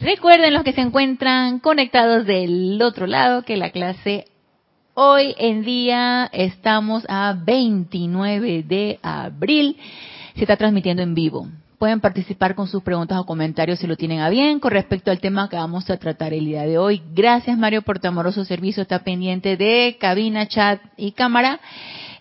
Recuerden 0.00 0.54
los 0.54 0.64
que 0.64 0.72
se 0.72 0.80
encuentran 0.80 1.58
conectados 1.58 2.24
del 2.24 2.80
otro 2.80 3.06
lado 3.06 3.42
que 3.42 3.58
la 3.58 3.68
clase 3.68 4.24
hoy 4.94 5.34
en 5.36 5.62
día 5.62 6.30
estamos 6.32 7.04
a 7.06 7.36
29 7.38 8.62
de 8.62 8.98
abril. 9.02 9.76
Se 10.36 10.42
está 10.42 10.56
transmitiendo 10.56 11.02
en 11.02 11.14
vivo. 11.14 11.48
Pueden 11.76 12.00
participar 12.00 12.54
con 12.54 12.66
sus 12.66 12.82
preguntas 12.82 13.18
o 13.18 13.26
comentarios 13.26 13.78
si 13.78 13.86
lo 13.86 13.96
tienen 13.96 14.20
a 14.20 14.30
bien 14.30 14.58
con 14.58 14.70
respecto 14.70 15.10
al 15.10 15.20
tema 15.20 15.50
que 15.50 15.56
vamos 15.56 15.90
a 15.90 15.98
tratar 15.98 16.32
el 16.32 16.46
día 16.46 16.62
de 16.62 16.78
hoy. 16.78 17.02
Gracias 17.14 17.58
Mario 17.58 17.82
por 17.82 17.98
tu 17.98 18.08
amoroso 18.08 18.46
servicio. 18.46 18.82
Está 18.82 19.00
pendiente 19.00 19.58
de 19.58 19.98
cabina, 20.00 20.48
chat 20.48 20.80
y 20.96 21.12
cámara. 21.12 21.60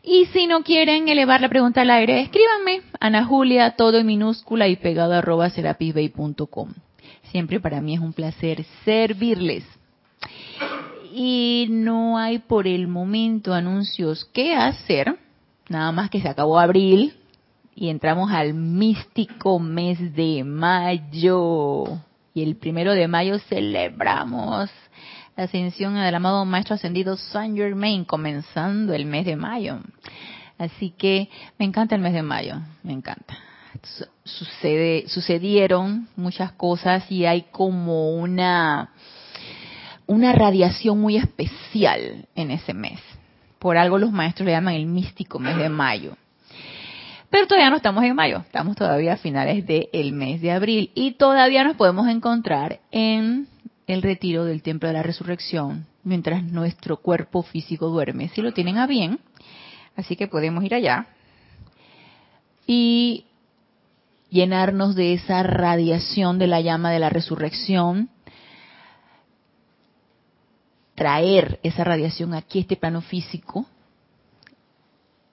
Y 0.03 0.25
si 0.33 0.47
no 0.47 0.63
quieren 0.63 1.07
elevar 1.07 1.39
la 1.39 1.47
pregunta 1.47 1.81
al 1.81 1.91
aire, 1.91 2.19
escríbanme. 2.23 2.81
Ana 2.99 3.23
Julia, 3.23 3.77
todo 3.77 3.99
en 3.99 4.05
minúscula 4.05 4.67
y 4.67 4.75
pegado 4.75 5.13
arroba 5.13 5.49
serapisbay.com. 5.49 6.73
Siempre 7.31 7.59
para 7.59 7.81
mí 7.81 7.95
es 7.95 7.99
un 7.99 8.13
placer 8.13 8.65
servirles. 8.85 9.63
Y 11.13 11.67
no 11.69 12.17
hay 12.17 12.39
por 12.39 12.67
el 12.67 12.87
momento 12.87 13.53
anuncios 13.53 14.25
que 14.25 14.55
hacer, 14.55 15.17
nada 15.67 15.91
más 15.91 16.09
que 16.09 16.21
se 16.21 16.29
acabó 16.29 16.59
abril 16.59 17.13
y 17.75 17.89
entramos 17.89 18.31
al 18.31 18.53
místico 18.53 19.59
mes 19.59 20.15
de 20.15 20.43
mayo. 20.43 21.85
Y 22.33 22.43
el 22.43 22.55
primero 22.55 22.93
de 22.93 23.07
mayo 23.07 23.39
celebramos 23.39 24.69
la 25.35 25.45
ascensión 25.45 25.95
del 25.95 26.13
amado 26.13 26.45
Maestro 26.45 26.75
Ascendido 26.75 27.15
Saint 27.17 27.57
Germain, 27.57 28.05
comenzando 28.05 28.93
el 28.93 29.05
mes 29.05 29.25
de 29.25 29.35
mayo. 29.35 29.79
Así 30.57 30.91
que 30.91 31.29
me 31.57 31.65
encanta 31.65 31.95
el 31.95 32.01
mes 32.01 32.13
de 32.13 32.23
mayo, 32.23 32.55
me 32.83 32.91
encanta 32.91 33.37
sucede, 34.23 35.05
sucedieron 35.07 36.07
muchas 36.15 36.51
cosas 36.53 37.09
y 37.11 37.25
hay 37.25 37.43
como 37.51 38.15
una, 38.15 38.91
una 40.07 40.33
radiación 40.33 40.99
muy 40.99 41.17
especial 41.17 42.27
en 42.35 42.51
ese 42.51 42.73
mes. 42.73 42.99
Por 43.59 43.77
algo 43.77 43.97
los 43.97 44.11
maestros 44.11 44.45
le 44.45 44.53
llaman 44.53 44.75
el 44.75 44.85
místico 44.85 45.39
mes 45.39 45.57
de 45.57 45.69
mayo. 45.69 46.15
Pero 47.29 47.45
todavía 47.45 47.69
no 47.69 47.75
estamos 47.75 48.03
en 48.03 48.15
mayo, 48.15 48.39
estamos 48.39 48.75
todavía 48.75 49.13
a 49.13 49.17
finales 49.17 49.65
del 49.67 50.13
mes 50.13 50.41
de 50.41 50.51
abril 50.51 50.91
y 50.95 51.11
todavía 51.11 51.63
nos 51.63 51.75
podemos 51.75 52.07
encontrar 52.07 52.79
en 52.91 53.47
el 53.85 54.01
retiro 54.01 54.45
del 54.45 54.63
Templo 54.63 54.87
de 54.87 54.93
la 54.93 55.03
Resurrección 55.03 55.85
mientras 56.03 56.43
nuestro 56.43 56.97
cuerpo 56.97 57.43
físico 57.43 57.89
duerme, 57.89 58.29
si 58.29 58.41
lo 58.41 58.51
tienen 58.51 58.77
a 58.77 58.87
bien. 58.87 59.19
Así 59.95 60.15
que 60.15 60.27
podemos 60.27 60.63
ir 60.63 60.73
allá. 60.73 61.07
Y 62.65 63.25
llenarnos 64.29 64.95
de 64.95 65.13
esa 65.13 65.43
radiación 65.43 66.37
de 66.37 66.47
la 66.47 66.61
llama 66.61 66.91
de 66.91 66.99
la 66.99 67.09
resurrección, 67.09 68.09
traer 70.95 71.59
esa 71.63 71.83
radiación 71.83 72.33
aquí 72.33 72.59
este 72.59 72.75
plano 72.75 73.01
físico 73.01 73.65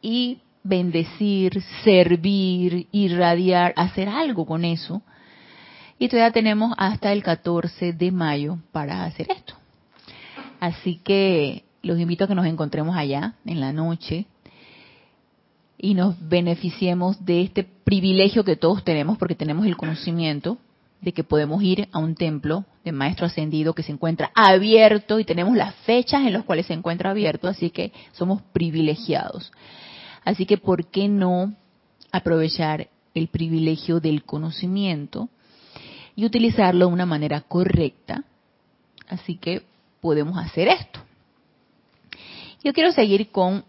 y 0.00 0.40
bendecir, 0.62 1.62
servir, 1.84 2.88
irradiar, 2.92 3.72
hacer 3.76 4.08
algo 4.08 4.46
con 4.46 4.64
eso. 4.64 5.02
Y 5.98 6.08
todavía 6.08 6.32
tenemos 6.32 6.74
hasta 6.76 7.12
el 7.12 7.22
14 7.22 7.92
de 7.92 8.10
mayo 8.12 8.58
para 8.72 9.04
hacer 9.04 9.28
esto. 9.30 9.54
Así 10.60 10.96
que 10.96 11.64
los 11.82 11.98
invito 11.98 12.24
a 12.24 12.28
que 12.28 12.34
nos 12.34 12.46
encontremos 12.46 12.96
allá 12.96 13.34
en 13.44 13.60
la 13.60 13.72
noche 13.72 14.26
y 15.78 15.94
nos 15.94 16.16
beneficiemos 16.28 17.24
de 17.24 17.42
este 17.42 17.64
privilegio 17.64 18.44
que 18.44 18.56
todos 18.56 18.84
tenemos 18.84 19.18
porque 19.18 19.34
tenemos 19.34 19.66
el 19.66 19.76
conocimiento 19.76 20.58
de 21.00 21.12
que 21.12 21.24
podemos 21.24 21.62
ir 21.62 21.88
a 21.92 21.98
un 21.98 22.14
templo 22.14 22.64
de 22.84 22.92
maestro 22.92 23.26
ascendido 23.26 23.74
que 23.74 23.82
se 23.82 23.92
encuentra 23.92 24.30
abierto 24.34 25.20
y 25.20 25.24
tenemos 25.24 25.56
las 25.56 25.74
fechas 25.76 26.26
en 26.26 26.32
las 26.32 26.44
cuales 26.44 26.66
se 26.66 26.72
encuentra 26.72 27.10
abierto, 27.10 27.48
así 27.48 27.70
que 27.70 27.92
somos 28.12 28.42
privilegiados. 28.52 29.52
Así 30.24 30.46
que, 30.46 30.58
¿por 30.58 30.86
qué 30.86 31.08
no 31.08 31.54
aprovechar 32.10 32.88
el 33.14 33.28
privilegio 33.28 34.00
del 34.00 34.24
conocimiento 34.24 35.28
y 36.16 36.24
utilizarlo 36.24 36.86
de 36.86 36.92
una 36.92 37.06
manera 37.06 37.42
correcta? 37.42 38.24
Así 39.08 39.36
que 39.36 39.62
podemos 40.00 40.38
hacer 40.38 40.68
esto. 40.68 41.00
Yo 42.64 42.72
quiero 42.72 42.90
seguir 42.90 43.30
con 43.30 43.64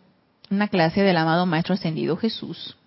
una 0.49 0.67
clase 0.67 1.01
del 1.01 1.17
amado 1.17 1.45
Maestro 1.45 1.75
Ascendido 1.75 2.17
Jesús, 2.17 2.77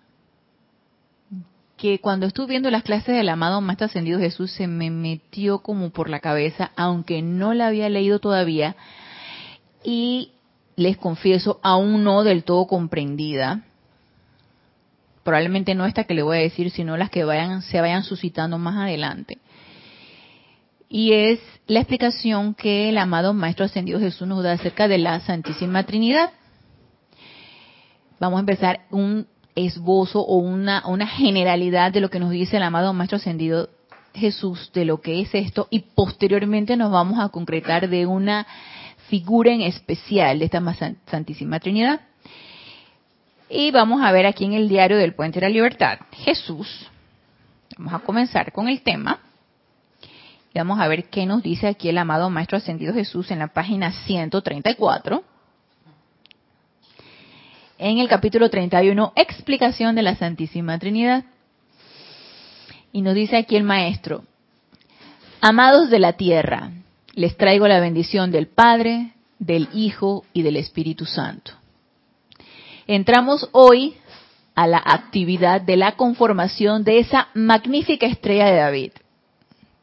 que 1.77 1.99
cuando 1.99 2.27
estuve 2.27 2.47
viendo 2.47 2.69
las 2.69 2.83
clases 2.83 3.15
del 3.15 3.29
amado 3.29 3.61
Maestro 3.61 3.87
Ascendido 3.87 4.19
Jesús 4.19 4.51
se 4.51 4.67
me 4.67 4.89
metió 4.89 5.59
como 5.59 5.89
por 5.89 6.09
la 6.09 6.19
cabeza, 6.19 6.71
aunque 6.75 7.21
no 7.21 7.53
la 7.53 7.67
había 7.67 7.89
leído 7.89 8.19
todavía, 8.19 8.75
y 9.83 10.31
les 10.75 10.97
confieso, 10.97 11.59
aún 11.63 12.03
no 12.03 12.23
del 12.23 12.43
todo 12.43 12.67
comprendida. 12.67 13.63
Probablemente 15.23 15.75
no 15.75 15.85
esta 15.85 16.05
que 16.05 16.13
le 16.13 16.23
voy 16.23 16.37
a 16.37 16.41
decir, 16.41 16.71
sino 16.71 16.97
las 16.97 17.09
que 17.09 17.23
vayan, 17.23 17.61
se 17.61 17.81
vayan 17.81 18.03
suscitando 18.03 18.57
más 18.57 18.75
adelante. 18.77 19.37
Y 20.89 21.13
es 21.13 21.39
la 21.67 21.79
explicación 21.79 22.53
que 22.53 22.89
el 22.89 22.97
amado 22.97 23.33
Maestro 23.33 23.65
Ascendido 23.65 23.99
Jesús 23.99 24.27
nos 24.27 24.43
da 24.43 24.53
acerca 24.53 24.87
de 24.87 24.97
la 24.97 25.19
Santísima 25.21 25.83
Trinidad 25.83 26.31
vamos 28.21 28.37
a 28.37 28.41
empezar 28.41 28.81
un 28.91 29.25
esbozo 29.55 30.21
o 30.21 30.37
una, 30.37 30.83
una 30.87 31.07
generalidad 31.07 31.91
de 31.91 32.01
lo 32.01 32.11
que 32.11 32.19
nos 32.19 32.29
dice 32.29 32.57
el 32.57 32.63
amado 32.63 32.93
Maestro 32.93 33.17
Ascendido 33.17 33.67
Jesús 34.13 34.71
de 34.73 34.85
lo 34.85 35.01
que 35.01 35.21
es 35.21 35.33
esto 35.33 35.67
y 35.71 35.79
posteriormente 35.79 36.77
nos 36.77 36.91
vamos 36.91 37.19
a 37.19 37.29
concretar 37.29 37.89
de 37.89 38.05
una 38.05 38.45
figura 39.09 39.51
en 39.51 39.61
especial 39.61 40.37
de 40.37 40.45
esta 40.45 40.61
Santísima 41.07 41.59
Trinidad. 41.59 42.01
Y 43.49 43.71
vamos 43.71 44.03
a 44.03 44.11
ver 44.11 44.27
aquí 44.27 44.45
en 44.45 44.53
el 44.53 44.69
diario 44.69 44.97
del 44.97 45.15
Puente 45.15 45.39
de 45.39 45.47
la 45.47 45.51
Libertad, 45.51 45.97
Jesús. 46.11 46.87
Vamos 47.75 47.93
a 47.95 47.99
comenzar 47.99 48.51
con 48.51 48.69
el 48.69 48.81
tema. 48.81 49.19
Y 50.53 50.59
vamos 50.59 50.79
a 50.79 50.87
ver 50.87 51.05
qué 51.05 51.25
nos 51.25 51.41
dice 51.41 51.67
aquí 51.67 51.89
el 51.89 51.97
amado 51.97 52.29
Maestro 52.29 52.59
Ascendido 52.59 52.93
Jesús 52.93 53.31
en 53.31 53.39
la 53.39 53.47
página 53.47 53.91
134 54.05 55.30
en 57.81 57.97
el 57.97 58.07
capítulo 58.07 58.51
31, 58.51 59.13
explicación 59.15 59.95
de 59.95 60.03
la 60.03 60.15
Santísima 60.15 60.77
Trinidad. 60.77 61.23
Y 62.93 63.01
nos 63.01 63.15
dice 63.15 63.37
aquí 63.37 63.55
el 63.55 63.63
maestro, 63.63 64.23
amados 65.41 65.89
de 65.89 65.97
la 65.97 66.13
tierra, 66.13 66.69
les 67.15 67.35
traigo 67.37 67.67
la 67.67 67.79
bendición 67.79 68.29
del 68.29 68.45
Padre, 68.45 69.13
del 69.39 69.67
Hijo 69.73 70.25
y 70.31 70.43
del 70.43 70.57
Espíritu 70.57 71.05
Santo. 71.05 71.53
Entramos 72.85 73.49
hoy 73.51 73.95
a 74.53 74.67
la 74.67 74.81
actividad 74.85 75.59
de 75.59 75.75
la 75.75 75.93
conformación 75.93 76.83
de 76.83 76.99
esa 76.99 77.29
magnífica 77.33 78.05
estrella 78.05 78.45
de 78.45 78.57
David. 78.57 78.91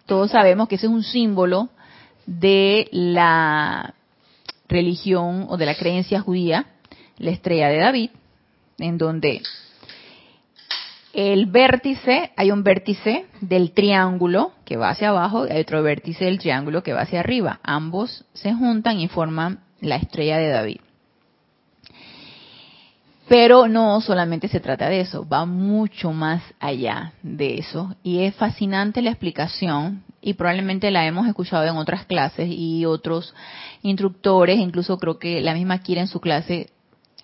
Todos 0.06 0.30
sabemos 0.30 0.68
que 0.68 0.76
ese 0.76 0.86
es 0.86 0.92
un 0.92 1.02
símbolo 1.02 1.68
de 2.26 2.88
la 2.92 3.94
religión 4.68 5.46
o 5.48 5.56
de 5.56 5.66
la 5.66 5.74
creencia 5.74 6.20
judía 6.20 6.66
la 7.18 7.30
estrella 7.30 7.68
de 7.68 7.78
David, 7.78 8.10
en 8.78 8.98
donde 8.98 9.42
el 11.12 11.46
vértice, 11.46 12.30
hay 12.36 12.50
un 12.50 12.62
vértice 12.62 13.26
del 13.40 13.72
triángulo 13.72 14.52
que 14.64 14.76
va 14.76 14.90
hacia 14.90 15.08
abajo 15.08 15.46
y 15.46 15.50
hay 15.50 15.62
otro 15.62 15.82
vértice 15.82 16.26
del 16.26 16.38
triángulo 16.38 16.82
que 16.82 16.92
va 16.92 17.00
hacia 17.02 17.20
arriba. 17.20 17.60
Ambos 17.62 18.24
se 18.34 18.52
juntan 18.52 19.00
y 19.00 19.08
forman 19.08 19.60
la 19.80 19.96
estrella 19.96 20.38
de 20.38 20.48
David. 20.48 20.80
Pero 23.28 23.68
no 23.68 24.00
solamente 24.00 24.48
se 24.48 24.60
trata 24.60 24.88
de 24.88 25.00
eso, 25.00 25.26
va 25.28 25.44
mucho 25.44 26.12
más 26.12 26.42
allá 26.60 27.12
de 27.22 27.58
eso. 27.58 27.94
Y 28.02 28.20
es 28.20 28.34
fascinante 28.34 29.02
la 29.02 29.10
explicación 29.10 30.04
y 30.22 30.34
probablemente 30.34 30.90
la 30.90 31.06
hemos 31.06 31.26
escuchado 31.26 31.64
en 31.64 31.76
otras 31.76 32.06
clases 32.06 32.48
y 32.50 32.86
otros 32.86 33.34
instructores, 33.82 34.58
incluso 34.58 34.98
creo 34.98 35.18
que 35.18 35.40
la 35.40 35.54
misma 35.54 35.78
Kira 35.78 36.00
en 36.00 36.08
su 36.08 36.20
clase 36.20 36.70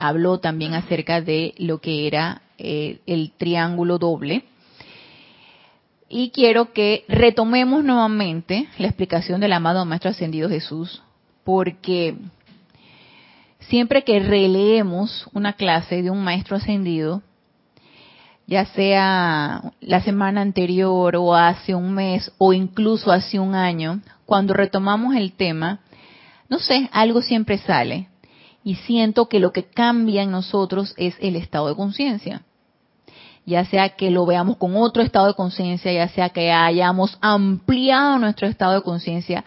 habló 0.06 0.39
también 0.39 0.75
acerca 0.75 1.21
de 1.21 1.55
lo 1.59 1.79
que 1.79 2.06
era 2.06 2.43
eh, 2.59 3.01
el 3.06 3.33
triángulo 3.37 3.99
doble. 3.99 4.45
Y 6.09 6.31
quiero 6.31 6.73
que 6.73 7.05
retomemos 7.09 7.83
nuevamente 7.83 8.69
la 8.79 8.87
explicación 8.87 9.41
del 9.41 9.53
amado 9.53 9.85
Maestro 9.85 10.11
Ascendido 10.11 10.49
Jesús, 10.49 11.03
porque 11.43 12.17
siempre 13.61 14.05
que 14.05 14.21
releemos 14.21 15.27
una 15.33 15.55
clase 15.55 16.03
de 16.03 16.11
un 16.11 16.23
Maestro 16.23 16.56
Ascendido, 16.56 17.23
ya 18.47 18.67
sea 18.67 19.73
la 19.81 20.01
semana 20.03 20.43
anterior 20.43 21.17
o 21.17 21.35
hace 21.35 21.75
un 21.75 21.95
mes 21.95 22.31
o 22.39 22.53
incluso 22.53 23.11
hace 23.11 23.39
un 23.39 23.55
año, 23.55 24.01
cuando 24.27 24.55
retomamos 24.55 25.17
el 25.17 25.33
tema, 25.33 25.81
no 26.49 26.59
sé, 26.59 26.89
algo 26.93 27.23
siempre 27.23 27.59
sale. 27.59 28.09
Y 28.65 28.77
siento 28.77 29.29
que 29.29 29.39
lo 29.39 29.53
que 29.53 29.65
cambia 29.65 30.23
en 30.23 30.31
nosotros 30.31 30.95
es 30.97 31.15
el 31.21 31.37
estado 31.37 31.69
de 31.69 31.77
conciencia. 31.77 32.43
Ya 33.47 33.65
sea 33.67 33.91
que 33.91 34.11
lo 34.11 34.25
veamos 34.25 34.57
con 34.57 34.75
otro 34.77 35.03
estado 35.03 35.27
de 35.27 35.35
conciencia, 35.35 35.93
ya 35.93 36.09
sea 36.09 36.31
que 36.31 36.51
hayamos 36.51 37.19
ampliado 37.21 38.19
nuestro 38.19 38.49
estado 38.49 38.73
de 38.73 38.83
conciencia, 38.83 39.45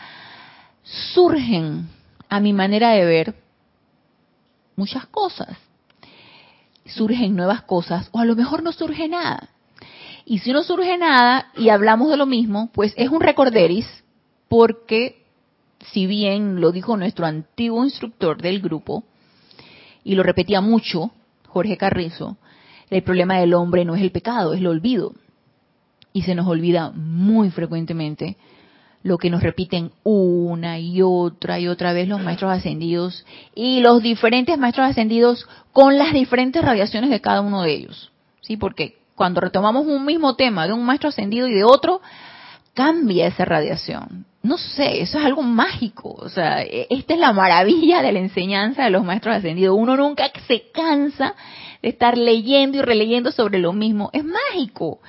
surgen, 0.83 1.89
a 2.29 2.39
mi 2.39 2.53
manera 2.53 2.91
de 2.91 3.05
ver, 3.05 3.35
muchas 4.75 5.07
cosas 5.07 5.57
surgen 6.89 7.35
nuevas 7.35 7.61
cosas 7.63 8.09
o 8.11 8.19
a 8.19 8.25
lo 8.25 8.35
mejor 8.35 8.63
no 8.63 8.71
surge 8.71 9.07
nada. 9.07 9.49
Y 10.25 10.39
si 10.39 10.51
no 10.51 10.63
surge 10.63 10.97
nada 10.97 11.51
y 11.55 11.69
hablamos 11.69 12.09
de 12.09 12.17
lo 12.17 12.25
mismo, 12.25 12.69
pues 12.73 12.93
es 12.97 13.09
un 13.09 13.21
recorderis 13.21 13.87
porque 14.49 15.25
si 15.79 16.07
bien 16.07 16.59
lo 16.59 16.71
dijo 16.71 16.97
nuestro 16.97 17.25
antiguo 17.25 17.83
instructor 17.83 18.41
del 18.41 18.61
grupo 18.61 19.03
y 20.03 20.15
lo 20.15 20.23
repetía 20.23 20.61
mucho, 20.61 21.11
Jorge 21.47 21.77
Carrizo, 21.77 22.37
el 22.89 23.03
problema 23.03 23.39
del 23.39 23.53
hombre 23.53 23.85
no 23.85 23.95
es 23.95 24.01
el 24.01 24.11
pecado, 24.11 24.53
es 24.53 24.59
el 24.59 24.67
olvido. 24.67 25.13
Y 26.13 26.23
se 26.23 26.35
nos 26.35 26.47
olvida 26.47 26.91
muy 26.91 27.51
frecuentemente 27.51 28.37
lo 29.03 29.17
que 29.17 29.29
nos 29.29 29.43
repiten 29.43 29.91
una 30.03 30.79
y 30.79 31.01
otra 31.01 31.59
y 31.59 31.67
otra 31.67 31.93
vez 31.93 32.07
los 32.07 32.21
maestros 32.21 32.51
ascendidos 32.51 33.25
y 33.55 33.79
los 33.79 34.01
diferentes 34.01 34.57
maestros 34.57 34.89
ascendidos 34.89 35.47
con 35.71 35.97
las 35.97 36.13
diferentes 36.13 36.63
radiaciones 36.63 37.09
de 37.09 37.21
cada 37.21 37.41
uno 37.41 37.61
de 37.61 37.73
ellos. 37.73 38.11
¿Sí? 38.41 38.57
Porque 38.57 38.97
cuando 39.15 39.41
retomamos 39.41 39.85
un 39.85 40.05
mismo 40.05 40.35
tema 40.35 40.67
de 40.67 40.73
un 40.73 40.85
maestro 40.85 41.09
ascendido 41.09 41.47
y 41.47 41.53
de 41.53 41.63
otro, 41.63 42.01
cambia 42.73 43.27
esa 43.27 43.45
radiación. 43.45 44.25
No 44.47 44.57
sé, 44.57 45.01
eso 45.01 45.19
es 45.19 45.25
algo 45.25 45.43
mágico. 45.43 46.15
O 46.17 46.29
sea, 46.29 46.63
e, 46.63 46.87
esta 46.89 47.13
es 47.13 47.19
la 47.19 47.33
maravilla 47.33 48.01
de 48.01 48.13
la 48.13 48.19
enseñanza 48.19 48.85
de 48.85 48.89
los 48.89 49.03
maestros 49.03 49.35
ascendidos. 49.35 49.77
Uno 49.77 49.97
nunca 49.97 50.31
se 50.47 50.71
cansa 50.71 51.35
de 51.81 51.89
estar 51.89 52.17
leyendo 52.17 52.77
y 52.77 52.81
releyendo 52.81 53.33
sobre 53.33 53.59
lo 53.59 53.73
mismo. 53.73 54.09
Es 54.13 54.23
mágico. 54.23 54.99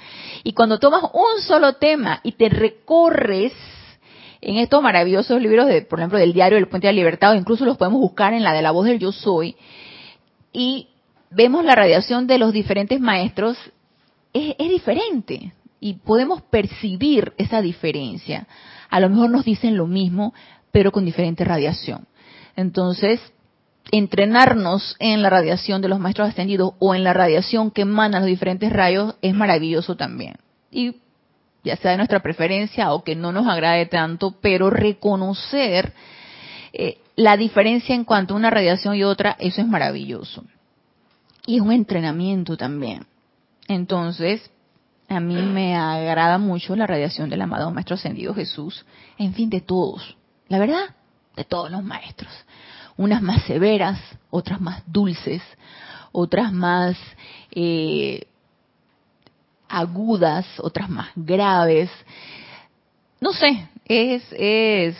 Y 0.42 0.54
cuando 0.54 0.80
tomas 0.80 1.04
un 1.04 1.40
solo 1.42 1.74
tema 1.74 2.20
y 2.24 2.32
te 2.32 2.48
recorres 2.48 3.52
en 4.40 4.56
estos 4.56 4.82
maravillosos 4.82 5.40
libros, 5.40 5.66
de, 5.68 5.82
por 5.82 6.00
ejemplo, 6.00 6.18
del 6.18 6.32
diario 6.32 6.56
del 6.56 6.68
Puente 6.68 6.88
de 6.88 6.92
la 6.92 6.98
Libertad, 6.98 7.32
o 7.32 7.36
incluso 7.36 7.64
los 7.64 7.76
podemos 7.76 8.00
buscar 8.00 8.34
en 8.34 8.42
la 8.42 8.52
de 8.52 8.62
la 8.62 8.72
voz 8.72 8.86
del 8.86 8.98
Yo 8.98 9.12
Soy, 9.12 9.54
y 10.52 10.88
vemos 11.30 11.64
la 11.64 11.76
radiación 11.76 12.26
de 12.26 12.38
los 12.38 12.52
diferentes 12.52 13.00
maestros, 13.00 13.56
es, 14.32 14.56
es 14.58 14.68
diferente 14.68 15.52
y 15.80 15.94
podemos 15.94 16.42
percibir 16.42 17.32
esa 17.36 17.62
diferencia. 17.62 18.46
A 18.88 19.00
lo 19.00 19.08
mejor 19.08 19.30
nos 19.30 19.44
dicen 19.44 19.76
lo 19.76 19.86
mismo, 19.86 20.34
pero 20.72 20.92
con 20.92 21.04
diferente 21.04 21.44
radiación. 21.44 22.06
Entonces, 22.56 23.20
entrenarnos 23.90 24.96
en 24.98 25.22
la 25.22 25.30
radiación 25.30 25.80
de 25.80 25.88
los 25.88 25.98
maestros 25.98 26.28
ascendidos 26.28 26.72
o 26.78 26.94
en 26.94 27.04
la 27.04 27.12
radiación 27.12 27.70
que 27.70 27.82
emanan 27.82 28.22
los 28.22 28.28
diferentes 28.28 28.72
rayos 28.72 29.14
es 29.22 29.34
maravilloso 29.34 29.96
también. 29.96 30.36
Y 30.70 30.96
ya 31.64 31.76
sea 31.76 31.92
de 31.92 31.96
nuestra 31.96 32.20
preferencia 32.20 32.92
o 32.92 33.02
que 33.02 33.16
no 33.16 33.32
nos 33.32 33.46
agrade 33.46 33.86
tanto, 33.86 34.34
pero 34.40 34.70
reconocer 34.70 35.92
eh, 36.72 36.98
la 37.16 37.36
diferencia 37.36 37.94
en 37.94 38.04
cuanto 38.04 38.34
a 38.34 38.36
una 38.36 38.50
radiación 38.50 38.94
y 38.94 39.04
otra, 39.04 39.36
eso 39.38 39.60
es 39.60 39.66
maravilloso. 39.66 40.44
Y 41.46 41.56
es 41.56 41.62
un 41.62 41.72
entrenamiento 41.72 42.56
también. 42.56 43.06
Entonces, 43.66 44.50
a 45.08 45.20
mí 45.20 45.36
me 45.36 45.74
agrada 45.74 46.38
mucho 46.38 46.76
la 46.76 46.86
radiación 46.86 47.30
del 47.30 47.40
amado 47.40 47.70
Maestro 47.70 47.94
Ascendido 47.94 48.34
Jesús, 48.34 48.84
en 49.16 49.32
fin, 49.32 49.48
de 49.48 49.60
todos, 49.60 50.16
la 50.48 50.58
verdad, 50.58 50.94
de 51.34 51.44
todos 51.44 51.70
los 51.70 51.82
maestros. 51.82 52.30
Unas 52.96 53.22
más 53.22 53.42
severas, 53.44 53.98
otras 54.30 54.60
más 54.60 54.82
dulces, 54.86 55.42
otras 56.12 56.52
más 56.52 56.96
eh, 57.52 58.26
agudas, 59.68 60.46
otras 60.58 60.90
más 60.90 61.08
graves. 61.14 61.90
No 63.20 63.32
sé, 63.32 63.68
es, 63.86 64.22
es 64.32 64.96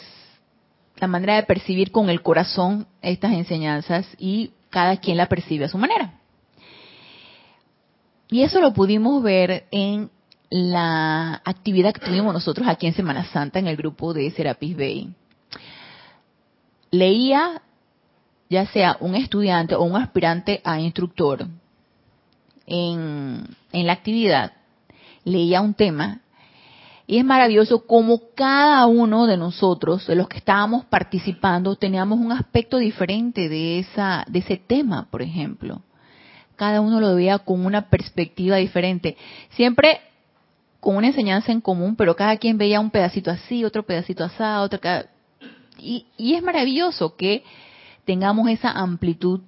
la 0.96 1.06
manera 1.06 1.36
de 1.36 1.42
percibir 1.42 1.90
con 1.90 2.08
el 2.08 2.22
corazón 2.22 2.86
estas 3.02 3.32
enseñanzas 3.32 4.06
y 4.18 4.52
cada 4.70 4.96
quien 4.96 5.16
la 5.16 5.26
percibe 5.26 5.66
a 5.66 5.68
su 5.68 5.78
manera. 5.78 6.17
Y 8.30 8.42
eso 8.42 8.60
lo 8.60 8.72
pudimos 8.72 9.22
ver 9.22 9.66
en 9.70 10.10
la 10.50 11.40
actividad 11.44 11.92
que 11.92 12.04
tuvimos 12.04 12.32
nosotros 12.32 12.66
aquí 12.68 12.86
en 12.86 12.94
Semana 12.94 13.24
Santa 13.26 13.58
en 13.58 13.66
el 13.66 13.76
grupo 13.76 14.14
de 14.14 14.30
Serapis 14.30 14.76
Bay. 14.76 15.14
Leía 16.90 17.62
ya 18.48 18.66
sea 18.66 18.96
un 19.00 19.14
estudiante 19.14 19.74
o 19.74 19.82
un 19.82 19.96
aspirante 19.96 20.60
a 20.64 20.80
instructor 20.80 21.46
en, 22.66 23.44
en 23.72 23.86
la 23.86 23.92
actividad, 23.92 24.52
leía 25.24 25.60
un 25.60 25.74
tema 25.74 26.20
y 27.06 27.18
es 27.18 27.24
maravilloso 27.24 27.86
como 27.86 28.20
cada 28.34 28.84
uno 28.86 29.26
de 29.26 29.38
nosotros, 29.38 30.06
de 30.06 30.14
los 30.14 30.28
que 30.28 30.38
estábamos 30.38 30.84
participando, 30.84 31.76
teníamos 31.76 32.18
un 32.18 32.32
aspecto 32.32 32.76
diferente 32.76 33.48
de 33.48 33.78
esa, 33.78 34.24
de 34.28 34.40
ese 34.40 34.58
tema, 34.58 35.08
por 35.10 35.22
ejemplo. 35.22 35.80
Cada 36.58 36.82
uno 36.82 37.00
lo 37.00 37.14
veía 37.14 37.38
con 37.38 37.64
una 37.64 37.88
perspectiva 37.88 38.56
diferente. 38.56 39.16
Siempre 39.52 40.02
con 40.80 40.96
una 40.96 41.06
enseñanza 41.06 41.50
en 41.50 41.62
común, 41.62 41.96
pero 41.96 42.14
cada 42.14 42.36
quien 42.36 42.58
veía 42.58 42.80
un 42.80 42.90
pedacito 42.90 43.30
así, 43.30 43.64
otro 43.64 43.84
pedacito 43.84 44.24
así, 44.24 44.42
otro 44.42 44.78
y, 45.78 46.06
y 46.18 46.34
es 46.34 46.42
maravilloso 46.42 47.16
que 47.16 47.44
tengamos 48.04 48.50
esa 48.50 48.72
amplitud 48.72 49.40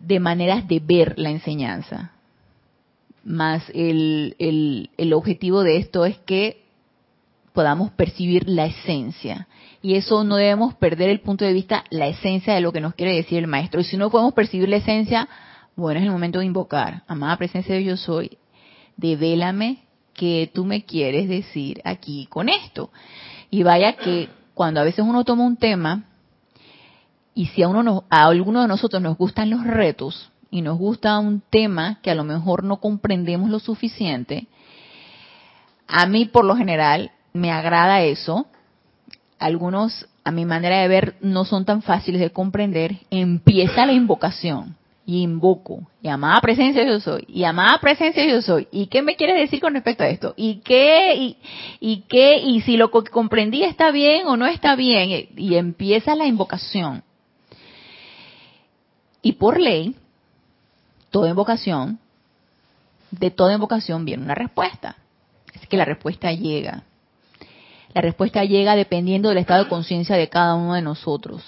de 0.00 0.20
maneras 0.20 0.66
de 0.66 0.80
ver 0.80 1.18
la 1.18 1.30
enseñanza 1.30 2.14
más 3.24 3.64
el, 3.74 4.36
el, 4.38 5.12
objetivo 5.12 5.62
de 5.62 5.78
esto 5.78 6.04
es 6.04 6.18
que 6.18 6.62
podamos 7.52 7.90
percibir 7.92 8.48
la 8.48 8.66
esencia. 8.66 9.48
Y 9.80 9.94
eso 9.94 10.24
no 10.24 10.36
debemos 10.36 10.74
perder 10.74 11.10
el 11.10 11.20
punto 11.20 11.44
de 11.44 11.52
vista, 11.52 11.84
la 11.90 12.06
esencia 12.06 12.54
de 12.54 12.60
lo 12.60 12.72
que 12.72 12.80
nos 12.80 12.94
quiere 12.94 13.14
decir 13.14 13.38
el 13.38 13.46
maestro. 13.46 13.80
Y 13.80 13.84
si 13.84 13.96
no 13.96 14.10
podemos 14.10 14.34
percibir 14.34 14.68
la 14.68 14.76
esencia, 14.76 15.28
bueno, 15.76 15.98
es 15.98 16.06
el 16.06 16.12
momento 16.12 16.38
de 16.38 16.46
invocar. 16.46 17.02
Amada 17.06 17.36
presencia 17.36 17.74
de 17.74 17.84
yo 17.84 17.96
soy, 17.96 18.38
devélame 18.96 19.78
que 20.12 20.50
tú 20.54 20.64
me 20.64 20.84
quieres 20.84 21.28
decir 21.28 21.80
aquí 21.84 22.26
con 22.26 22.48
esto. 22.48 22.90
Y 23.50 23.62
vaya 23.62 23.94
que 23.94 24.28
cuando 24.54 24.80
a 24.80 24.84
veces 24.84 25.04
uno 25.04 25.24
toma 25.24 25.44
un 25.44 25.56
tema, 25.56 26.04
y 27.34 27.46
si 27.46 27.62
a 27.62 27.68
uno 27.68 28.04
a 28.08 28.26
alguno 28.26 28.62
de 28.62 28.68
nosotros 28.68 29.02
nos 29.02 29.16
gustan 29.16 29.50
los 29.50 29.64
retos, 29.64 30.30
y 30.50 30.62
nos 30.62 30.78
gusta 30.78 31.18
un 31.18 31.42
tema 31.50 31.98
que 32.00 32.12
a 32.12 32.14
lo 32.14 32.22
mejor 32.22 32.62
no 32.62 32.76
comprendemos 32.76 33.50
lo 33.50 33.58
suficiente, 33.58 34.46
a 35.88 36.06
mí 36.06 36.26
por 36.26 36.44
lo 36.44 36.54
general 36.54 37.10
me 37.32 37.50
agrada 37.50 38.02
eso. 38.02 38.46
Algunos, 39.40 40.06
a 40.22 40.30
mi 40.30 40.44
manera 40.44 40.80
de 40.80 40.88
ver, 40.88 41.16
no 41.20 41.44
son 41.44 41.64
tan 41.64 41.82
fáciles 41.82 42.20
de 42.20 42.30
comprender. 42.30 42.98
Empieza 43.10 43.84
la 43.84 43.92
invocación 43.92 44.76
y 45.06 45.22
invoco, 45.22 45.82
y 46.02 46.08
amada 46.08 46.40
presencia 46.40 46.84
yo 46.84 46.98
soy, 46.98 47.24
y 47.28 47.44
presencia 47.80 48.26
yo 48.26 48.40
soy, 48.40 48.68
¿y 48.72 48.86
qué 48.86 49.02
me 49.02 49.16
quiere 49.16 49.34
decir 49.38 49.60
con 49.60 49.74
respecto 49.74 50.02
a 50.02 50.08
esto? 50.08 50.34
¿Y 50.36 50.56
qué, 50.60 51.14
y, 51.14 51.36
y 51.80 52.04
qué, 52.08 52.38
y 52.38 52.62
si 52.62 52.76
lo 52.76 52.90
que 52.90 53.10
comprendí 53.10 53.64
está 53.64 53.90
bien 53.90 54.26
o 54.26 54.36
no 54.36 54.46
está 54.46 54.76
bien? 54.76 55.28
Y 55.36 55.56
empieza 55.56 56.14
la 56.14 56.26
invocación. 56.26 57.02
Y 59.20 59.32
por 59.32 59.60
ley, 59.60 59.94
toda 61.10 61.28
invocación, 61.28 61.98
de 63.10 63.30
toda 63.30 63.54
invocación 63.54 64.04
viene 64.04 64.24
una 64.24 64.34
respuesta. 64.34 64.96
Es 65.52 65.66
que 65.68 65.76
la 65.76 65.84
respuesta 65.84 66.32
llega. 66.32 66.84
La 67.92 68.00
respuesta 68.00 68.44
llega 68.44 68.74
dependiendo 68.74 69.28
del 69.28 69.38
estado 69.38 69.64
de 69.64 69.70
conciencia 69.70 70.16
de 70.16 70.28
cada 70.28 70.54
uno 70.54 70.74
de 70.74 70.82
nosotros. 70.82 71.44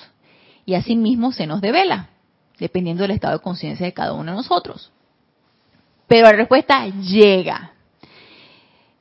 Y 0.64 0.74
asimismo 0.74 1.32
se 1.32 1.46
nos 1.46 1.60
devela, 1.60 2.10
dependiendo 2.58 3.02
del 3.02 3.12
estado 3.12 3.38
de 3.38 3.42
conciencia 3.42 3.86
de 3.86 3.92
cada 3.92 4.12
uno 4.12 4.32
de 4.32 4.36
nosotros. 4.36 4.90
Pero 6.06 6.26
la 6.26 6.32
respuesta 6.32 6.86
llega. 6.86 7.72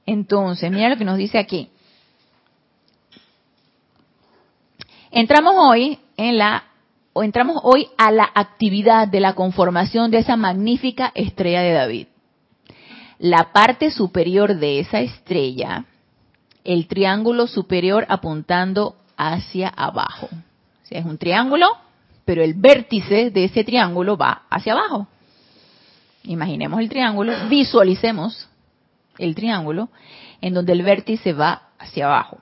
Entonces, 0.05 0.71
mira 0.71 0.89
lo 0.89 0.97
que 0.97 1.05
nos 1.05 1.17
dice 1.17 1.37
aquí. 1.37 1.69
Entramos 5.11 5.53
hoy 5.57 5.99
en 6.17 6.37
la 6.37 6.63
o 7.13 7.23
entramos 7.23 7.61
hoy 7.63 7.87
a 7.97 8.11
la 8.11 8.29
actividad 8.35 9.07
de 9.07 9.21
la 9.21 9.35
conformación 9.35 10.11
de 10.11 10.17
esa 10.17 10.35
magnífica 10.35 11.13
estrella 11.15 11.61
de 11.61 11.71
David. 11.71 12.07
la 13.17 13.53
parte 13.53 13.91
superior 13.91 14.57
de 14.57 14.79
esa 14.79 14.99
estrella, 14.99 15.85
el 16.65 16.87
triángulo 16.87 17.47
superior 17.47 18.05
apuntando 18.09 18.97
hacia 19.15 19.69
abajo. 19.69 20.27
O 20.31 20.87
es 20.89 21.05
un 21.05 21.17
triángulo, 21.17 21.67
pero 22.25 22.43
el 22.43 22.55
vértice 22.55 23.29
de 23.29 23.45
ese 23.45 23.63
triángulo 23.63 24.17
va 24.17 24.43
hacia 24.49 24.73
abajo. 24.73 25.07
Imaginemos 26.23 26.79
el 26.79 26.89
triángulo, 26.89 27.33
visualicemos 27.49 28.49
el 29.19 29.35
triángulo 29.35 29.89
en 30.41 30.53
donde 30.53 30.73
el 30.73 30.81
vértice 30.81 31.33
va 31.33 31.69
hacia 31.77 32.07
abajo. 32.07 32.39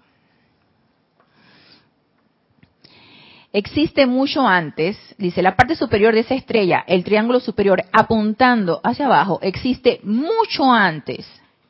Existe 3.52 4.08
mucho 4.08 4.48
antes, 4.48 4.98
dice 5.20 5.44
la 5.44 5.56
parte 5.56 5.76
superior 5.76 6.16
de 6.16 6.22
esa 6.22 6.34
estrella, 6.34 6.84
el 6.88 7.04
triángulo 7.04 7.40
superior 7.40 7.84
apuntando 7.92 8.82
hacia 8.84 9.06
abajo, 9.06 9.38
existe 9.44 10.00
mucho 10.04 10.72
antes 10.72 11.28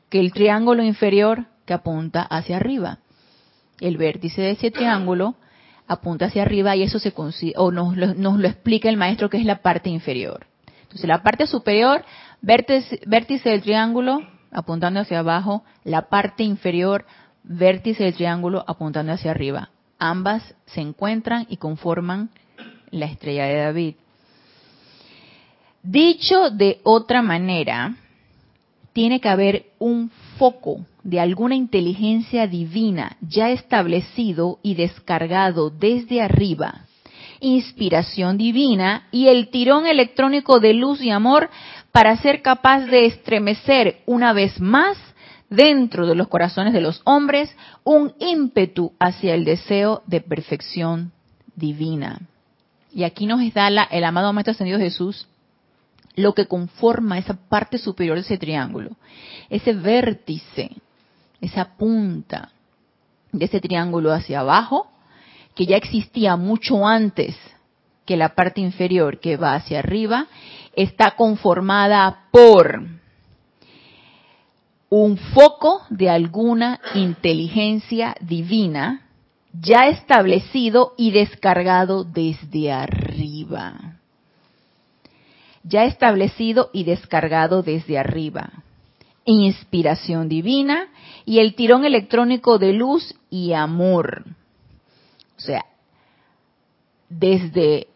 que 0.10 0.22
el 0.22 0.32
triángulo 0.32 0.82
inferior 0.82 1.46
que 1.66 1.74
apunta 1.74 2.22
hacia 2.22 2.56
arriba. 2.56 3.00
El 3.82 3.98
vértice 3.98 4.42
de 4.42 4.52
ese 4.52 4.72
triángulo 4.72 5.36
apunta 5.88 6.26
hacia 6.26 6.44
arriba 6.44 6.76
y 6.76 6.84
eso 6.84 7.00
se 7.00 7.14
o 7.56 7.72
nos, 7.72 7.96
nos 7.96 8.40
lo 8.40 8.48
explica 8.48 8.90
el 8.90 8.98
maestro 8.98 9.30
que 9.30 9.38
es 9.38 9.46
la 9.46 9.62
parte 9.62 9.90
inferior. 9.90 10.48
Entonces 10.84 11.08
la 11.08 11.24
parte 11.24 11.48
superior, 11.48 12.04
vértice, 12.42 13.00
vértice 13.06 13.50
del 13.50 13.62
triángulo 13.62 14.22
apuntando 14.52 15.00
hacia 15.00 15.20
abajo, 15.20 15.64
la 15.84 16.10
parte 16.10 16.44
inferior, 16.44 17.06
vértice 17.44 18.04
del 18.04 18.14
triángulo 18.14 18.64
apuntando 18.68 19.12
hacia 19.12 19.32
arriba. 19.32 19.70
Ambas 20.00 20.56
se 20.66 20.82
encuentran 20.82 21.48
y 21.50 21.58
conforman 21.58 22.30
la 22.92 23.06
estrella 23.06 23.46
de 23.46 23.58
David. 23.58 23.96
Dicho 25.82 26.50
de 26.50 26.80
otra 26.84 27.22
manera, 27.22 27.96
tiene 28.94 29.20
que 29.20 29.30
haber 29.30 29.66
un 29.80 30.12
foco 30.38 30.86
de 31.04 31.20
alguna 31.20 31.56
inteligencia 31.56 32.48
divina 32.48 33.18
ya 33.22 33.50
establecido 33.50 34.60
y 34.64 34.76
descargado 34.76 35.70
desde 35.70 36.22
arriba, 36.22 36.86
inspiración 37.40 38.38
divina 38.38 39.08
y 39.12 39.28
el 39.28 39.50
tirón 39.50 39.86
electrónico 39.86 40.60
de 40.60 40.74
luz 40.74 41.02
y 41.02 41.12
amor 41.12 41.50
para 41.92 42.18
ser 42.18 42.42
capaz 42.42 42.86
de 42.86 43.06
estremecer 43.06 44.02
una 44.06 44.34
vez 44.34 44.60
más 44.60 44.98
dentro 45.50 46.08
de 46.08 46.16
los 46.16 46.30
corazones 46.30 46.74
de 46.74 46.82
los 46.82 47.02
hombres 47.04 47.56
un 47.84 48.14
ímpetu 48.20 48.94
hacia 48.98 49.36
el 49.36 49.46
deseo 49.46 50.02
de 50.08 50.22
perfección 50.22 51.12
divina. 51.56 52.22
Y 52.94 53.04
aquí 53.04 53.26
nos 53.26 53.42
da 53.54 53.68
el 53.68 54.04
amado 54.04 54.34
Maestro 54.34 54.52
Ascendido 54.52 54.80
Jesús 54.80 55.28
lo 56.16 56.34
que 56.34 56.46
conforma 56.46 57.18
esa 57.18 57.34
parte 57.34 57.78
superior 57.78 58.16
de 58.16 58.22
ese 58.22 58.38
triángulo, 58.38 58.92
ese 59.50 59.74
vértice, 59.74 60.70
esa 61.44 61.76
punta 61.76 62.50
de 63.32 63.46
ese 63.46 63.60
triángulo 63.60 64.14
hacia 64.14 64.40
abajo, 64.40 64.88
que 65.56 65.66
ya 65.66 65.76
existía 65.76 66.36
mucho 66.38 66.88
antes 66.88 67.36
que 68.06 68.18
la 68.18 68.36
parte 68.36 68.62
inferior 68.62 69.20
que 69.20 69.38
va 69.38 69.56
hacia 69.56 69.80
arriba, 69.80 70.28
está 70.76 71.12
conformada 71.12 72.28
por 72.32 72.82
un 74.90 75.18
foco 75.18 75.82
de 75.90 76.10
alguna 76.10 76.80
inteligencia 76.96 78.16
divina 78.22 79.02
ya 79.54 79.88
establecido 79.88 80.94
y 80.98 81.12
descargado 81.12 82.04
desde 82.04 82.72
arriba. 82.72 84.00
Ya 85.64 85.86
establecido 85.86 86.70
y 86.74 86.84
descargado 86.84 87.64
desde 87.64 87.98
arriba. 87.98 88.63
Inspiración 89.26 90.28
divina 90.30 90.88
y 91.26 91.40
el 91.40 91.56
tirón 91.56 91.86
electrónico 91.86 92.58
de 92.58 92.74
luz 92.74 93.16
y 93.30 93.54
amor. 93.54 94.26
O 95.38 95.42
sea, 95.42 95.66
desde 97.10 97.88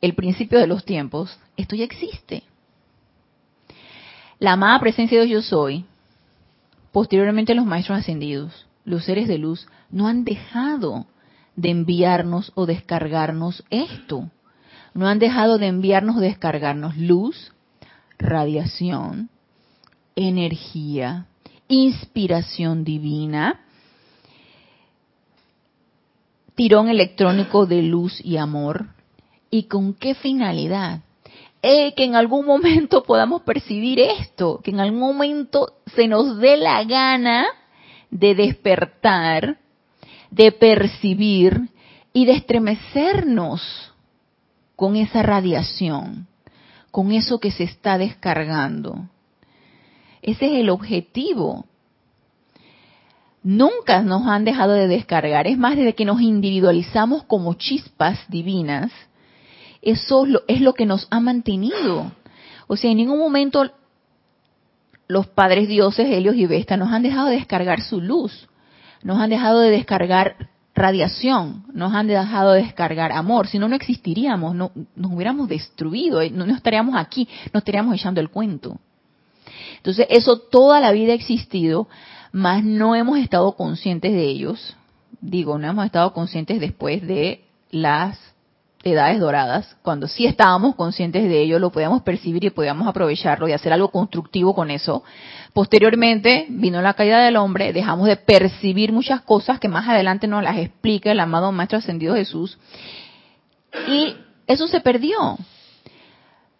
el 0.00 0.14
principio 0.14 0.58
de 0.58 0.66
los 0.66 0.84
tiempos, 0.84 1.38
esto 1.56 1.76
ya 1.76 1.84
existe. 1.84 2.42
La 4.38 4.52
amada 4.52 4.80
presencia 4.80 5.20
de 5.20 5.26
Dios 5.26 5.44
yo 5.44 5.56
soy 5.56 5.84
Posteriormente 6.92 7.54
los 7.54 7.66
maestros 7.66 7.98
ascendidos, 7.98 8.66
los 8.84 9.04
seres 9.04 9.28
de 9.28 9.38
luz, 9.38 9.68
no 9.90 10.08
han 10.08 10.24
dejado 10.24 11.06
de 11.54 11.70
enviarnos 11.70 12.52
o 12.56 12.66
descargarnos 12.66 13.64
esto. 13.70 14.30
No 14.92 15.06
han 15.06 15.20
dejado 15.20 15.58
de 15.58 15.68
enviarnos 15.68 16.16
o 16.16 16.20
descargarnos 16.20 16.96
luz, 16.96 17.52
radiación, 18.18 19.30
energía, 20.28 21.26
inspiración 21.68 22.84
divina, 22.84 23.60
tirón 26.54 26.88
electrónico 26.88 27.66
de 27.66 27.82
luz 27.82 28.20
y 28.24 28.36
amor. 28.36 28.88
¿Y 29.50 29.64
con 29.64 29.94
qué 29.94 30.14
finalidad? 30.14 31.00
Eh, 31.62 31.94
que 31.94 32.04
en 32.04 32.14
algún 32.14 32.46
momento 32.46 33.02
podamos 33.06 33.42
percibir 33.42 34.00
esto, 34.00 34.60
que 34.62 34.70
en 34.70 34.80
algún 34.80 35.00
momento 35.00 35.74
se 35.94 36.06
nos 36.06 36.38
dé 36.38 36.56
la 36.56 36.82
gana 36.84 37.46
de 38.10 38.34
despertar, 38.34 39.58
de 40.30 40.52
percibir 40.52 41.68
y 42.12 42.24
de 42.24 42.32
estremecernos 42.32 43.92
con 44.76 44.96
esa 44.96 45.22
radiación, 45.22 46.26
con 46.90 47.12
eso 47.12 47.38
que 47.38 47.50
se 47.50 47.64
está 47.64 47.98
descargando. 47.98 49.08
Ese 50.22 50.46
es 50.46 50.60
el 50.60 50.70
objetivo. 50.70 51.66
Nunca 53.42 54.02
nos 54.02 54.26
han 54.26 54.44
dejado 54.44 54.74
de 54.74 54.86
descargar. 54.86 55.46
Es 55.46 55.56
más, 55.56 55.76
desde 55.76 55.94
que 55.94 56.04
nos 56.04 56.20
individualizamos 56.20 57.24
como 57.24 57.54
chispas 57.54 58.18
divinas, 58.28 58.92
eso 59.82 60.26
es 60.46 60.60
lo 60.60 60.74
que 60.74 60.84
nos 60.86 61.08
ha 61.10 61.20
mantenido. 61.20 62.12
O 62.66 62.76
sea, 62.76 62.90
en 62.90 62.98
ningún 62.98 63.18
momento 63.18 63.70
los 65.08 65.26
padres 65.26 65.68
dioses, 65.68 66.06
Helios 66.06 66.36
y 66.36 66.46
Vesta, 66.46 66.76
nos 66.76 66.92
han 66.92 67.02
dejado 67.02 67.28
de 67.28 67.36
descargar 67.36 67.80
su 67.80 68.00
luz, 68.00 68.48
nos 69.02 69.18
han 69.18 69.30
dejado 69.30 69.60
de 69.60 69.70
descargar 69.70 70.36
radiación, 70.74 71.64
nos 71.72 71.92
han 71.94 72.06
dejado 72.06 72.52
de 72.52 72.62
descargar 72.62 73.10
amor, 73.10 73.48
si 73.48 73.58
no, 73.58 73.68
no 73.68 73.74
existiríamos, 73.74 74.54
no, 74.54 74.70
nos 74.94 75.12
hubiéramos 75.12 75.48
destruido, 75.48 76.20
no, 76.30 76.46
no 76.46 76.54
estaríamos 76.54 76.94
aquí, 76.94 77.28
no 77.52 77.58
estaríamos 77.58 77.94
echando 77.96 78.20
el 78.20 78.30
cuento. 78.30 78.78
Entonces, 79.80 80.06
eso 80.10 80.38
toda 80.38 80.78
la 80.80 80.92
vida 80.92 81.12
ha 81.12 81.16
existido, 81.16 81.88
mas 82.32 82.62
no 82.62 82.94
hemos 82.94 83.18
estado 83.18 83.52
conscientes 83.52 84.12
de 84.12 84.24
ellos. 84.24 84.76
Digo, 85.20 85.58
no 85.58 85.68
hemos 85.68 85.86
estado 85.86 86.12
conscientes 86.12 86.60
después 86.60 87.06
de 87.06 87.44
las 87.70 88.18
edades 88.82 89.20
doradas, 89.20 89.76
cuando 89.82 90.08
sí 90.08 90.26
estábamos 90.26 90.74
conscientes 90.74 91.28
de 91.28 91.42
ello, 91.42 91.58
lo 91.58 91.70
podíamos 91.70 92.02
percibir 92.02 92.44
y 92.44 92.50
podíamos 92.50 92.88
aprovecharlo 92.88 93.46
y 93.46 93.52
hacer 93.52 93.72
algo 93.72 93.90
constructivo 93.90 94.54
con 94.54 94.70
eso. 94.70 95.02
Posteriormente 95.52 96.46
vino 96.48 96.80
la 96.80 96.94
caída 96.94 97.22
del 97.22 97.36
hombre, 97.36 97.72
dejamos 97.72 98.06
de 98.06 98.16
percibir 98.16 98.92
muchas 98.92 99.20
cosas 99.22 99.60
que 99.60 99.68
más 99.68 99.86
adelante 99.88 100.26
nos 100.26 100.42
las 100.42 100.56
explica 100.56 101.12
el 101.12 101.20
amado 101.20 101.52
Maestro 101.52 101.78
Ascendido 101.78 102.14
Jesús. 102.14 102.58
Y 103.86 104.16
eso 104.46 104.66
se 104.66 104.80
perdió. 104.80 105.36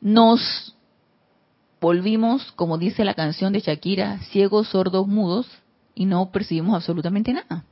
Nos 0.00 0.76
volvimos, 1.80 2.52
como 2.52 2.78
dice 2.78 3.04
la 3.04 3.14
canción 3.14 3.52
de 3.52 3.60
Shakira, 3.60 4.18
ciegos, 4.30 4.68
sordos, 4.68 5.06
mudos 5.06 5.46
y 5.94 6.04
no 6.04 6.30
percibimos 6.30 6.74
absolutamente 6.74 7.32
nada. 7.32 7.64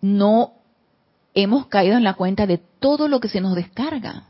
No 0.00 0.52
hemos 1.34 1.66
caído 1.66 1.96
en 1.96 2.04
la 2.04 2.14
cuenta 2.14 2.46
de 2.46 2.58
todo 2.58 3.08
lo 3.08 3.20
que 3.20 3.28
se 3.28 3.40
nos 3.40 3.54
descarga, 3.54 4.24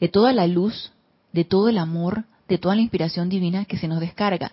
de 0.00 0.08
toda 0.08 0.32
la 0.32 0.46
luz, 0.46 0.92
de 1.32 1.44
todo 1.44 1.68
el 1.68 1.78
amor, 1.78 2.24
de 2.48 2.58
toda 2.58 2.74
la 2.74 2.82
inspiración 2.82 3.28
divina 3.28 3.64
que 3.64 3.78
se 3.78 3.88
nos 3.88 4.00
descarga. 4.00 4.52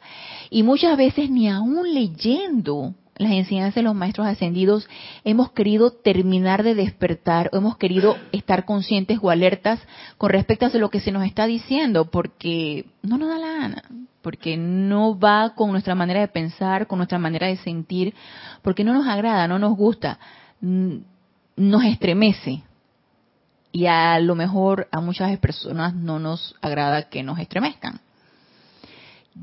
Y 0.50 0.64
muchas 0.64 0.98
veces 0.98 1.30
ni 1.30 1.50
aún 1.50 1.94
leyendo 1.94 2.94
las 3.16 3.32
enseñanzas 3.32 3.76
de 3.76 3.84
los 3.84 3.96
maestros 3.96 4.28
ascendidos 4.28 4.88
hemos 5.24 5.52
querido 5.52 5.92
terminar 5.92 6.64
de 6.64 6.76
despertar 6.76 7.50
o 7.54 7.58
hemos 7.58 7.78
querido 7.78 8.18
estar 8.32 8.66
conscientes 8.66 9.20
o 9.22 9.30
alertas 9.30 9.80
con 10.18 10.32
respecto 10.32 10.66
a 10.66 10.78
lo 10.78 10.90
que 10.90 11.00
se 11.00 11.12
nos 11.12 11.26
está 11.26 11.46
diciendo 11.46 12.10
porque 12.10 12.86
no 13.02 13.18
nos 13.18 13.30
da 13.30 13.38
la 13.38 13.52
gana, 13.54 13.84
porque 14.22 14.58
no 14.58 15.18
va 15.18 15.54
con 15.56 15.72
nuestra 15.72 15.96
manera 15.96 16.22
de 16.22 16.28
pensar, 16.28 16.88
con 16.88 16.98
nuestra 16.98 17.20
manera 17.20 17.48
de 17.48 17.58
sentir, 17.58 18.14
porque 18.62 18.84
no 18.84 18.94
nos 18.94 19.08
agrada, 19.08 19.48
no 19.48 19.60
nos 19.60 19.78
gusta 19.78 20.20
nos 21.56 21.84
estremece. 21.84 22.64
Y 23.72 23.88
a 23.88 24.20
lo 24.20 24.36
mejor 24.36 24.88
a 24.92 25.02
muchas 25.02 25.36
personas 25.40 25.94
no 25.94 26.20
nos 26.20 26.56
agrada 26.62 27.10
que 27.10 27.24
nos 27.24 27.40
estremezcan. 27.40 28.00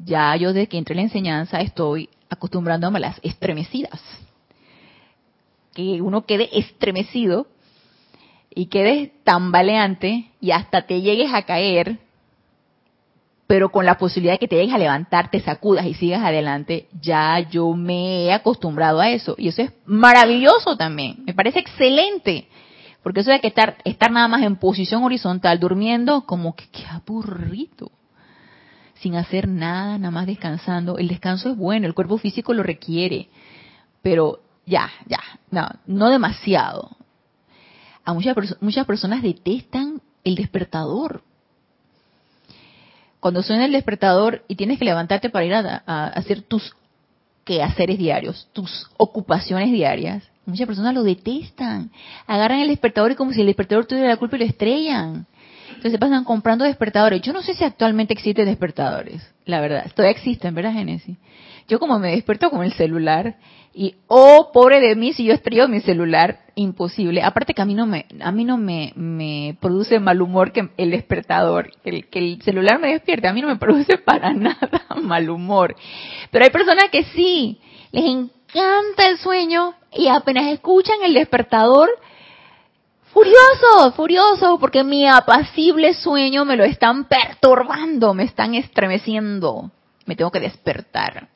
Ya 0.05 0.37
yo 0.37 0.53
desde 0.53 0.69
que 0.69 0.79
entré 0.79 0.93
en 0.95 0.99
la 0.99 1.03
enseñanza 1.03 1.61
estoy 1.61 2.09
acostumbrándome 2.31 2.99
a 2.99 3.01
las 3.01 3.21
estremecidas. 3.23 4.01
Que 5.75 6.01
uno 6.01 6.25
quede 6.25 6.49
estremecido 6.59 7.47
y 8.55 8.67
quede 8.67 9.13
tambaleante 9.25 10.31
y 10.41 10.53
hasta 10.53 10.87
te 10.87 11.03
llegues 11.03 11.33
a 11.35 11.43
caer 11.43 11.99
pero 13.51 13.73
con 13.73 13.85
la 13.85 13.99
posibilidad 13.99 14.35
de 14.35 14.39
que 14.39 14.47
te 14.47 14.55
llegues 14.55 14.73
a 14.73 14.79
levantar, 14.79 15.29
te 15.29 15.41
sacudas 15.41 15.85
y 15.85 15.95
sigas 15.95 16.23
adelante, 16.23 16.87
ya 17.03 17.41
yo 17.51 17.73
me 17.75 18.27
he 18.27 18.33
acostumbrado 18.33 19.01
a 19.01 19.11
eso. 19.11 19.35
Y 19.37 19.49
eso 19.49 19.63
es 19.63 19.73
maravilloso 19.87 20.77
también, 20.77 21.25
me 21.27 21.35
parece 21.35 21.59
excelente. 21.59 22.47
Porque 23.03 23.19
eso 23.19 23.33
de 23.33 23.41
que 23.41 23.49
estar, 23.49 23.79
estar 23.83 24.13
nada 24.13 24.29
más 24.29 24.43
en 24.43 24.55
posición 24.55 25.03
horizontal, 25.03 25.59
durmiendo, 25.59 26.27
como 26.27 26.55
que 26.55 26.69
qué 26.69 26.85
aburrido. 26.87 27.91
Sin 29.01 29.17
hacer 29.17 29.49
nada, 29.49 29.99
nada 29.99 30.11
más 30.11 30.27
descansando. 30.27 30.99
El 30.99 31.09
descanso 31.09 31.51
es 31.51 31.57
bueno, 31.57 31.87
el 31.87 31.95
cuerpo 31.95 32.19
físico 32.19 32.55
lo 32.55 32.63
requiere. 32.63 33.29
Pero 34.03 34.41
ya, 34.67 34.91
ya, 35.07 35.21
no, 35.87 36.11
demasiado. 36.11 36.91
A 38.05 38.13
muchas, 38.15 38.37
muchas 38.61 38.87
personas 38.87 39.23
detestan 39.23 40.01
el 40.25 40.35
despertador. 40.35 41.23
Cuando 43.21 43.43
suena 43.43 43.67
el 43.67 43.73
despertador 43.73 44.45
y 44.49 44.57
tienes 44.57 44.79
que 44.79 44.85
levantarte 44.85 45.29
para 45.29 45.45
ir 45.45 45.55
a, 45.55 45.83
a 45.87 46.07
hacer 46.09 46.43
tus 46.43 46.75
quehaceres 47.45 47.99
diarios, 47.99 48.49
tus 48.53 48.91
ocupaciones 48.97 49.73
diarias, 49.73 50.31
Muchas 50.51 50.67
personas 50.67 50.95
lo 50.95 51.03
detestan. 51.03 51.91
Agarran 52.27 52.61
el 52.61 52.69
despertador 52.69 53.13
y 53.13 53.15
como 53.15 53.33
si 53.33 53.41
el 53.41 53.47
despertador 53.47 53.87
tuviera 53.87 54.09
la 54.09 54.17
culpa 54.17 54.37
y 54.37 54.41
lo 54.41 54.45
estrellan. 54.47 55.27
Entonces 55.81 55.93
se 55.93 55.99
pasan 55.99 56.25
comprando 56.25 56.67
despertadores. 56.67 57.23
Yo 57.23 57.33
no 57.33 57.41
sé 57.41 57.55
si 57.55 57.65
actualmente 57.65 58.13
existen 58.13 58.45
despertadores, 58.45 59.27
la 59.47 59.63
verdad. 59.63 59.91
Todavía 59.95 60.11
existen, 60.11 60.55
¿verdad, 60.55 60.75
Genesis? 60.75 61.17
Yo 61.69 61.79
como 61.79 61.99
me 61.99 62.11
despierto 62.11 62.51
con 62.51 62.63
el 62.63 62.75
celular 62.75 63.37
y, 63.73 63.95
oh, 64.07 64.51
pobre 64.53 64.79
de 64.79 64.95
mí 64.95 65.15
si 65.15 65.25
yo 65.25 65.33
estrello 65.33 65.69
mi 65.69 65.81
celular, 65.81 66.41
imposible. 66.55 67.23
Aparte 67.23 67.55
que 67.55 67.63
a 67.63 67.65
mí 67.65 67.73
no 67.73 67.87
me, 67.87 68.05
a 68.21 68.31
mí 68.31 68.45
no 68.45 68.59
me, 68.59 68.93
me 68.95 69.57
produce 69.59 69.99
mal 70.01 70.21
humor 70.21 70.53
que 70.53 70.69
el 70.77 70.91
despertador, 70.91 71.73
que 71.83 71.89
el, 71.89 72.09
que 72.09 72.19
el 72.19 72.43
celular 72.43 72.79
me 72.79 72.89
despierte, 72.89 73.29
a 73.29 73.33
mí 73.33 73.41
no 73.41 73.49
me 73.49 73.57
produce 73.57 73.97
para 74.05 74.35
nada 74.35 74.85
mal 75.01 75.31
humor. 75.31 75.75
Pero 76.31 76.45
hay 76.45 76.51
personas 76.51 76.91
que 76.93 77.05
sí, 77.05 77.59
les 77.91 78.05
encanta 78.05 79.09
el 79.09 79.17
sueño 79.17 79.73
y 79.95 80.09
apenas 80.09 80.49
escuchan 80.49 80.97
el 81.03 81.15
despertador, 81.15 81.89
furioso, 83.13 83.93
furioso, 83.95 84.59
porque 84.59 84.85
mi 84.85 85.07
apacible 85.07 85.95
sueño 85.95 86.45
me 86.45 86.57
lo 86.57 86.65
están 86.65 87.05
perturbando, 87.05 88.15
me 88.15 88.25
están 88.25 88.55
estremeciendo, 88.55 89.71
me 90.07 90.17
tengo 90.17 90.31
que 90.31 90.41
despertar. 90.41 91.29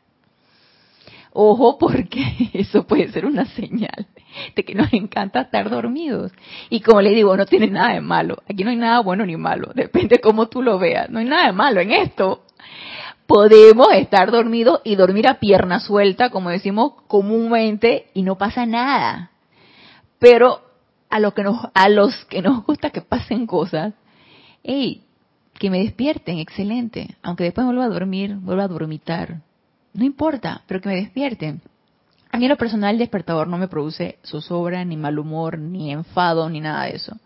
Ojo 1.32 1.78
porque 1.78 2.50
eso 2.54 2.86
puede 2.86 3.10
ser 3.10 3.26
una 3.26 3.44
señal 3.44 4.06
de 4.54 4.64
que 4.64 4.74
nos 4.74 4.92
encanta 4.92 5.42
estar 5.42 5.68
dormidos. 5.68 6.32
Y 6.70 6.80
como 6.80 7.00
le 7.00 7.10
digo, 7.10 7.36
no 7.36 7.46
tiene 7.46 7.68
nada 7.68 7.94
de 7.94 8.00
malo. 8.00 8.42
Aquí 8.48 8.64
no 8.64 8.70
hay 8.70 8.76
nada 8.76 9.00
bueno 9.00 9.26
ni 9.26 9.36
malo. 9.36 9.72
Depende 9.74 10.20
cómo 10.20 10.48
tú 10.48 10.62
lo 10.62 10.78
veas. 10.78 11.10
No 11.10 11.18
hay 11.18 11.24
nada 11.24 11.46
de 11.46 11.52
malo 11.52 11.80
en 11.80 11.92
esto 11.92 12.44
podemos 13.26 13.88
estar 13.92 14.30
dormidos 14.30 14.80
y 14.84 14.96
dormir 14.96 15.28
a 15.28 15.40
pierna 15.40 15.80
suelta, 15.80 16.30
como 16.30 16.50
decimos 16.50 16.92
comúnmente, 17.06 18.06
y 18.14 18.22
no 18.22 18.36
pasa 18.36 18.66
nada. 18.66 19.30
Pero 20.18 20.60
a, 21.14 21.20
lo 21.20 21.32
que 21.32 21.44
nos, 21.44 21.68
a 21.74 21.88
los 21.88 22.24
que 22.24 22.42
nos 22.42 22.64
gusta 22.66 22.90
que 22.90 23.00
pasen 23.00 23.46
cosas, 23.46 23.94
hey, 24.64 25.04
que 25.60 25.70
me 25.70 25.78
despierten, 25.78 26.38
excelente. 26.38 27.16
Aunque 27.22 27.44
después 27.44 27.64
vuelva 27.64 27.84
a 27.84 27.88
dormir, 27.88 28.34
vuelva 28.34 28.64
a 28.64 28.68
dormitar. 28.68 29.36
No 29.92 30.04
importa, 30.04 30.62
pero 30.66 30.80
que 30.80 30.88
me 30.88 30.96
despierten. 30.96 31.62
A 32.32 32.38
mí 32.38 32.48
lo 32.48 32.56
personal 32.56 32.94
el 32.94 32.98
despertador 32.98 33.46
no 33.46 33.58
me 33.58 33.68
produce 33.68 34.18
zozobra, 34.24 34.84
ni 34.84 34.96
mal 34.96 35.16
humor, 35.20 35.56
ni 35.56 35.92
enfado, 35.92 36.50
ni 36.50 36.58
nada 36.58 36.86
de 36.86 36.96
eso. 36.96 37.16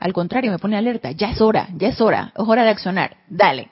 Al 0.00 0.12
contrario, 0.12 0.50
me 0.50 0.58
pone 0.58 0.76
alerta. 0.76 1.12
Ya 1.12 1.30
es 1.30 1.40
hora, 1.40 1.68
ya 1.76 1.86
es 1.86 2.00
hora, 2.00 2.32
es 2.36 2.48
hora 2.48 2.64
de 2.64 2.70
accionar. 2.70 3.16
Dale. 3.28 3.70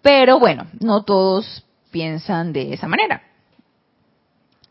Pero 0.00 0.38
bueno, 0.38 0.68
no 0.78 1.02
todos 1.02 1.66
piensan 1.90 2.52
de 2.52 2.72
esa 2.72 2.86
manera. 2.86 3.20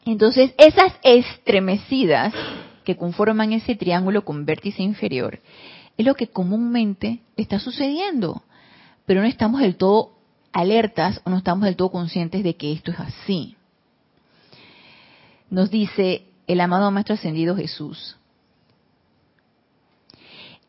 Entonces, 0.05 0.53
esas 0.57 0.93
estremecidas 1.03 2.33
que 2.85 2.95
conforman 2.95 3.51
ese 3.51 3.75
triángulo 3.75 4.23
con 4.23 4.45
vértice 4.45 4.81
inferior 4.81 5.41
es 5.97 6.05
lo 6.05 6.15
que 6.15 6.27
comúnmente 6.27 7.21
está 7.37 7.59
sucediendo, 7.59 8.43
pero 9.05 9.21
no 9.21 9.27
estamos 9.27 9.61
del 9.61 9.75
todo 9.75 10.13
alertas 10.51 11.21
o 11.25 11.29
no 11.29 11.37
estamos 11.37 11.65
del 11.65 11.75
todo 11.75 11.91
conscientes 11.91 12.43
de 12.43 12.55
que 12.55 12.71
esto 12.71 12.91
es 12.91 12.99
así. 12.99 13.55
Nos 15.49 15.69
dice 15.69 16.25
el 16.47 16.61
amado 16.61 16.89
Maestro 16.91 17.15
Ascendido 17.15 17.55
Jesús. 17.55 18.17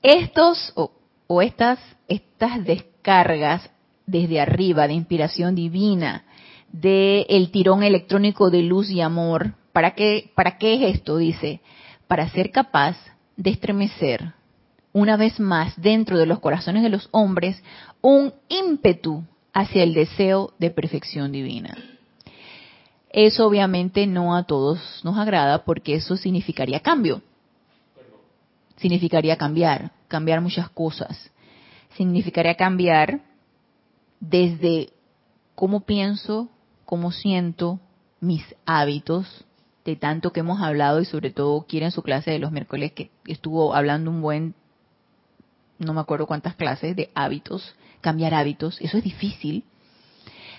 Estos 0.03 0.73
o, 0.75 0.93
o 1.27 1.43
estas, 1.43 1.79
estas 2.09 2.65
descargas 2.65 3.71
desde 4.07 4.41
arriba, 4.41 4.87
de 4.87 4.95
inspiración 4.95 5.55
divina, 5.55 6.25
de 6.71 7.27
el 7.29 7.51
tirón 7.51 7.83
electrónico 7.83 8.51
de 8.51 8.63
luz 8.63 8.91
y 8.91 9.01
amor. 9.01 9.55
¿Para 9.73 9.95
qué, 9.95 10.31
¿Para 10.35 10.59
qué 10.59 10.75
es 10.75 10.97
esto? 10.97 11.17
Dice, 11.17 11.61
para 12.07 12.29
ser 12.31 12.51
capaz 12.51 12.97
de 13.37 13.51
estremecer 13.51 14.33
una 14.93 15.17
vez 15.17 15.39
más 15.41 15.75
dentro 15.81 16.19
de 16.19 16.27
los 16.27 16.41
corazones 16.41 16.83
de 16.83 16.89
los 16.89 17.09
hombres 17.13 17.63
un 18.01 18.33
ímpetu 18.49 19.25
hacia 19.53 19.83
el 19.83 19.95
deseo 19.95 20.53
de 20.59 20.71
perfección 20.71 21.33
divina. 21.33 21.77
Eso 23.11 23.47
obviamente 23.47 24.07
no 24.07 24.37
a 24.37 24.45
todos 24.45 25.01
nos 25.03 25.17
agrada 25.17 25.65
porque 25.65 25.95
eso 25.95 26.19
significaría 26.19 26.81
cambio. 26.81 27.23
Significaría 28.77 29.37
cambiar, 29.37 29.93
cambiar 30.09 30.43
muchas 30.43 30.69
cosas. 30.69 31.31
Significaría 31.97 32.55
cambiar 32.57 33.21
desde 34.21 34.91
cómo 35.55 35.81
pienso, 35.81 36.51
cómo 36.85 37.11
siento, 37.11 37.81
mis 38.21 38.45
hábitos, 38.67 39.46
de 39.87 39.97
tanto 39.97 40.33
que 40.33 40.41
hemos 40.41 40.61
hablado 40.61 41.01
y 41.01 41.05
sobre 41.05 41.31
todo 41.31 41.65
quieren 41.67 41.93
su 41.93 42.03
clase 42.03 42.33
de 42.33 42.41
los 42.41 42.51
miércoles 42.51 42.93
que 42.93 43.11
estuvo 43.27 43.75
hablando 43.75 44.11
un 44.11 44.21
buen, 44.21 44.55
no 45.79 45.95
me 45.95 46.01
acuerdo 46.01 46.27
cuántas 46.27 46.57
clases 46.57 46.97
de 46.97 47.11
hábitos, 47.15 47.75
cambiar 48.01 48.35
hábitos, 48.35 48.81
eso 48.81 48.99
es 48.99 49.05
difícil. 49.05 49.65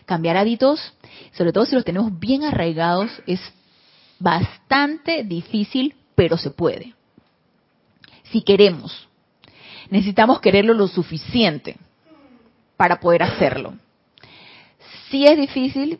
Cambiar 0.05 0.37
hábitos, 0.37 0.93
sobre 1.33 1.51
todo 1.51 1.65
si 1.65 1.75
los 1.75 1.83
tenemos 1.83 2.17
bien 2.17 2.45
arraigados, 2.45 3.11
es 3.27 3.41
bastante 4.19 5.25
difícil, 5.25 5.95
pero 6.15 6.37
se 6.37 6.49
puede. 6.49 6.93
Si 8.31 8.41
queremos, 8.41 9.09
necesitamos 9.89 10.39
quererlo 10.39 10.73
lo 10.73 10.87
suficiente 10.87 11.75
para 12.77 13.01
poder 13.01 13.23
hacerlo. 13.23 13.73
Sí 15.09 15.25
es 15.25 15.37
difícil, 15.37 15.99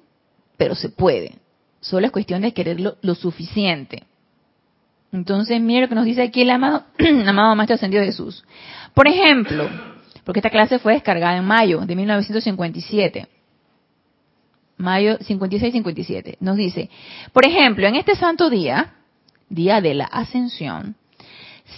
pero 0.56 0.76
se 0.76 0.88
puede. 0.88 1.36
Solo 1.80 2.06
es 2.06 2.12
cuestión 2.12 2.42
de 2.42 2.54
quererlo 2.54 2.98
lo 3.02 3.16
suficiente. 3.16 4.04
Entonces, 5.12 5.62
mire 5.62 5.82
lo 5.82 5.90
que 5.90 5.96
nos 5.96 6.06
dice 6.06 6.22
aquí 6.22 6.42
el 6.42 6.50
amado, 6.50 6.84
amado 7.28 7.56
Maestro 7.56 7.76
Ascendido 7.76 8.04
Jesús. 8.04 8.44
Por 8.94 9.08
ejemplo, 9.08 9.70
porque 10.24 10.40
esta 10.40 10.50
clase 10.50 10.80
fue 10.80 10.94
descargada 10.94 11.38
en 11.38 11.46
mayo 11.46 11.82
de 11.86 11.96
1957. 11.96 13.28
Mayo 14.78 15.18
56-57. 15.20 16.38
Nos 16.40 16.58
dice, 16.58 16.90
por 17.32 17.46
ejemplo, 17.46 17.88
en 17.88 17.96
este 17.96 18.16
santo 18.16 18.50
día, 18.50 18.96
día 19.50 19.82
de 19.82 19.94
la 19.94 20.06
ascensión, 20.06 20.96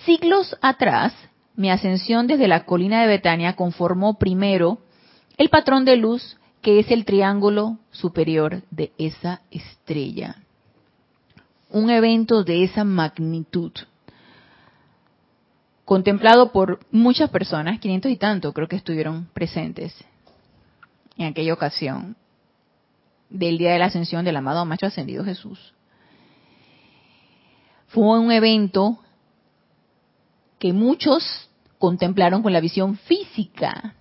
siglos 0.06 0.58
atrás, 0.62 1.14
mi 1.56 1.70
ascensión 1.70 2.26
desde 2.26 2.48
la 2.48 2.66
colina 2.66 3.02
de 3.02 3.08
Betania 3.08 3.56
conformó 3.56 4.18
primero 4.18 4.80
el 5.38 5.50
patrón 5.50 5.86
de 5.86 5.98
luz 5.98 6.39
que 6.62 6.80
es 6.80 6.92
el 6.92 7.06
triángulo 7.06 7.78
superior 7.92 8.64
de 8.72 8.92
esa 8.98 9.42
estrella. 9.52 10.36
Un 11.70 11.90
evento 11.90 12.44
de 12.44 12.64
esa 12.64 12.84
magnitud, 12.84 13.72
contemplado 15.86 16.52
por 16.52 16.80
muchas 16.92 17.30
personas, 17.30 17.80
500 17.80 18.12
y 18.12 18.18
tanto 18.18 18.54
creo 18.54 18.68
que 18.68 18.76
estuvieron 18.76 19.28
presentes 19.34 19.96
en 21.18 21.28
aquella 21.28 21.54
ocasión 21.54 22.16
del 23.30 23.58
día 23.58 23.74
de 23.74 23.80
la 23.80 23.86
ascensión 23.86 24.26
del 24.26 24.38
amado 24.38 24.66
Maestro 24.66 24.88
Ascendido 24.88 25.24
Jesús. 25.24 25.74
Fue 27.88 28.20
un 28.20 28.32
evento 28.32 29.00
que 30.58 30.74
muchos 30.74 31.50
contemplaron 31.78 32.44
con 32.44 32.54
la 32.54 32.60
visión 32.60 32.98
física, 32.98 33.96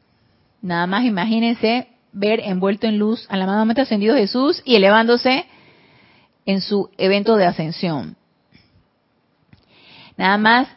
Nada 0.60 0.86
más 0.86 1.04
imagínense 1.04 1.88
ver 2.12 2.40
envuelto 2.40 2.86
en 2.86 2.98
luz 2.98 3.26
al 3.28 3.42
amado 3.42 3.64
Maestro 3.64 3.82
Ascendido 3.82 4.16
Jesús 4.16 4.62
y 4.64 4.76
elevándose 4.76 5.46
en 6.46 6.60
su 6.60 6.90
evento 6.96 7.36
de 7.36 7.46
ascensión. 7.46 8.16
Nada 10.16 10.38
más 10.38 10.68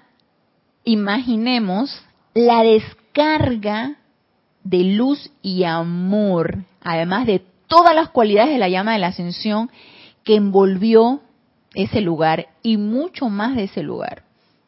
imaginemos 0.84 2.04
la 2.34 2.64
descarga 2.64 3.96
de 4.64 4.84
luz 4.84 5.32
y 5.42 5.64
amor, 5.64 6.66
además 6.82 7.26
de 7.26 7.42
todas 7.68 7.96
las 7.96 8.10
cualidades 8.10 8.52
de 8.52 8.60
la 8.60 8.70
llama 8.70 8.94
de 8.94 9.00
la 9.00 9.08
ascensión 9.08 9.72
que 10.24 10.36
envolvió 10.36 11.22
ese 11.74 12.02
lugar 12.02 12.50
y 12.62 12.78
mucho 12.78 13.30
más 13.30 13.56
de 13.56 13.64
ese 13.64 13.82
lugar, 13.82 14.24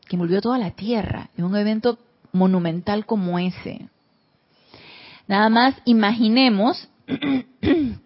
que 0.07 0.15
envolvió 0.15 0.41
toda 0.41 0.57
la 0.57 0.71
tierra 0.71 1.29
en 1.37 1.43
un 1.45 1.55
evento 1.55 1.99
monumental 2.31 3.05
como 3.05 3.37
ese. 3.37 3.89
Nada 5.33 5.49
más 5.49 5.73
imaginemos 5.85 6.87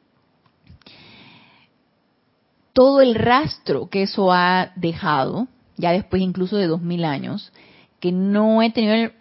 todo 2.72 3.02
el 3.02 3.16
rastro 3.16 3.90
que 3.90 4.04
eso 4.04 4.32
ha 4.32 4.72
dejado, 4.78 5.50
ya 5.76 5.92
después 5.92 6.22
incluso 6.22 6.56
de 6.56 6.68
dos 6.68 6.82
mil 6.82 7.04
años, 7.04 7.52
que 8.00 8.13
no 8.13 8.62
he 8.62 8.72
tenido 8.72 9.12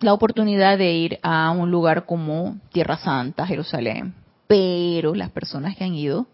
la 0.00 0.14
oportunidad 0.14 0.78
de 0.78 0.94
ir 0.94 1.18
a 1.22 1.50
un 1.50 1.70
lugar 1.70 2.06
como 2.06 2.56
Tierra 2.72 2.96
Santa, 2.96 3.46
Jerusalén, 3.46 4.14
pero 4.46 5.14
las 5.14 5.28
personas 5.28 5.76
que 5.76 5.84
han 5.84 5.92
ido 5.92 6.28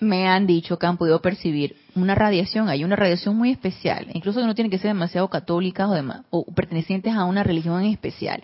me 0.00 0.28
han 0.28 0.46
dicho 0.46 0.78
que 0.78 0.86
han 0.86 0.96
podido 0.96 1.20
percibir 1.20 1.76
una 1.94 2.14
radiación, 2.14 2.68
hay 2.68 2.84
una 2.84 2.96
radiación 2.96 3.36
muy 3.36 3.50
especial, 3.50 4.06
incluso 4.12 4.40
que 4.40 4.46
no 4.46 4.54
tiene 4.54 4.70
que 4.70 4.78
ser 4.78 4.88
demasiado 4.88 5.28
católica 5.28 5.88
o, 5.88 6.24
o 6.30 6.44
pertenecientes 6.54 7.14
a 7.14 7.24
una 7.24 7.42
religión 7.42 7.80
en 7.82 7.90
especial. 7.90 8.42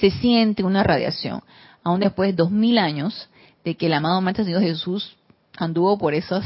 Se 0.00 0.10
siente 0.10 0.64
una 0.64 0.82
radiación, 0.82 1.42
aún 1.84 2.00
después 2.00 2.30
de 2.30 2.36
dos 2.36 2.50
mil 2.50 2.78
años 2.78 3.28
de 3.64 3.76
que 3.76 3.86
el 3.86 3.92
amado 3.92 4.20
Maestro 4.20 4.44
Señor 4.44 4.62
Jesús 4.62 5.16
anduvo 5.56 5.96
por 5.98 6.14
esos 6.14 6.44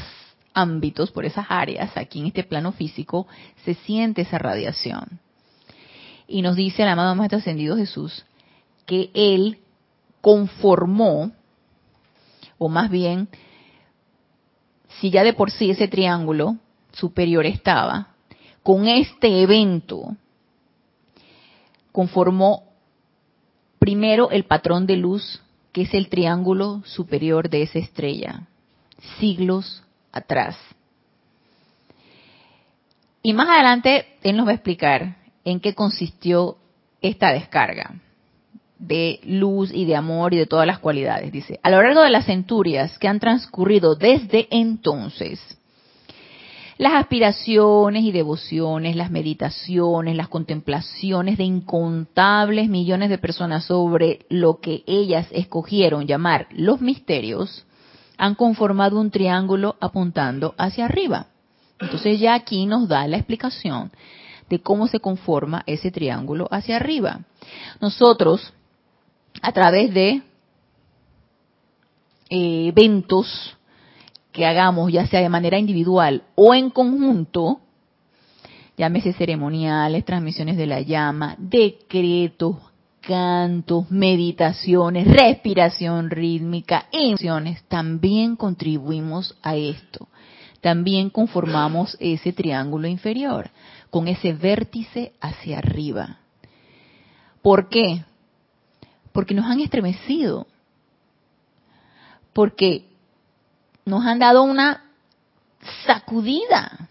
ámbitos, 0.52 1.10
por 1.10 1.24
esas 1.24 1.46
áreas, 1.48 1.96
aquí 1.96 2.20
en 2.20 2.26
este 2.26 2.44
plano 2.44 2.72
físico, 2.72 3.26
se 3.64 3.74
siente 3.74 4.22
esa 4.22 4.38
radiación. 4.38 5.20
Y 6.28 6.42
nos 6.42 6.56
dice 6.56 6.82
el 6.82 6.88
amado 6.88 7.14
Maestro 7.14 7.38
Ascendido 7.38 7.76
Jesús 7.76 8.24
que 8.86 9.10
Él 9.14 9.58
conformó, 10.20 11.32
o 12.58 12.68
más 12.68 12.90
bien, 12.90 13.28
si 15.00 15.10
ya 15.10 15.24
de 15.24 15.32
por 15.32 15.50
sí 15.50 15.70
ese 15.70 15.88
triángulo 15.88 16.56
superior 16.92 17.46
estaba, 17.46 18.08
con 18.62 18.86
este 18.86 19.42
evento 19.42 20.16
conformó 21.90 22.64
primero 23.78 24.30
el 24.30 24.44
patrón 24.44 24.86
de 24.86 24.96
luz, 24.96 25.42
que 25.72 25.82
es 25.82 25.94
el 25.94 26.08
triángulo 26.08 26.82
superior 26.84 27.48
de 27.48 27.62
esa 27.62 27.78
estrella, 27.78 28.46
siglos 29.18 29.82
atrás. 30.12 30.56
Y 33.22 33.32
más 33.32 33.48
adelante 33.48 34.18
él 34.22 34.36
nos 34.36 34.46
va 34.46 34.50
a 34.50 34.54
explicar 34.54 35.16
en 35.44 35.60
qué 35.60 35.74
consistió 35.74 36.58
esta 37.00 37.32
descarga 37.32 37.94
de 38.80 39.20
luz 39.24 39.70
y 39.72 39.84
de 39.84 39.94
amor 39.94 40.34
y 40.34 40.38
de 40.38 40.46
todas 40.46 40.66
las 40.66 40.78
cualidades. 40.78 41.30
Dice, 41.30 41.60
a 41.62 41.70
lo 41.70 41.82
largo 41.82 42.02
de 42.02 42.10
las 42.10 42.26
centurias 42.26 42.98
que 42.98 43.08
han 43.08 43.20
transcurrido 43.20 43.94
desde 43.94 44.48
entonces, 44.50 45.38
las 46.78 46.94
aspiraciones 46.94 48.04
y 48.04 48.10
devociones, 48.10 48.96
las 48.96 49.10
meditaciones, 49.10 50.16
las 50.16 50.28
contemplaciones 50.28 51.36
de 51.36 51.44
incontables 51.44 52.70
millones 52.70 53.10
de 53.10 53.18
personas 53.18 53.66
sobre 53.66 54.20
lo 54.30 54.60
que 54.60 54.82
ellas 54.86 55.26
escogieron 55.30 56.06
llamar 56.06 56.46
los 56.50 56.80
misterios, 56.80 57.66
han 58.16 58.34
conformado 58.34 58.98
un 58.98 59.10
triángulo 59.10 59.76
apuntando 59.78 60.54
hacia 60.56 60.86
arriba. 60.86 61.26
Entonces 61.80 62.18
ya 62.18 62.32
aquí 62.32 62.64
nos 62.64 62.88
da 62.88 63.06
la 63.06 63.18
explicación 63.18 63.90
de 64.48 64.60
cómo 64.60 64.88
se 64.88 65.00
conforma 65.00 65.62
ese 65.66 65.90
triángulo 65.90 66.48
hacia 66.50 66.76
arriba. 66.76 67.20
Nosotros, 67.80 68.54
a 69.42 69.52
través 69.52 69.92
de 69.94 70.22
eh, 72.30 72.68
eventos 72.68 73.56
que 74.32 74.46
hagamos, 74.46 74.92
ya 74.92 75.06
sea 75.06 75.20
de 75.20 75.28
manera 75.28 75.58
individual 75.58 76.22
o 76.34 76.54
en 76.54 76.70
conjunto, 76.70 77.60
llámese 78.76 79.12
ceremoniales, 79.12 80.04
transmisiones 80.04 80.56
de 80.56 80.66
la 80.66 80.80
llama, 80.80 81.34
decretos, 81.38 82.56
cantos, 83.00 83.90
meditaciones, 83.90 85.06
respiración 85.08 86.10
rítmica, 86.10 86.86
emociones, 86.92 87.62
también 87.64 88.36
contribuimos 88.36 89.36
a 89.42 89.56
esto. 89.56 90.08
También 90.60 91.08
conformamos 91.10 91.96
ese 92.00 92.32
triángulo 92.32 92.86
inferior, 92.86 93.50
con 93.88 94.08
ese 94.08 94.34
vértice 94.34 95.14
hacia 95.20 95.58
arriba. 95.58 96.18
¿Por 97.42 97.70
qué? 97.70 98.04
Porque 99.12 99.34
nos 99.34 99.46
han 99.46 99.60
estremecido. 99.60 100.46
Porque 102.32 102.86
nos 103.84 104.04
han 104.04 104.18
dado 104.18 104.42
una 104.42 104.84
sacudida. 105.86 106.88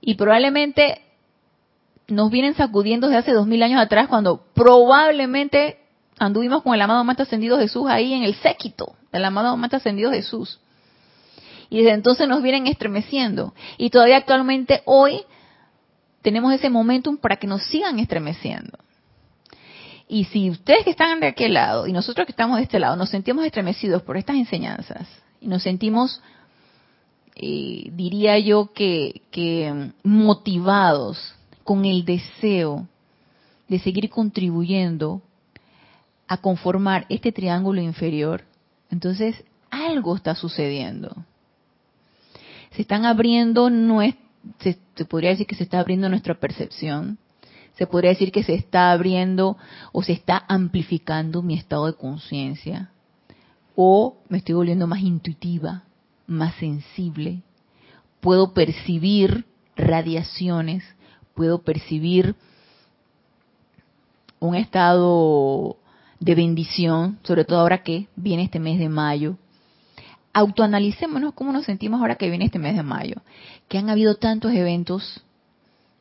Y 0.00 0.14
probablemente 0.14 1.02
nos 2.08 2.30
vienen 2.30 2.54
sacudiendo 2.54 3.06
desde 3.06 3.18
hace 3.18 3.32
dos 3.32 3.46
mil 3.46 3.62
años 3.62 3.80
atrás 3.80 4.08
cuando 4.08 4.44
probablemente 4.54 5.78
anduvimos 6.18 6.62
con 6.62 6.74
el 6.74 6.82
amado 6.82 7.04
más 7.04 7.18
ascendido 7.20 7.58
Jesús 7.58 7.86
ahí 7.88 8.12
en 8.12 8.24
el 8.24 8.34
séquito 8.34 8.94
del 9.12 9.24
amado 9.24 9.56
más 9.56 9.72
ascendido 9.74 10.10
Jesús. 10.10 10.60
Y 11.68 11.78
desde 11.78 11.92
entonces 11.92 12.28
nos 12.28 12.42
vienen 12.42 12.66
estremeciendo. 12.66 13.54
Y 13.78 13.90
todavía 13.90 14.16
actualmente 14.16 14.82
hoy 14.84 15.22
tenemos 16.22 16.52
ese 16.52 16.68
momentum 16.68 17.16
para 17.16 17.36
que 17.36 17.46
nos 17.46 17.62
sigan 17.64 17.98
estremeciendo. 17.98 18.78
Y 20.12 20.24
si 20.24 20.50
ustedes 20.50 20.82
que 20.82 20.90
están 20.90 21.20
de 21.20 21.28
aquel 21.28 21.54
lado 21.54 21.86
y 21.86 21.92
nosotros 21.92 22.26
que 22.26 22.32
estamos 22.32 22.56
de 22.56 22.64
este 22.64 22.80
lado 22.80 22.96
nos 22.96 23.10
sentimos 23.10 23.44
estremecidos 23.44 24.02
por 24.02 24.16
estas 24.16 24.34
enseñanzas 24.34 25.06
y 25.40 25.46
nos 25.46 25.62
sentimos, 25.62 26.20
eh, 27.36 27.92
diría 27.92 28.36
yo, 28.40 28.72
que, 28.72 29.22
que 29.30 29.92
motivados 30.02 31.36
con 31.62 31.84
el 31.84 32.04
deseo 32.04 32.88
de 33.68 33.78
seguir 33.78 34.10
contribuyendo 34.10 35.22
a 36.26 36.38
conformar 36.38 37.06
este 37.08 37.30
triángulo 37.30 37.80
inferior, 37.80 38.42
entonces 38.90 39.44
algo 39.70 40.16
está 40.16 40.34
sucediendo. 40.34 41.14
Se 42.72 42.82
están 42.82 43.04
abriendo, 43.04 43.70
se 44.58 45.04
podría 45.04 45.30
decir 45.30 45.46
que 45.46 45.54
se 45.54 45.62
está 45.62 45.78
abriendo 45.78 46.08
nuestra 46.08 46.34
percepción, 46.34 47.16
se 47.80 47.86
podría 47.86 48.10
decir 48.10 48.30
que 48.30 48.42
se 48.42 48.52
está 48.52 48.92
abriendo 48.92 49.56
o 49.92 50.02
se 50.02 50.12
está 50.12 50.44
amplificando 50.48 51.40
mi 51.40 51.54
estado 51.54 51.86
de 51.86 51.94
conciencia, 51.94 52.90
o 53.74 54.18
me 54.28 54.36
estoy 54.36 54.54
volviendo 54.54 54.86
más 54.86 55.00
intuitiva, 55.00 55.84
más 56.26 56.54
sensible, 56.56 57.40
puedo 58.20 58.52
percibir 58.52 59.46
radiaciones 59.76 60.84
puedo 61.40 61.62
percibir 61.62 62.34
un 64.40 64.54
estado 64.54 65.78
de 66.18 66.34
bendición, 66.34 67.18
sobre 67.22 67.46
todo 67.46 67.60
ahora 67.60 67.82
que 67.82 68.08
viene 68.14 68.42
este 68.42 68.60
mes 68.60 68.78
de 68.78 68.90
mayo. 68.90 69.38
Autoanalicémonos 70.34 71.32
cómo 71.32 71.50
nos 71.50 71.64
sentimos 71.64 71.98
ahora 71.98 72.16
que 72.16 72.28
viene 72.28 72.44
este 72.44 72.58
mes 72.58 72.76
de 72.76 72.82
mayo, 72.82 73.22
que 73.68 73.78
han 73.78 73.88
habido 73.88 74.16
tantos 74.16 74.52
eventos 74.52 75.24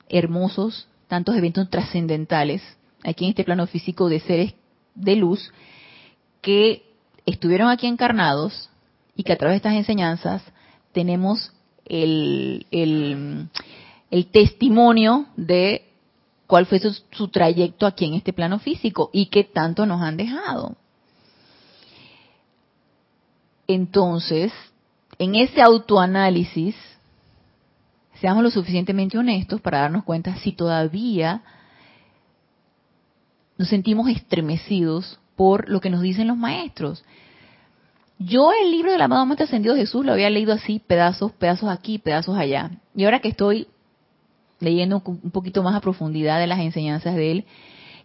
hermosos, 0.09 0.88
tantos 1.09 1.35
eventos 1.35 1.69
trascendentales 1.69 2.61
aquí 3.03 3.25
en 3.25 3.31
este 3.31 3.43
plano 3.43 3.67
físico 3.67 4.07
de 4.07 4.21
seres 4.21 4.53
de 4.95 5.15
luz 5.17 5.51
que 6.41 6.83
estuvieron 7.25 7.69
aquí 7.69 7.87
encarnados 7.87 8.69
y 9.15 9.23
que 9.23 9.33
a 9.33 9.37
través 9.37 9.55
de 9.55 9.57
estas 9.57 9.73
enseñanzas 9.73 10.41
tenemos 10.93 11.51
el, 11.85 12.65
el, 12.71 13.49
el 14.11 14.25
testimonio 14.27 15.25
de 15.35 15.89
cuál 16.47 16.65
fue 16.65 16.79
su, 16.79 17.27
trayecto 17.27 17.85
aquí 17.85 18.05
en 18.05 18.13
este 18.13 18.31
plano 18.31 18.59
físico 18.59 19.09
y 19.11 19.27
qué 19.27 19.43
tanto 19.43 19.85
nos 19.85 20.01
han 20.01 20.15
dejado. 20.17 20.75
Entonces, 23.67 24.51
en 25.19 25.35
ese 25.35 25.61
autoanálisis, 25.61 26.75
seamos 28.19 28.43
lo 28.43 28.51
suficientemente 28.51 29.17
honestos 29.17 29.61
para 29.61 29.79
darnos 29.79 30.03
cuenta 30.03 30.35
si 30.37 30.51
todavía 30.51 31.41
nos 33.57 33.69
sentimos 33.69 34.09
estremecidos 34.09 35.19
por 35.35 35.69
lo 35.69 35.81
que 35.81 35.89
nos 35.89 36.01
dicen 36.01 36.27
los 36.27 36.37
maestros. 36.37 37.03
Yo 38.17 38.51
el 38.51 38.71
libro 38.71 38.91
del 38.91 39.01
amado 39.01 39.25
Maestro 39.25 39.45
Ascendido 39.45 39.75
Jesús 39.75 40.05
lo 40.05 40.11
había 40.11 40.29
leído 40.29 40.53
así, 40.53 40.79
pedazos, 40.85 41.31
pedazos 41.31 41.69
aquí, 41.69 41.99
pedazos 41.99 42.37
allá. 42.37 42.71
Y 42.93 43.05
ahora 43.05 43.19
que 43.19 43.29
estoy 43.29 43.67
leyendo 44.59 45.01
un 45.05 45.31
poquito 45.31 45.63
más 45.63 45.75
a 45.75 45.79
profundidad 45.79 46.39
de 46.39 46.47
las 46.47 46.59
enseñanzas 46.59 47.15
de 47.15 47.31
él, 47.31 47.45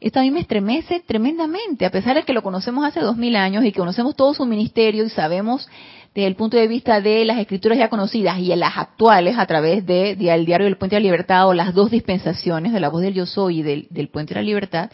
esto 0.00 0.20
a 0.20 0.22
mí 0.22 0.31
me 0.31 0.40
estremece 0.40 1.00
tremendamente, 1.00 1.87
a 1.87 1.90
pesar 1.90 2.16
de 2.16 2.24
que 2.24 2.33
lo 2.33 2.42
conocemos 2.42 2.85
hace 2.85 3.00
dos 3.00 3.16
mil 3.16 3.35
años 3.37 3.64
y 3.64 3.72
que 3.72 3.79
conocemos 3.79 4.14
todo 4.14 4.35
su 4.35 4.44
ministerio 4.44 5.05
y 5.05 5.11
sabemos 5.11 5.68
desde 6.14 6.27
el 6.27 6.37
punto 6.37 6.57
de 6.57 6.68
vista 6.68 7.00
de 7.00 7.24
las 7.24 7.38
escrituras 7.38 7.79
ya 7.79 7.88
conocidas 7.88 8.38
y 8.38 8.55
las 8.55 8.77
actuales 8.77 9.37
a 9.38 9.46
través 9.46 9.85
de, 9.85 10.14
del 10.16 10.46
diario 10.46 10.66
del 10.66 10.77
Puente 10.77 10.96
de 10.96 11.00
la 11.00 11.07
Libertad 11.07 11.48
o 11.48 11.55
las 11.55 11.74
dos 11.74 11.90
dispensaciones 11.90 12.72
de 12.72 12.81
la 12.81 12.88
voz 12.88 13.03
del 13.03 13.14
Yo 13.14 13.27
Soy 13.27 13.61
y 13.61 13.62
del, 13.62 13.87
del 13.90 14.09
Puente 14.09 14.35
de 14.35 14.40
la 14.40 14.46
Libertad, 14.46 14.90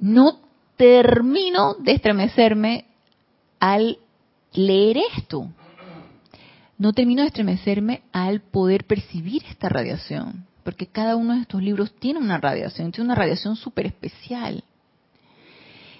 no 0.00 0.38
termino 0.76 1.74
de 1.74 1.92
estremecerme 1.92 2.86
al 3.60 3.98
leer 4.52 4.98
esto 5.16 5.48
no 6.78 6.92
termino 6.92 7.22
de 7.22 7.28
estremecerme 7.28 8.02
al 8.12 8.40
poder 8.40 8.84
percibir 8.84 9.42
esta 9.50 9.68
radiación, 9.68 10.46
porque 10.62 10.86
cada 10.86 11.16
uno 11.16 11.34
de 11.34 11.40
estos 11.40 11.62
libros 11.62 11.92
tiene 11.98 12.20
una 12.20 12.38
radiación, 12.38 12.92
tiene 12.92 13.06
una 13.06 13.16
radiación 13.16 13.56
súper 13.56 13.86
especial. 13.86 14.62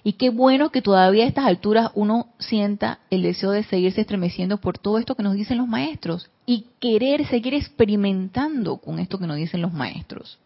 Y 0.04 0.14
qué 0.14 0.30
bueno 0.30 0.70
que 0.70 0.82
todavía 0.82 1.24
a 1.24 1.28
estas 1.28 1.46
alturas 1.46 1.90
uno 1.94 2.28
sienta 2.38 3.00
el 3.10 3.22
deseo 3.22 3.50
de 3.50 3.64
seguirse 3.64 4.00
estremeciendo 4.00 4.58
por 4.58 4.78
todo 4.78 4.98
esto 4.98 5.14
que 5.14 5.22
nos 5.22 5.34
dicen 5.34 5.58
los 5.58 5.68
maestros 5.68 6.30
y 6.46 6.66
querer 6.80 7.26
seguir 7.26 7.54
experimentando 7.54 8.78
con 8.78 8.98
esto 8.98 9.18
que 9.18 9.26
nos 9.26 9.36
dicen 9.36 9.62
los 9.62 9.72
maestros. 9.72 10.38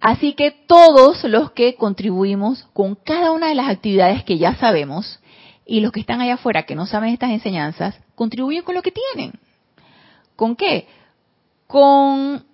Así 0.00 0.34
que 0.34 0.50
todos 0.50 1.24
los 1.24 1.52
que 1.52 1.76
contribuimos 1.76 2.64
con 2.74 2.94
cada 2.94 3.32
una 3.32 3.48
de 3.48 3.54
las 3.54 3.68
actividades 3.68 4.22
que 4.22 4.36
ya 4.36 4.54
sabemos 4.56 5.18
y 5.64 5.80
los 5.80 5.92
que 5.92 6.00
están 6.00 6.20
allá 6.20 6.34
afuera 6.34 6.64
que 6.64 6.74
no 6.74 6.86
saben 6.86 7.14
estas 7.14 7.30
enseñanzas, 7.30 7.98
contribuyen 8.14 8.64
con 8.64 8.74
lo 8.74 8.82
que 8.82 8.92
tienen. 8.92 9.32
¿Con 10.36 10.56
qué? 10.56 10.86
Con 11.66 12.44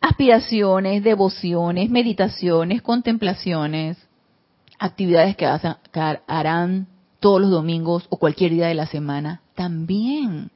aspiraciones, 0.00 1.02
devociones, 1.04 1.90
meditaciones, 1.90 2.82
contemplaciones, 2.82 3.98
actividades 4.78 5.36
que 5.36 5.46
harán 6.26 6.86
todos 7.20 7.40
los 7.40 7.50
domingos 7.50 8.06
o 8.08 8.16
cualquier 8.16 8.52
día 8.52 8.66
de 8.66 8.74
la 8.74 8.86
semana. 8.86 9.42
También 9.54 10.50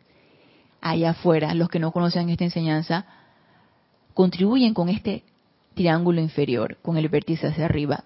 allá 0.81 1.11
afuera, 1.11 1.55
los 1.55 1.69
que 1.69 1.79
no 1.79 1.93
conocen 1.93 2.31
esta 2.31 2.45
enseñanza, 2.45 3.07
contribuyen 4.15 4.75
con 4.75 4.89
este 4.89 5.25
triángulo 5.75 6.21
inferior, 6.21 6.79
con 6.83 6.97
el 6.97 7.09
vértice 7.09 7.49
hacia 7.49 7.67
arriba, 7.67 8.05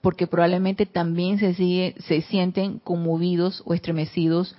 porque 0.00 0.26
probablemente 0.26 0.86
también 0.86 1.38
se, 1.38 1.54
sigue, 1.54 1.94
se 1.98 2.20
sienten 2.22 2.78
conmovidos 2.78 3.62
o 3.64 3.74
estremecidos 3.74 4.54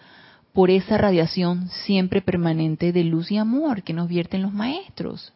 por 0.53 0.71
esa 0.71 0.97
radiación 0.97 1.69
siempre 1.69 2.21
permanente 2.21 2.91
de 2.91 3.03
luz 3.03 3.31
y 3.31 3.38
amor 3.38 3.84
que 3.84 3.93
nos 3.93 4.08
vierten 4.08 4.41
los 4.41 4.53
maestros. 4.53 5.34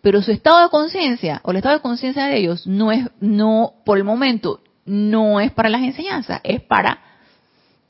Pero 0.00 0.22
su 0.22 0.30
estado 0.30 0.62
de 0.62 0.70
conciencia 0.70 1.40
o 1.44 1.50
el 1.50 1.56
estado 1.58 1.76
de 1.76 1.82
conciencia 1.82 2.26
de 2.26 2.36
ellos 2.38 2.66
no 2.66 2.92
es, 2.92 3.08
no, 3.20 3.74
por 3.84 3.98
el 3.98 4.04
momento, 4.04 4.60
no 4.84 5.40
es 5.40 5.52
para 5.52 5.68
las 5.68 5.82
enseñanzas, 5.82 6.40
es 6.44 6.60
para 6.60 7.00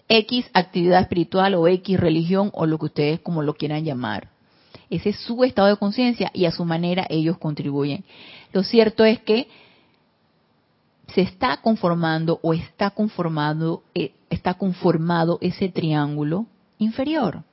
X 0.09 0.47
actividad 0.55 1.03
espiritual 1.03 1.55
o 1.55 1.69
X 1.69 2.01
religión 2.01 2.51
o 2.55 2.67
lo 2.67 2.79
que 2.79 2.87
ustedes 2.87 3.21
como 3.21 3.43
lo 3.43 3.55
quieran 3.55 3.85
llamar. 3.85 4.29
Ese 4.91 5.11
es 5.11 5.21
su 5.21 5.45
estado 5.45 5.69
de 5.69 5.77
conciencia 5.77 6.31
y 6.33 6.47
a 6.47 6.51
su 6.51 6.65
manera 6.65 7.07
ellos 7.11 7.37
contribuyen. 7.37 8.05
Lo 8.53 8.63
cierto 8.63 9.05
es 9.05 9.21
que 9.21 9.49
se 11.13 11.23
está 11.23 11.59
conformando 11.59 12.39
o 12.43 12.55
está 12.55 12.91
conformado, 12.91 13.83
eh, 13.95 14.13
está 14.31 14.55
conformado 14.55 15.39
ese 15.41 15.69
triángulo 15.69 16.47
inferior, 16.79 17.45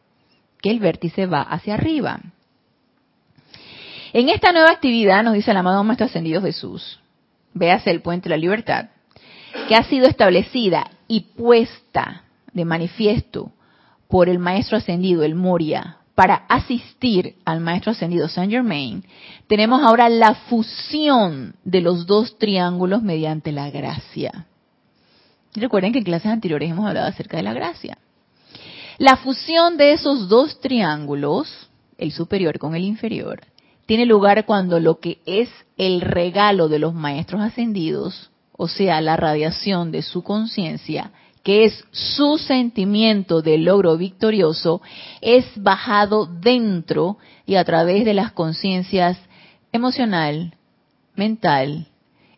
que 0.62 0.72
el 0.72 0.80
vértice 0.80 1.26
va 1.26 1.42
hacia 1.42 1.74
arriba. 1.74 2.22
En 4.16 4.30
esta 4.30 4.54
nueva 4.54 4.72
actividad, 4.72 5.26
nos 5.26 5.34
dice 5.34 5.52
el 5.52 5.58
amado 5.58 5.84
Maestro 5.84 6.06
Ascendido 6.06 6.42
Jesús, 6.42 7.02
véase 7.54 7.92
el 7.92 8.02
puente 8.02 8.30
de 8.30 8.36
la 8.36 8.40
libertad, 8.40 8.86
que 9.68 9.76
ha 9.76 9.84
sido 9.84 10.08
establecida 10.08 10.90
y 11.10 11.20
puesta 11.36 12.24
de 12.54 12.64
manifiesto 12.64 13.52
por 14.08 14.30
el 14.30 14.40
Maestro 14.40 14.78
Ascendido, 14.78 15.24
el 15.24 15.36
Moria, 15.36 15.98
para 16.16 16.46
asistir 16.48 17.36
al 17.44 17.60
Maestro 17.60 17.92
Ascendido 17.92 18.30
Saint 18.30 18.54
Germain, 18.54 19.04
tenemos 19.48 19.84
ahora 19.84 20.08
la 20.08 20.34
fusión 20.34 21.56
de 21.66 21.82
los 21.82 22.06
dos 22.06 22.38
triángulos 22.38 23.02
mediante 23.02 23.52
la 23.52 23.70
gracia. 23.70 24.46
Recuerden 25.56 25.92
que 25.92 26.00
en 26.00 26.06
clases 26.06 26.32
anteriores 26.32 26.72
hemos 26.72 26.88
hablado 26.88 27.08
acerca 27.08 27.36
de 27.36 27.44
la 27.44 27.54
gracia. 27.54 27.98
La 28.98 29.18
fusión 29.18 29.76
de 29.76 29.92
esos 29.92 30.30
dos 30.30 30.62
triángulos, 30.62 31.70
el 31.98 32.14
superior 32.14 32.60
con 32.60 32.76
el 32.76 32.86
inferior, 32.86 33.42
tiene 33.86 34.06
lugar 34.06 34.46
cuando 34.46 34.80
lo 34.80 35.00
que 35.00 35.20
es 35.26 35.50
el 35.78 36.02
regalo 36.02 36.70
de 36.70 36.80
los 36.80 36.94
maestros 36.94 37.42
ascendidos, 37.42 38.32
o 38.52 38.68
sea, 38.68 39.02
la 39.02 39.18
radiación 39.18 39.92
de 39.92 40.02
su 40.02 40.24
conciencia, 40.24 41.12
que 41.44 41.66
es 41.66 41.86
su 41.92 42.38
sentimiento 42.38 43.42
de 43.42 43.58
logro 43.58 43.98
victorioso, 43.98 44.82
es 45.22 45.46
bajado 45.56 46.26
dentro 46.26 47.18
y 47.46 47.56
a 47.56 47.64
través 47.64 48.06
de 48.06 48.16
las 48.16 48.32
conciencias 48.32 49.20
emocional, 49.72 50.56
mental, 51.16 51.88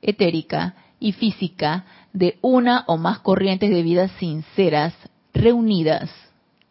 etérica 0.01 0.75
y 0.99 1.13
física 1.13 1.86
de 2.12 2.38
una 2.41 2.83
o 2.88 2.97
más 2.97 3.19
corrientes 3.19 3.69
de 3.69 3.83
vida 3.83 4.10
sinceras 4.19 4.93
reunidas 5.33 6.10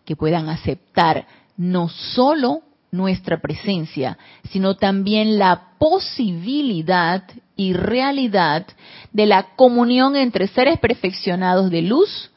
que 0.04 0.16
puedan 0.16 0.48
aceptar 0.48 1.26
no 1.56 1.88
solo 1.88 2.62
nuestra 2.96 3.40
presencia, 3.40 4.18
sino 4.50 4.76
también 4.76 5.38
la 5.38 5.70
posibilidad 5.78 7.24
y 7.56 7.72
realidad 7.72 8.66
de 9.12 9.26
la 9.26 9.54
comunión 9.56 10.16
entre 10.16 10.48
seres 10.48 10.78
perfeccionados 10.78 11.70
de 11.70 11.82
luz 11.82 12.30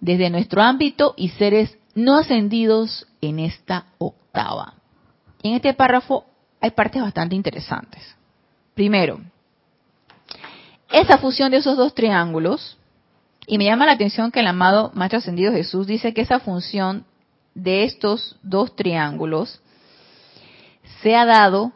desde 0.00 0.30
nuestro 0.30 0.62
ámbito 0.62 1.14
y 1.16 1.30
seres 1.30 1.76
no 1.94 2.16
ascendidos 2.16 3.06
en 3.20 3.38
esta 3.38 3.86
octava. 3.98 4.74
En 5.42 5.54
este 5.54 5.72
párrafo 5.74 6.24
hay 6.60 6.70
partes 6.70 7.02
bastante 7.02 7.34
interesantes. 7.34 8.02
Primero, 8.74 9.20
esa 10.90 11.18
fusión 11.18 11.50
de 11.50 11.58
esos 11.58 11.76
dos 11.76 11.94
triángulos, 11.94 12.76
y 13.46 13.58
me 13.58 13.64
llama 13.64 13.86
la 13.86 13.92
atención 13.92 14.30
que 14.30 14.40
el 14.40 14.46
amado 14.46 14.90
Maestro 14.94 15.18
Ascendido 15.18 15.52
Jesús 15.52 15.86
dice 15.86 16.12
que 16.12 16.20
esa 16.20 16.40
función 16.40 17.04
de 17.54 17.84
estos 17.84 18.36
dos 18.42 18.76
triángulos 18.76 19.60
se 21.02 21.14
ha 21.14 21.24
dado 21.24 21.72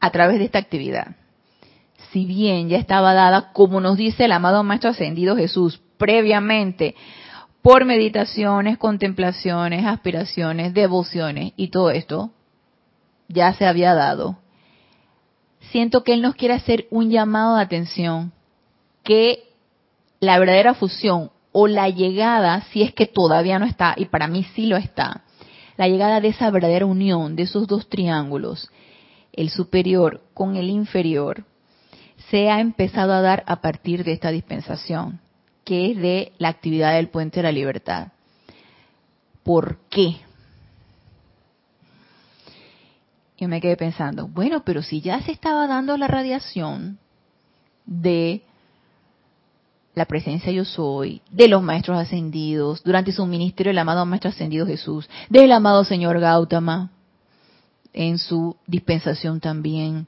a 0.00 0.10
través 0.10 0.38
de 0.38 0.44
esta 0.44 0.58
actividad. 0.58 1.16
Si 2.12 2.24
bien 2.24 2.68
ya 2.68 2.78
estaba 2.78 3.14
dada, 3.14 3.52
como 3.52 3.80
nos 3.80 3.96
dice 3.96 4.24
el 4.24 4.32
amado 4.32 4.62
Maestro 4.62 4.90
Ascendido 4.90 5.36
Jesús, 5.36 5.80
previamente, 5.98 6.94
por 7.62 7.84
meditaciones, 7.84 8.78
contemplaciones, 8.78 9.84
aspiraciones, 9.84 10.72
devociones 10.72 11.52
y 11.56 11.68
todo 11.68 11.90
esto, 11.90 12.30
ya 13.28 13.52
se 13.54 13.66
había 13.66 13.94
dado. 13.94 14.38
Siento 15.72 16.04
que 16.04 16.14
Él 16.14 16.22
nos 16.22 16.36
quiere 16.36 16.54
hacer 16.54 16.86
un 16.90 17.10
llamado 17.10 17.56
de 17.56 17.62
atención, 17.62 18.32
que 19.02 19.50
la 20.20 20.38
verdadera 20.38 20.74
fusión 20.74 21.32
o 21.50 21.66
la 21.66 21.88
llegada, 21.88 22.60
si 22.70 22.82
es 22.82 22.94
que 22.94 23.06
todavía 23.06 23.58
no 23.58 23.66
está, 23.66 23.94
y 23.96 24.06
para 24.06 24.28
mí 24.28 24.44
sí 24.54 24.66
lo 24.66 24.76
está, 24.76 25.24
la 25.76 25.88
llegada 25.88 26.20
de 26.20 26.28
esa 26.28 26.50
verdadera 26.50 26.86
unión 26.86 27.36
de 27.36 27.44
esos 27.44 27.66
dos 27.66 27.88
triángulos, 27.88 28.70
el 29.32 29.50
superior 29.50 30.22
con 30.34 30.56
el 30.56 30.70
inferior, 30.70 31.44
se 32.30 32.50
ha 32.50 32.60
empezado 32.60 33.12
a 33.12 33.20
dar 33.20 33.44
a 33.46 33.60
partir 33.60 34.02
de 34.04 34.12
esta 34.12 34.30
dispensación, 34.30 35.20
que 35.64 35.90
es 35.90 35.98
de 35.98 36.32
la 36.38 36.48
actividad 36.48 36.94
del 36.94 37.08
puente 37.08 37.40
de 37.40 37.42
la 37.44 37.52
libertad. 37.52 38.08
¿Por 39.42 39.78
qué? 39.90 40.16
Yo 43.38 43.48
me 43.48 43.60
quedé 43.60 43.76
pensando, 43.76 44.26
bueno, 44.28 44.64
pero 44.64 44.82
si 44.82 45.02
ya 45.02 45.20
se 45.20 45.32
estaba 45.32 45.66
dando 45.66 45.96
la 45.98 46.08
radiación 46.08 46.98
de 47.84 48.42
la 49.96 50.04
presencia 50.04 50.52
yo 50.52 50.66
soy, 50.66 51.22
de 51.30 51.48
los 51.48 51.62
maestros 51.62 51.98
ascendidos, 51.98 52.82
durante 52.84 53.12
su 53.12 53.24
ministerio 53.24 53.70
el 53.70 53.78
amado 53.78 54.04
maestro 54.04 54.28
ascendido 54.28 54.66
Jesús, 54.66 55.08
del 55.30 55.50
amado 55.50 55.84
señor 55.84 56.20
Gautama, 56.20 56.90
en 57.94 58.18
su 58.18 58.56
dispensación 58.66 59.40
también. 59.40 60.06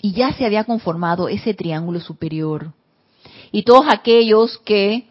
Y 0.00 0.12
ya 0.12 0.32
se 0.32 0.46
había 0.46 0.62
conformado 0.62 1.28
ese 1.28 1.54
triángulo 1.54 1.98
superior. 1.98 2.72
Y 3.50 3.64
todos 3.64 3.86
aquellos 3.88 4.58
que 4.58 5.08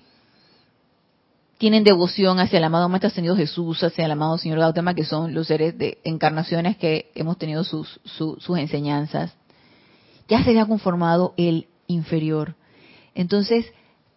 tienen 1.58 1.84
devoción 1.84 2.40
hacia 2.40 2.60
el 2.60 2.64
amado 2.64 2.88
Maestro 2.88 3.10
Ascendido 3.10 3.36
Jesús, 3.36 3.84
hacia 3.84 4.06
el 4.06 4.12
amado 4.12 4.38
Señor 4.38 4.60
Gautama, 4.60 4.94
que 4.94 5.04
son 5.04 5.34
los 5.34 5.48
seres 5.48 5.78
de 5.78 5.98
encarnaciones 6.06 6.78
que 6.78 7.12
hemos 7.16 7.38
tenido 7.38 7.66
sus, 7.66 8.00
sus 8.06 8.58
enseñanzas, 8.58 9.34
ya 10.30 10.42
se 10.42 10.52
había 10.52 10.66
conformado 10.66 11.34
el 11.36 11.68
inferior. 11.88 12.56
Entonces, 13.16 13.66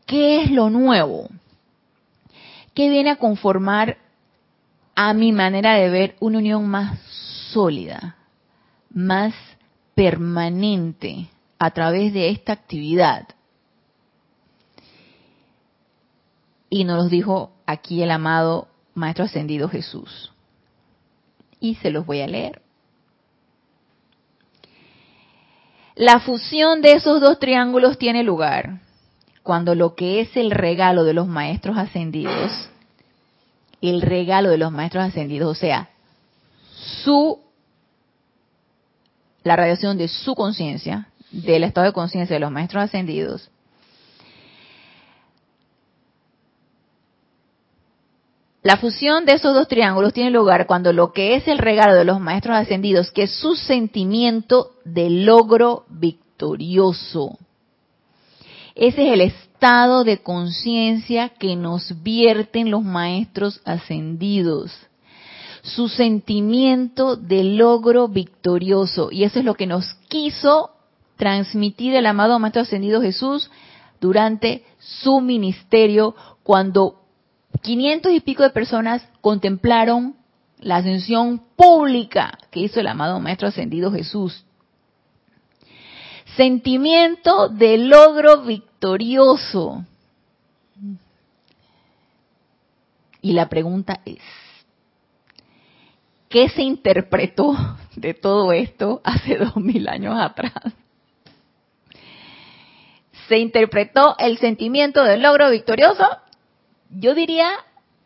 ¿qué 0.07 0.43
es 0.43 0.51
lo 0.51 0.69
nuevo? 0.69 1.29
¿Qué 2.75 2.91
viene 2.91 3.11
a 3.11 3.17
conformar 3.17 3.97
a 4.97 5.15
mi 5.15 5.33
manera 5.33 5.75
de 5.75 5.89
ver 5.89 6.17
una 6.21 6.39
unión 6.39 6.69
más 6.69 6.99
sólida, 7.53 8.17
más 8.91 9.35
permanente 9.95 11.29
a 11.61 11.71
través 11.71 12.13
de 12.13 12.29
esta 12.31 12.53
actividad? 12.53 13.29
Y 16.69 16.85
nos 16.85 17.05
los 17.05 17.11
dijo 17.11 17.53
aquí 17.67 18.03
el 18.03 18.11
amado 18.11 18.69
Maestro 18.95 19.25
Ascendido 19.25 19.69
Jesús. 19.69 20.33
Y 21.61 21.77
se 21.77 21.91
los 21.91 22.05
voy 22.05 22.21
a 22.21 22.27
leer. 22.27 22.63
La 25.95 26.21
fusión 26.21 26.83
de 26.83 26.93
esos 26.93 27.21
dos 27.21 27.39
triángulos 27.39 27.99
tiene 27.99 28.23
lugar 28.23 28.81
cuando 29.49 29.75
lo 29.75 29.95
que 29.95 30.21
es 30.21 30.37
el 30.37 30.51
regalo 30.51 31.05
de 31.05 31.15
los 31.15 31.27
maestros 31.27 31.79
ascendidos, 31.79 32.69
el 33.81 34.03
regalo 34.03 34.51
de 34.51 34.59
los 34.59 34.71
maestros 34.71 35.05
ascendidos, 35.05 35.57
o 35.57 35.59
sea, 35.59 35.89
su 37.03 37.41
la 39.45 39.57
radiación 39.57 39.97
de 39.97 40.09
su 40.09 40.35
conciencia, 40.35 41.09
del 41.31 41.65
estado 41.65 41.87
de 41.87 41.95
conciencia 41.95 42.35
de 42.35 42.41
los 42.41 42.51
maestros 42.51 42.85
ascendidos, 42.85 43.51
La 48.63 48.77
fusión 48.77 49.25
de 49.25 49.33
esos 49.33 49.55
dos 49.55 49.67
triángulos 49.67 50.13
tiene 50.13 50.31
lugar 50.31 50.67
cuando 50.67 50.93
lo 50.93 51.15
que 51.15 51.37
es 51.37 51.49
el 51.49 51.57
regalo 51.57 51.95
de 51.95 52.05
los 52.05 52.21
maestros 52.21 52.55
ascendidos, 52.55 53.11
que 53.13 53.23
es 53.23 53.31
su 53.31 53.55
sentimiento 53.55 54.73
de 54.85 55.09
logro 55.09 55.87
victorioso. 55.89 57.39
Ese 58.79 59.09
es 59.09 59.13
el 59.13 59.21
estado 59.23 60.05
de 60.05 60.19
conciencia 60.19 61.31
que 61.31 61.57
nos 61.57 62.01
vierten 62.05 62.71
los 62.71 62.85
maestros 62.85 63.61
ascendidos. 63.65 64.73
Su 65.63 65.89
sentimiento 65.89 67.17
de 67.17 67.43
logro 67.43 68.07
victorioso. 68.07 69.09
Y 69.11 69.25
eso 69.25 69.41
es 69.41 69.45
lo 69.45 69.55
que 69.55 69.67
nos 69.67 69.95
quiso 70.09 70.71
transmitir 71.17 71.97
el 71.97 72.07
amado 72.07 72.39
Maestro 72.39 72.63
Ascendido 72.63 73.03
Jesús 73.03 73.51
durante 74.01 74.65
su 74.79 75.21
ministerio 75.21 76.15
cuando 76.45 77.03
500 77.61 78.13
y 78.13 78.21
pico 78.21 78.45
de 78.45 78.51
personas 78.51 79.03
contemplaron 79.21 80.15
la 80.61 80.77
ascensión 80.77 81.43
pública 81.57 82.39
que 82.53 82.61
hizo 82.61 82.79
el 82.79 82.87
amado 82.87 83.19
Maestro 83.19 83.49
Ascendido 83.49 83.91
Jesús. 83.91 84.45
Sentimiento 86.37 87.49
de 87.49 87.79
logro 87.79 88.43
victorioso. 88.43 88.68
Y 93.21 93.33
la 93.33 93.49
pregunta 93.49 94.01
es, 94.05 94.21
¿qué 96.29 96.49
se 96.49 96.63
interpretó 96.63 97.57
de 97.97 98.15
todo 98.15 98.53
esto 98.53 99.01
hace 99.05 99.37
dos 99.37 99.57
mil 99.57 99.89
años 99.89 100.17
atrás? 100.19 100.53
¿Se 103.29 103.39
interpretó 103.39 104.17
el 104.19 104.39
sentimiento 104.39 105.05
del 105.05 105.23
logro 105.23 105.51
victorioso 105.51 106.05
yo 106.91 107.15
diría 107.15 107.51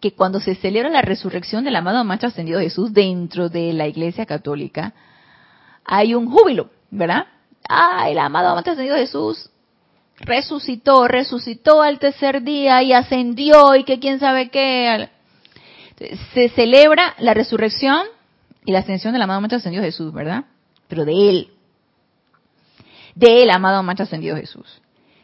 que 0.01 0.15
cuando 0.15 0.41
se 0.41 0.57
celebra 0.57 0.89
la 0.89 1.03
resurrección 1.03 1.65
del 1.65 1.77
amado 1.77 2.03
Maestro 2.05 2.29
Ascendido 2.29 2.59
Jesús 2.61 2.93
dentro 2.93 3.49
de 3.49 3.73
la 3.73 3.87
Iglesia 3.87 4.27
Católica, 4.27 4.95
hay 5.85 6.15
un 6.15 6.29
júbilo, 6.29 6.71
¿verdad? 6.91 7.27
Ah, 7.69 8.11
el 8.11 8.19
amado 8.19 8.53
Maestro 8.55 8.73
Ascendido 8.73 8.97
Jesús 8.97 9.52
resucitó, 10.23 11.07
resucitó 11.07 11.83
al 11.83 11.99
tercer 11.99 12.43
día 12.43 12.83
y 12.83 12.93
ascendió 12.93 13.75
y 13.77 13.85
que 13.85 14.01
quién 14.01 14.19
sabe 14.19 14.51
qué. 14.51 15.09
Se 16.35 16.49
celebra 16.51 17.15
la 17.19 17.35
resurrección 17.35 18.07
y 18.65 18.73
la 18.73 18.81
ascensión 18.81 19.13
del 19.13 19.23
amado 19.23 19.41
Maestro 19.41 19.59
Ascendido 19.59 19.85
Jesús, 19.85 20.13
¿verdad? 20.13 20.45
Pero 20.89 21.05
de 21.05 21.13
él, 21.13 21.53
de 23.15 23.43
él, 23.43 23.51
amado 23.51 23.83
Maestro 23.83 24.05
Ascendido 24.05 24.37
Jesús 24.37 24.83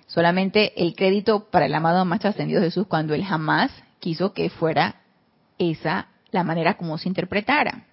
solamente 0.08 0.82
el 0.82 0.96
crédito 0.96 1.48
para 1.50 1.66
el 1.66 1.74
amado 1.74 2.04
más 2.04 2.24
ascendido 2.24 2.60
Jesús 2.60 2.86
cuando 2.88 3.14
él 3.14 3.24
jamás 3.24 3.70
quiso 4.00 4.32
que 4.32 4.50
fuera 4.50 5.02
esa 5.58 6.08
la 6.30 6.44
manera 6.44 6.76
como 6.76 6.98
se 6.98 7.08
interpretara. 7.08 7.84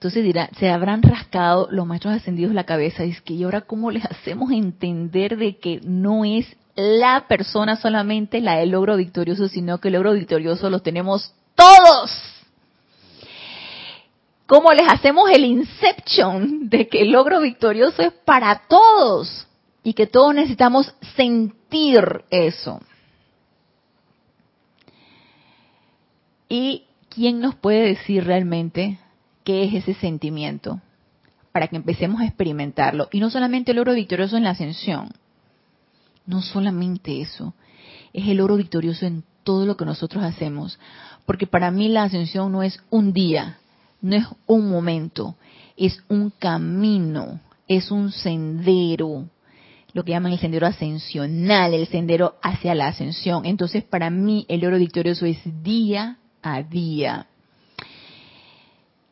Entonces 0.00 0.24
dirá, 0.24 0.48
se 0.58 0.70
habrán 0.70 1.02
rascado 1.02 1.68
los 1.70 1.86
maestros 1.86 2.14
ascendidos 2.14 2.54
la 2.54 2.64
cabeza 2.64 3.04
y 3.04 3.10
es 3.10 3.20
que 3.20 3.34
y 3.34 3.44
ahora 3.44 3.60
cómo 3.60 3.90
les 3.90 4.04
hacemos 4.06 4.50
entender 4.50 5.36
de 5.36 5.58
que 5.58 5.80
no 5.84 6.24
es 6.24 6.56
la 6.74 7.26
persona 7.28 7.76
solamente 7.76 8.40
la 8.40 8.56
del 8.56 8.70
logro 8.70 8.96
victorioso, 8.96 9.46
sino 9.48 9.78
que 9.78 9.88
el 9.88 9.94
logro 9.94 10.14
victorioso 10.14 10.70
los 10.70 10.82
tenemos 10.82 11.34
todos. 11.54 12.10
¿Cómo 14.46 14.72
les 14.72 14.90
hacemos 14.90 15.30
el 15.30 15.44
inception 15.44 16.70
de 16.70 16.88
que 16.88 17.02
el 17.02 17.12
logro 17.12 17.40
victorioso 17.40 18.02
es 18.02 18.12
para 18.24 18.62
todos? 18.68 19.46
y 19.82 19.94
que 19.94 20.06
todos 20.06 20.34
necesitamos 20.34 20.94
sentir 21.16 22.24
eso. 22.30 22.80
¿Y 26.48 26.84
quién 27.08 27.40
nos 27.40 27.54
puede 27.54 27.82
decir 27.82 28.24
realmente 28.24 28.99
qué 29.44 29.64
es 29.64 29.74
ese 29.74 29.94
sentimiento? 29.94 30.80
Para 31.52 31.68
que 31.68 31.76
empecemos 31.76 32.20
a 32.20 32.26
experimentarlo. 32.26 33.08
Y 33.12 33.20
no 33.20 33.30
solamente 33.30 33.72
el 33.72 33.78
oro 33.78 33.94
victorioso 33.94 34.36
en 34.36 34.44
la 34.44 34.50
ascensión. 34.50 35.10
No 36.26 36.42
solamente 36.42 37.20
eso. 37.20 37.54
Es 38.12 38.28
el 38.28 38.40
oro 38.40 38.56
victorioso 38.56 39.06
en 39.06 39.24
todo 39.42 39.66
lo 39.66 39.76
que 39.76 39.84
nosotros 39.84 40.22
hacemos. 40.22 40.78
Porque 41.26 41.46
para 41.46 41.70
mí 41.70 41.88
la 41.88 42.04
ascensión 42.04 42.52
no 42.52 42.62
es 42.62 42.80
un 42.90 43.12
día, 43.12 43.58
no 44.00 44.16
es 44.16 44.26
un 44.46 44.70
momento, 44.70 45.36
es 45.76 46.02
un 46.08 46.30
camino, 46.30 47.40
es 47.66 47.90
un 47.90 48.12
sendero 48.12 49.26
lo 49.92 50.04
que 50.04 50.12
llaman 50.12 50.32
el 50.32 50.38
sendero 50.38 50.66
ascensional, 50.66 51.74
el 51.74 51.86
sendero 51.88 52.36
hacia 52.42 52.74
la 52.74 52.88
ascensión. 52.88 53.44
Entonces, 53.44 53.82
para 53.82 54.10
mí, 54.10 54.46
el 54.48 54.64
oro 54.64 54.78
victorioso 54.78 55.26
es 55.26 55.38
día 55.62 56.18
a 56.42 56.62
día. 56.62 57.26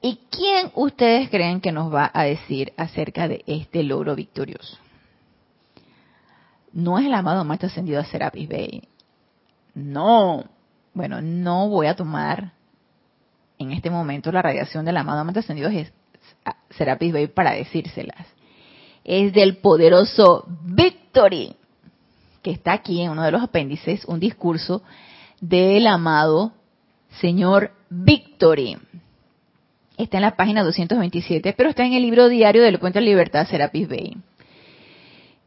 ¿Y 0.01 0.21
quién 0.31 0.71
ustedes 0.75 1.29
creen 1.29 1.61
que 1.61 1.73
nos 1.73 1.93
va 1.93 2.11
a 2.13 2.25
decir 2.25 2.73
acerca 2.77 3.27
de 3.27 3.43
este 3.47 3.83
logro 3.83 4.15
victorioso? 4.15 4.79
No 6.73 6.99
es 6.99 7.07
el 7.07 7.15
amado 7.15 7.45
Maestro 7.45 7.69
Ascendido 7.69 8.01
a 8.01 8.05
Serapis 8.05 8.49
Bay. 8.49 8.83
No. 9.75 10.45
Bueno, 10.95 11.21
no 11.21 11.69
voy 11.69 11.87
a 11.87 11.97
tomar 11.97 12.53
en 13.59 13.73
este 13.73 13.91
momento 13.91 14.31
la 14.31 14.43
radiación 14.43 14.85
del 14.85 14.97
amado 14.97 15.25
Maestro 15.25 15.41
Ascendido 15.41 15.71
Serapis 16.71 17.13
Bay 17.13 17.27
para 17.27 17.53
decírselas 17.53 18.39
es 19.09 19.33
del 19.33 19.57
poderoso 19.57 20.45
Victory, 20.65 21.57
que 22.43 22.51
está 22.51 22.75
aquí 22.75 23.01
en 23.01 23.11
uno 23.11 23.23
de 23.23 23.31
los 23.31 23.43
apéndices, 23.43 24.05
un 24.05 24.21
discurso 24.21 24.83
del 25.41 25.87
amado 25.87 26.53
señor 27.19 27.73
Victory. 27.89 28.77
Está 29.99 30.19
en 30.19 30.23
la 30.23 30.37
página 30.37 30.63
227, 30.63 31.55
pero 31.55 31.71
está 31.71 31.85
en 31.85 31.93
el 31.93 32.03
libro 32.03 32.29
diario 32.29 32.63
del 32.63 32.79
Puente 32.79 33.01
de 33.01 33.05
Libertad 33.05 33.49
Serapis 33.49 33.89
Bay. 33.89 34.17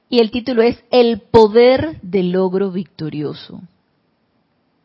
Y 0.10 0.20
el 0.20 0.30
título 0.30 0.62
es 0.62 0.84
El 0.92 1.22
poder 1.22 2.02
del 2.02 2.32
logro 2.32 2.70
victorioso. 2.70 3.62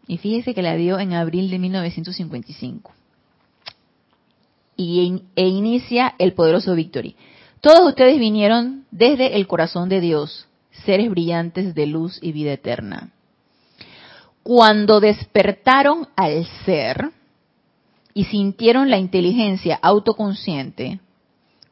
Y 0.07 0.19
fíjese 0.19 0.55
que 0.55 0.63
la 0.63 0.77
dio 0.77 1.01
en 1.01 1.15
abril 1.15 1.51
de 1.51 1.59
1955. 1.59 2.93
Y 4.77 5.23
e 5.35 5.49
inicia 5.49 6.15
el 6.19 6.35
poderoso 6.35 6.77
Victory. 6.77 7.17
Todos 7.61 7.89
ustedes 7.89 8.21
vinieron 8.21 8.85
desde 8.93 9.35
el 9.35 9.49
corazón 9.49 9.89
de 9.89 10.01
Dios, 10.01 10.47
seres 10.85 11.11
brillantes 11.11 11.75
de 11.75 11.87
luz 11.87 12.21
y 12.23 12.31
vida 12.31 12.53
eterna. 12.53 13.11
Cuando 14.45 15.01
despertaron 15.01 16.07
al 16.15 16.47
ser 16.65 17.11
y 18.17 18.25
sintieron 18.25 18.89
la 18.89 18.97
inteligencia 18.97 19.79
autoconsciente, 19.83 21.01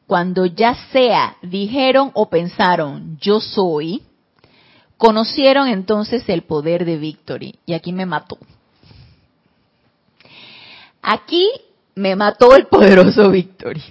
cuando 0.05 0.45
ya 0.45 0.75
sea 0.91 1.37
dijeron 1.41 2.11
o 2.13 2.29
pensaron 2.29 3.17
yo 3.19 3.39
soy, 3.39 4.03
conocieron 4.95 5.67
entonces 5.67 6.29
el 6.29 6.43
poder 6.43 6.85
de 6.85 6.97
Victory. 6.97 7.55
Y 7.65 7.73
aquí 7.73 7.91
me 7.91 8.05
mató. 8.05 8.37
Aquí 11.01 11.49
me 11.95 12.15
mató 12.15 12.55
el 12.55 12.67
poderoso 12.67 13.31
Victory 13.31 13.81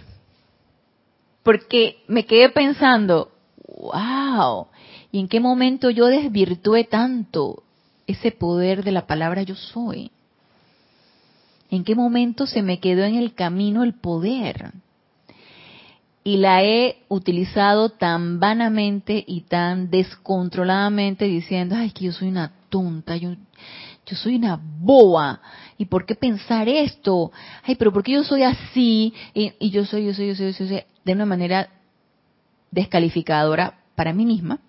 porque 1.43 2.05
me 2.07 2.25
quedé 2.25 2.51
pensando, 2.51 3.33
wow, 3.67 4.69
¿y 5.11 5.19
en 5.19 5.27
qué 5.27 5.41
momento 5.41 5.91
yo 5.91 6.07
desvirtué 6.07 6.85
tanto 6.85 7.65
ese 8.07 8.31
poder 8.31 8.85
de 8.85 8.93
la 8.93 9.09
palabra 9.09 9.43
yo 9.43 9.57
soy? 9.57 10.13
¿En 11.71 11.85
qué 11.85 11.95
momento 11.95 12.47
se 12.47 12.63
me 12.63 12.79
quedó 12.81 13.05
en 13.05 13.17
el 13.17 13.35
camino 13.35 13.83
el 13.83 13.95
poder? 13.95 14.73
Y 16.23 16.39
la 16.39 16.63
he 16.63 17.03
utilizado 17.09 17.91
tan 17.91 18.41
vanamente 18.41 19.23
y 19.27 19.43
tan 19.43 19.91
descontroladamente 19.91 21.27
diciendo, 21.27 21.75
ay, 21.77 21.91
que 21.91 22.07
yo 22.07 22.13
soy 22.13 22.29
una 22.29 22.53
tonta, 22.71 23.17
yo, 23.17 23.35
yo 24.07 24.17
soy 24.17 24.37
una 24.37 24.59
boa. 24.81 25.41
¿Y 25.77 25.87
por 25.87 26.07
qué 26.07 26.15
pensar 26.15 26.69
esto? 26.69 27.31
Ay, 27.63 27.75
pero 27.75 27.93
¿por 27.93 28.03
qué 28.03 28.13
yo 28.13 28.25
soy 28.25 28.43
así? 28.43 29.13
Y, 29.35 29.53
y 29.59 29.71
yo 29.71 29.85
soy, 29.85 30.07
yo 30.07 30.15
soy, 30.15 30.29
yo 30.29 30.35
soy, 30.35 30.53
yo 30.53 30.67
soy 30.67 30.83
de 31.05 31.13
una 31.13 31.27
manera 31.27 31.69
descalificadora 32.71 33.79
para 33.95 34.13
mí 34.13 34.27
misma, 34.27 34.61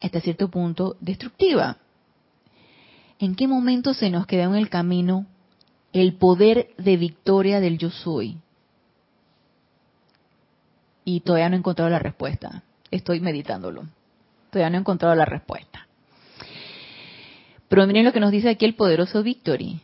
hasta 0.00 0.20
cierto 0.20 0.48
punto 0.48 0.96
destructiva. 1.00 1.76
¿En 3.18 3.34
qué 3.34 3.46
momento 3.48 3.92
se 3.92 4.10
nos 4.10 4.26
quedó 4.26 4.44
en 4.50 4.54
el 4.54 4.68
camino 4.68 5.26
el 5.92 6.14
poder 6.14 6.70
de 6.78 6.96
victoria 6.96 7.60
del 7.60 7.78
yo 7.78 7.90
soy? 7.90 8.38
Y 11.04 11.20
todavía 11.20 11.48
no 11.48 11.56
he 11.56 11.58
encontrado 11.58 11.90
la 11.90 11.98
respuesta. 11.98 12.62
Estoy 12.90 13.20
meditándolo. 13.20 13.84
Todavía 14.50 14.70
no 14.70 14.76
he 14.76 14.80
encontrado 14.80 15.14
la 15.14 15.24
respuesta. 15.24 15.86
Pero 17.68 17.86
miren 17.86 18.04
lo 18.04 18.12
que 18.12 18.20
nos 18.20 18.30
dice 18.30 18.50
aquí 18.50 18.64
el 18.64 18.74
poderoso 18.74 19.22
Victory. 19.22 19.80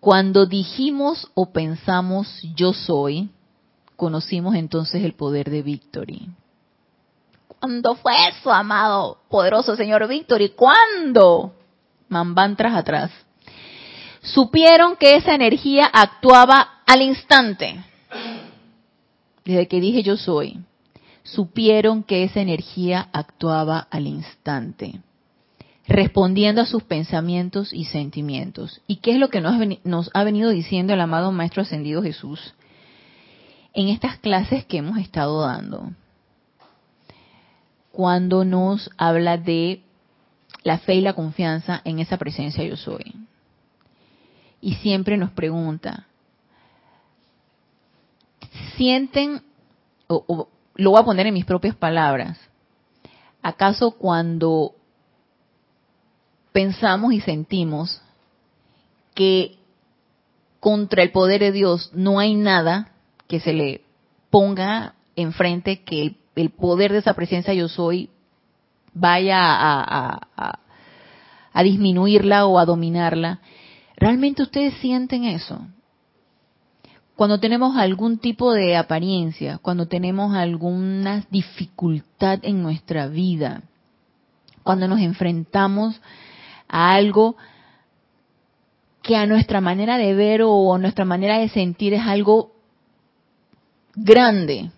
Cuando 0.00 0.46
dijimos 0.46 1.30
o 1.34 1.52
pensamos 1.52 2.42
yo 2.54 2.72
soy, 2.72 3.30
conocimos 4.02 4.56
entonces 4.56 5.04
el 5.04 5.14
poder 5.14 5.48
de 5.48 5.62
Victory? 5.62 6.28
¿Cuándo 7.46 7.94
fue 7.94 8.12
eso, 8.28 8.52
amado, 8.52 9.18
poderoso 9.28 9.76
señor 9.76 10.08
Victory? 10.08 10.50
¿Cuándo? 10.50 11.54
Mambantras 12.08 12.74
atrás. 12.74 13.12
Supieron 14.22 14.96
que 14.96 15.16
esa 15.16 15.34
energía 15.34 15.86
actuaba 15.86 16.80
al 16.86 17.02
instante. 17.02 17.84
Desde 19.44 19.68
que 19.68 19.80
dije 19.80 20.02
yo 20.02 20.16
soy, 20.16 20.60
supieron 21.24 22.02
que 22.02 22.24
esa 22.24 22.40
energía 22.40 23.08
actuaba 23.12 23.88
al 23.90 24.06
instante 24.06 25.00
respondiendo 25.86 26.60
a 26.60 26.66
sus 26.66 26.82
pensamientos 26.84 27.72
y 27.72 27.84
sentimientos. 27.84 28.80
¿Y 28.86 28.96
qué 28.96 29.12
es 29.12 29.18
lo 29.18 29.28
que 29.28 29.40
nos, 29.40 30.10
ha 30.14 30.24
venido 30.24 30.50
diciendo 30.50 30.94
el 30.94 31.00
amado 31.00 31.32
Maestro 31.32 31.62
Ascendido 31.62 32.02
Jesús 32.02 32.54
en 33.74 33.88
estas 33.88 34.18
clases 34.18 34.64
que 34.64 34.78
hemos 34.78 34.98
estado 34.98 35.40
dando? 35.42 35.90
Cuando 37.90 38.44
nos 38.44 38.90
habla 38.96 39.36
de 39.36 39.82
la 40.62 40.78
fe 40.78 40.94
y 40.94 41.00
la 41.00 41.12
confianza 41.12 41.82
en 41.84 41.98
esa 41.98 42.16
presencia 42.16 42.64
yo 42.64 42.76
soy. 42.76 43.14
Y 44.62 44.74
siempre 44.76 45.18
nos 45.18 45.32
pregunta, 45.32 46.06
¿sienten, 48.76 49.42
o 50.06 50.48
lo 50.76 50.90
voy 50.90 51.00
a 51.00 51.04
poner 51.04 51.26
en 51.26 51.34
mis 51.34 51.44
propias 51.44 51.74
palabras, 51.76 52.38
¿acaso 53.42 53.90
cuando 53.90 54.74
pensamos 56.52 57.12
y 57.12 57.20
sentimos 57.20 58.00
que 59.14 59.58
contra 60.60 61.02
el 61.02 61.10
poder 61.10 61.40
de 61.40 61.52
Dios 61.52 61.90
no 61.92 62.18
hay 62.18 62.34
nada 62.34 62.92
que 63.26 63.40
se 63.40 63.52
le 63.52 63.82
ponga 64.30 64.94
enfrente 65.16 65.82
que 65.82 66.14
el, 66.36 66.50
poder 66.50 66.92
de 66.92 66.98
esa 66.98 67.14
presencia 67.14 67.52
yo 67.52 67.68
soy 67.68 68.10
vaya 68.94 69.38
a, 69.40 70.20
a 71.52 71.62
disminuirla 71.62 72.46
o 72.46 72.58
a 72.58 72.64
dominarla. 72.64 73.40
¿Realmente 73.96 74.42
ustedes 74.42 74.74
sienten 74.74 75.24
eso? 75.24 75.66
Cuando 77.14 77.38
tenemos 77.38 77.76
algún 77.76 78.18
tipo 78.18 78.52
de 78.52 78.76
apariencia, 78.76 79.58
cuando 79.58 79.86
tenemos 79.86 80.34
alguna 80.34 81.24
dificultad 81.30 82.40
en 82.42 82.62
nuestra 82.62 83.06
vida, 83.06 83.62
cuando 84.62 84.88
nos 84.88 85.00
enfrentamos 85.00 86.00
a 86.68 86.92
algo 86.92 87.36
que 89.02 89.16
a 89.16 89.26
nuestra 89.26 89.60
manera 89.60 89.98
de 89.98 90.14
ver 90.14 90.42
o 90.42 90.74
a 90.74 90.78
nuestra 90.78 91.04
manera 91.04 91.38
de 91.38 91.48
sentir 91.48 91.92
es 91.92 92.02
algo 92.02 92.54
grande, 93.94 94.70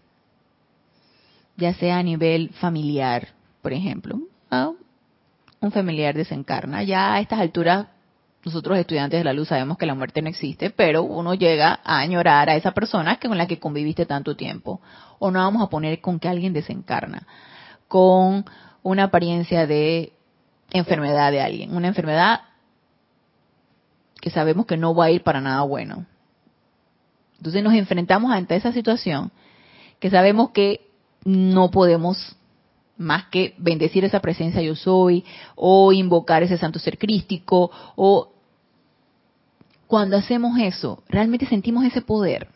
ya 1.57 1.73
sea 1.75 1.99
a 1.99 2.03
nivel 2.03 2.51
familiar, 2.55 3.29
por 3.62 3.73
ejemplo. 3.73 4.19
Un 5.61 5.73
familiar 5.73 6.15
desencarna. 6.15 6.83
Ya 6.83 7.15
a 7.15 7.21
estas 7.21 7.41
alturas, 7.41 7.87
nosotros 8.45 8.78
estudiantes 8.78 9.20
de 9.20 9.24
la 9.24 9.32
luz 9.32 9.49
sabemos 9.49 9.78
que 9.78 9.86
la 9.86 9.95
muerte 9.95 10.20
no 10.20 10.28
existe, 10.28 10.70
pero 10.70 11.03
uno 11.03 11.34
llega 11.34 11.80
a 11.82 11.99
añorar 11.99 12.51
a 12.51 12.57
esa 12.57 12.72
persona 12.72 13.18
con 13.18 13.38
la 13.38 13.47
que 13.47 13.59
conviviste 13.59 14.05
tanto 14.05 14.36
tiempo. 14.36 14.80
O 15.18 15.30
no 15.30 15.38
vamos 15.38 15.62
a 15.62 15.70
poner 15.70 16.01
con 16.01 16.18
que 16.18 16.28
alguien 16.28 16.53
desencarna, 16.53 17.26
con 17.88 18.45
una 18.82 19.05
apariencia 19.05 19.66
de 19.66 20.12
enfermedad 20.70 21.32
de 21.32 21.40
alguien, 21.40 21.74
una 21.74 21.88
enfermedad 21.88 22.42
que 24.20 24.30
sabemos 24.30 24.66
que 24.66 24.76
no 24.76 24.95
va 24.95 25.07
a 25.07 25.11
ir 25.11 25.22
para 25.22 25.40
nada 25.40 25.62
bueno. 25.62 26.05
Entonces 27.38 27.62
nos 27.62 27.74
enfrentamos 27.74 28.30
ante 28.30 28.57
esa 28.57 28.72
situación 28.72 29.32
que 30.01 30.11
sabemos 30.11 30.51
que 30.51 30.88
no 31.24 31.70
podemos 31.70 32.36
más 32.97 33.24
que 33.26 33.55
bendecir 33.59 34.05
esa 34.05 34.20
presencia 34.20 34.62
yo 34.62 34.76
soy 34.76 35.24
o 35.57 35.92
invocar 35.92 36.42
ese 36.42 36.59
santo 36.59 36.78
ser 36.78 36.99
crístico 36.99 37.70
o 37.97 38.34
cuando 39.95 40.16
hacemos 40.16 40.59
eso, 40.59 41.05
realmente 41.09 41.47
sentimos 41.47 41.84
ese 41.84 42.01
poder. 42.01 42.49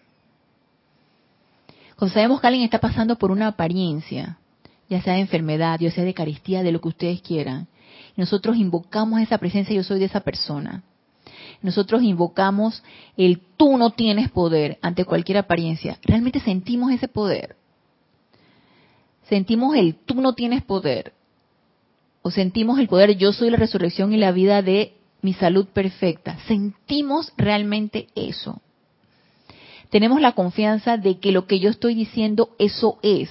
Cuando 1.95 2.12
sabemos 2.12 2.41
que 2.41 2.49
alguien 2.49 2.64
está 2.64 2.80
pasando 2.80 3.14
por 3.16 3.30
una 3.30 3.47
apariencia, 3.47 4.39
ya 4.91 5.01
sea 5.03 5.12
de 5.12 5.20
enfermedad, 5.20 5.78
ya 5.78 5.93
sea 5.93 6.03
de 6.03 6.14
carestía, 6.14 6.64
de 6.64 6.72
lo 6.72 6.80
que 6.80 6.89
ustedes 6.89 7.22
quieran, 7.22 7.68
nosotros 8.16 8.57
invocamos 8.57 9.20
esa 9.20 9.39
presencia, 9.39 9.72
yo 9.72 9.84
soy 9.84 10.01
de 10.01 10.07
esa 10.07 10.18
persona. 10.18 10.82
Nosotros 11.62 12.03
invocamos 12.03 12.82
el 13.16 13.41
tú 13.57 13.78
no 13.78 13.91
tienes 13.91 14.32
poder 14.32 14.80
ante 14.82 15.05
cualquier 15.05 15.39
apariencia. 15.39 15.97
Realmente 16.03 16.41
sentimos 16.41 16.91
ese 16.91 17.07
poder. 17.07 17.55
Sentimos 19.28 19.76
el 19.76 19.95
tú 19.95 20.20
no 20.20 20.34
tienes 20.34 20.64
poder. 20.64 21.12
O 22.22 22.32
sentimos 22.32 22.80
el 22.80 22.89
poder 22.89 23.16
yo 23.16 23.32
soy 23.32 23.51
la 23.51 23.59
resurrección 23.59 24.12
y 24.12 24.16
la 24.16 24.32
vida 24.32 24.61
de 24.61 24.98
mi 25.23 25.35
salud 25.35 25.66
perfecta. 25.66 26.39
Sentimos 26.47 27.33
realmente 27.37 28.09
eso. 28.14 28.61
Tenemos 29.91 30.21
la 30.21 30.33
confianza 30.33 30.97
de 30.97 31.19
que 31.19 31.33
lo 31.33 31.47
que 31.47 31.61
yo 31.61 31.71
estoy 31.71 31.95
diciendo, 31.95 32.51
eso 32.59 32.99
es. 33.03 33.31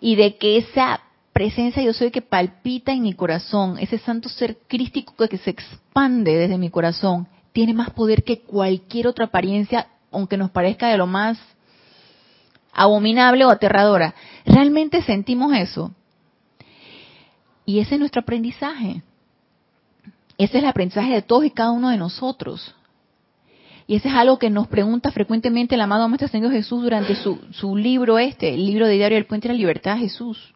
Y 0.00 0.16
de 0.16 0.36
que 0.36 0.58
esa 0.58 1.00
presencia 1.32 1.82
yo 1.82 1.92
soy 1.92 2.10
que 2.10 2.22
palpita 2.22 2.92
en 2.92 3.02
mi 3.02 3.14
corazón, 3.14 3.78
ese 3.78 3.98
santo 3.98 4.28
ser 4.28 4.58
crístico 4.66 5.14
que 5.28 5.38
se 5.38 5.50
expande 5.50 6.34
desde 6.34 6.58
mi 6.58 6.70
corazón, 6.70 7.28
tiene 7.52 7.74
más 7.74 7.90
poder 7.90 8.24
que 8.24 8.40
cualquier 8.40 9.06
otra 9.06 9.26
apariencia, 9.26 9.88
aunque 10.10 10.36
nos 10.36 10.50
parezca 10.50 10.88
de 10.88 10.96
lo 10.96 11.06
más 11.06 11.38
abominable 12.72 13.44
o 13.44 13.50
aterradora. 13.50 14.14
Realmente 14.44 15.02
sentimos 15.02 15.54
eso. 15.54 15.92
Y 17.64 17.80
ese 17.80 17.94
es 17.94 18.00
nuestro 18.00 18.22
aprendizaje. 18.22 19.02
Ese 20.38 20.58
es 20.58 20.62
el 20.62 20.70
aprendizaje 20.70 21.12
de 21.12 21.22
todos 21.22 21.44
y 21.44 21.50
cada 21.50 21.72
uno 21.72 21.90
de 21.90 21.96
nosotros. 21.96 22.74
Y 23.88 23.96
ese 23.96 24.08
es 24.08 24.14
algo 24.14 24.38
que 24.38 24.50
nos 24.50 24.68
pregunta 24.68 25.10
frecuentemente 25.10 25.74
el 25.74 25.80
amado 25.80 26.08
Maestro 26.08 26.28
Señor 26.28 26.52
Jesús 26.52 26.82
durante 26.82 27.16
su, 27.16 27.40
su 27.52 27.76
libro 27.76 28.18
este, 28.18 28.54
el 28.54 28.64
libro 28.64 28.86
de 28.86 28.94
Diario 28.94 29.16
del 29.16 29.26
Puente 29.26 29.48
de 29.48 29.54
la 29.54 29.58
Libertad 29.58 29.98
Jesús. 29.98 30.54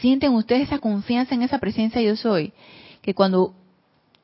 ¿Sienten 0.00 0.32
ustedes 0.34 0.62
esa 0.62 0.78
confianza 0.78 1.34
en 1.34 1.42
esa 1.42 1.58
presencia 1.58 2.00
yo 2.02 2.14
soy? 2.14 2.52
Que 3.02 3.14
cuando 3.14 3.54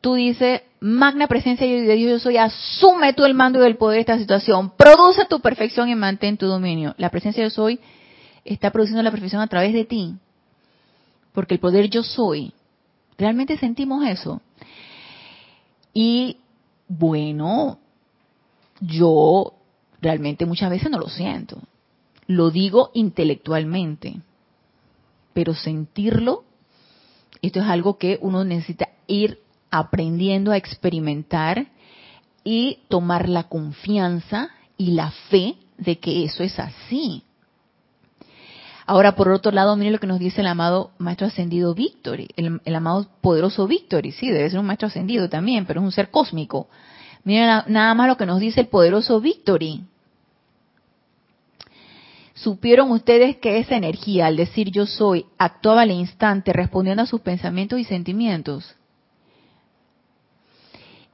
tú 0.01 0.15
dices, 0.15 0.63
magna 0.81 1.29
presencia 1.29 1.67
de 1.67 1.95
Dios 1.95 2.11
yo 2.11 2.19
soy, 2.19 2.37
asume 2.37 3.15
tú 3.15 3.25
el 3.25 3.35
mando 3.35 3.61
del 3.61 3.77
poder 3.77 3.97
de 3.97 4.01
esta 4.01 4.19
situación, 4.19 4.73
produce 4.77 5.25
tu 5.25 5.41
perfección 5.41 5.89
y 5.89 5.95
mantén 5.95 6.37
tu 6.37 6.47
dominio. 6.47 6.95
La 6.99 7.09
presencia 7.09 7.43
yo 7.43 7.51
soy 7.51 7.81
está 8.45 8.71
produciendo 8.71 9.03
la 9.03 9.11
perfección 9.11 9.41
a 9.41 9.47
través 9.47 9.73
de 9.73 9.85
ti. 9.85 10.15
Porque 11.33 11.55
el 11.55 11.61
poder 11.61 11.89
yo 11.89 12.03
soy, 12.03 12.53
realmente 13.19 13.57
sentimos 13.59 14.07
eso. 14.07 14.41
Y 15.93 16.39
bueno, 16.89 17.79
yo 18.81 19.55
realmente 20.01 20.47
muchas 20.47 20.71
veces 20.71 20.91
no 20.91 20.99
lo 20.99 21.09
siento. 21.09 21.59
Lo 22.27 22.51
digo 22.51 22.91
intelectualmente 22.95 24.21
pero 25.33 25.55
sentirlo, 25.55 26.45
esto 27.41 27.61
es 27.61 27.67
algo 27.67 27.99
que 27.99 28.19
uno 28.21 28.45
necesita 28.45 28.89
ir 29.07 29.41
aprendiendo 29.71 30.53
a 30.53 30.57
experimentar 30.57 31.69
y 32.45 32.81
tomar 32.89 33.29
la 33.29 33.45
confianza 33.45 34.51
y 34.77 34.93
la 34.93 35.11
fe 35.31 35.57
de 35.79 35.99
que 35.99 36.25
eso 36.25 36.43
es 36.43 36.59
así. 36.59 37.23
Ahora, 38.87 39.15
por 39.15 39.29
otro 39.29 39.53
lado, 39.53 39.77
mire 39.77 39.93
lo 39.93 40.01
que 40.01 40.07
nos 40.07 40.19
dice 40.19 40.41
el 40.41 40.47
amado 40.47 40.91
Maestro 40.99 41.29
Ascendido 41.29 41.75
Victory, 41.75 42.29
el, 42.37 42.75
amado 42.75 43.07
poderoso 43.21 43.67
Victory, 43.67 44.13
sí, 44.13 44.29
debe 44.31 44.51
ser 44.51 44.59
un 44.59 44.67
Maestro 44.67 44.89
Ascendido 44.89 45.29
también, 45.29 45.67
pero 45.67 45.81
es 45.81 45.85
un 45.85 45.93
ser 45.93 46.11
cósmico. 46.11 46.69
Miren 47.25 47.63
nada 47.69 47.95
más 47.95 48.09
lo 48.09 48.17
que 48.17 48.27
nos 48.27 48.41
dice 48.41 48.61
el 48.61 48.67
poderoso 48.67 49.21
Victory. 49.21 49.85
¿Supieron 52.35 52.91
ustedes 52.91 53.37
que 53.37 53.59
esa 53.59 53.77
energía, 53.77 54.27
al 54.27 54.37
decir 54.37 54.71
yo 54.71 54.87
soy, 54.87 55.27
actuaba 55.39 55.83
al 55.83 55.93
instante 55.93 56.53
respondiendo 56.53 57.05
a 57.05 57.07
sus 57.07 57.21
pensamientos 57.21 57.79
y 57.79 57.85
sentimientos? 57.85 58.75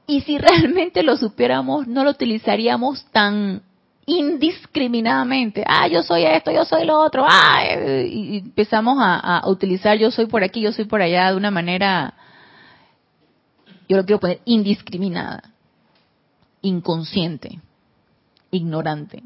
Y 0.07 0.21
si 0.21 0.39
realmente 0.39 1.03
lo 1.03 1.17
supiéramos, 1.17 1.87
no 1.87 2.03
lo 2.03 2.09
utilizaríamos 2.09 3.05
tan 3.11 3.61
indiscriminadamente. 4.09 5.63
Ah, 5.65 5.87
yo 5.87 6.01
soy 6.01 6.25
esto, 6.25 6.51
yo 6.51 6.65
soy 6.65 6.85
lo 6.85 6.99
otro. 6.99 7.23
Ah, 7.27 7.63
y 8.07 8.39
empezamos 8.39 8.97
a, 8.99 9.43
utilizar 9.47 9.97
yo 9.97 10.09
soy 10.09 10.25
por 10.25 10.43
aquí, 10.43 10.61
yo 10.61 10.71
soy 10.71 10.85
por 10.85 11.01
allá 11.01 11.29
de 11.29 11.37
una 11.37 11.51
manera, 11.51 12.15
yo 13.87 13.97
lo 13.97 14.05
quiero 14.05 14.19
poner 14.19 14.41
indiscriminada, 14.45 15.53
inconsciente, 16.61 17.59
ignorante. 18.51 19.21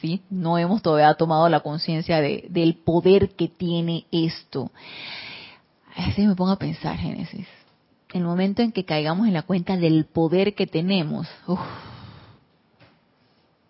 ¿sí? 0.00 0.22
No 0.30 0.56
hemos 0.56 0.82
todavía 0.82 1.12
tomado 1.14 1.48
la 1.48 1.60
conciencia 1.60 2.20
de, 2.20 2.46
del 2.48 2.74
poder 2.76 3.30
que 3.30 3.48
tiene 3.48 4.06
esto. 4.10 4.70
A 5.94 6.06
veces 6.06 6.26
me 6.26 6.34
pongo 6.34 6.52
a 6.52 6.58
pensar, 6.58 6.96
Génesis, 6.96 7.46
el 8.12 8.22
momento 8.22 8.62
en 8.62 8.72
que 8.72 8.84
caigamos 8.84 9.26
en 9.26 9.34
la 9.34 9.42
cuenta 9.42 9.76
del 9.76 10.06
poder 10.06 10.54
que 10.54 10.66
tenemos, 10.66 11.28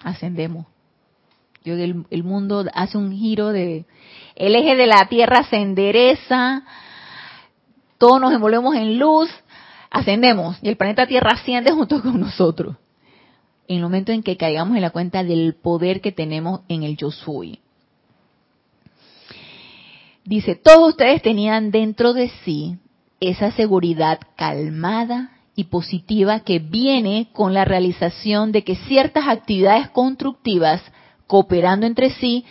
ascendemos. 0.07 0.67
Yo 1.65 1.75
el, 1.75 2.07
el 2.11 2.23
mundo 2.23 2.65
hace 2.75 2.97
un 2.97 3.13
giro 3.13 3.49
de, 3.49 3.87
el 4.37 4.55
eje 4.55 4.77
de 4.77 4.87
la 4.87 5.09
Tierra 5.09 5.43
se 5.43 5.57
endereza, 5.57 6.63
todos 7.99 8.21
nos 8.21 8.33
envolvemos 8.33 8.77
en 8.77 9.01
luz, 9.01 9.29
ascendemos 9.91 10.59
y 10.63 10.69
el 10.69 10.77
planeta 10.77 11.09
Tierra 11.09 11.33
asciende 11.33 11.73
junto 11.73 12.01
con 12.03 12.21
nosotros. 12.21 12.77
En 13.67 13.79
el 13.79 13.83
momento 13.83 14.13
en 14.13 14.23
que 14.23 14.37
caigamos 14.37 14.77
en 14.77 14.83
la 14.83 14.91
cuenta 14.91 15.25
del 15.25 15.55
poder 15.55 16.01
que 16.01 16.13
tenemos 16.13 16.61
en 16.69 16.85
el 16.85 16.97
yo 16.97 17.11
soy. 17.11 17.59
Dice, 20.25 20.55
todos 20.55 20.91
ustedes 20.91 21.21
tenían 21.21 21.73
dentro 21.73 22.13
de 22.13 22.31
sí 22.45 22.79
esa 23.19 23.51
seguridad 23.51 24.21
calmada 24.37 25.36
y 25.57 25.65
positiva 25.65 26.41
que 26.41 26.59
viene 26.59 27.29
con 27.33 27.55
la 27.55 27.65
realización 27.65 28.53
de 28.53 28.63
que 28.63 28.77
ciertas 28.77 29.27
actividades 29.27 29.89
constructivas, 29.89 30.83
cooperando 31.27 31.87
entre 31.87 32.11
sí, 32.11 32.45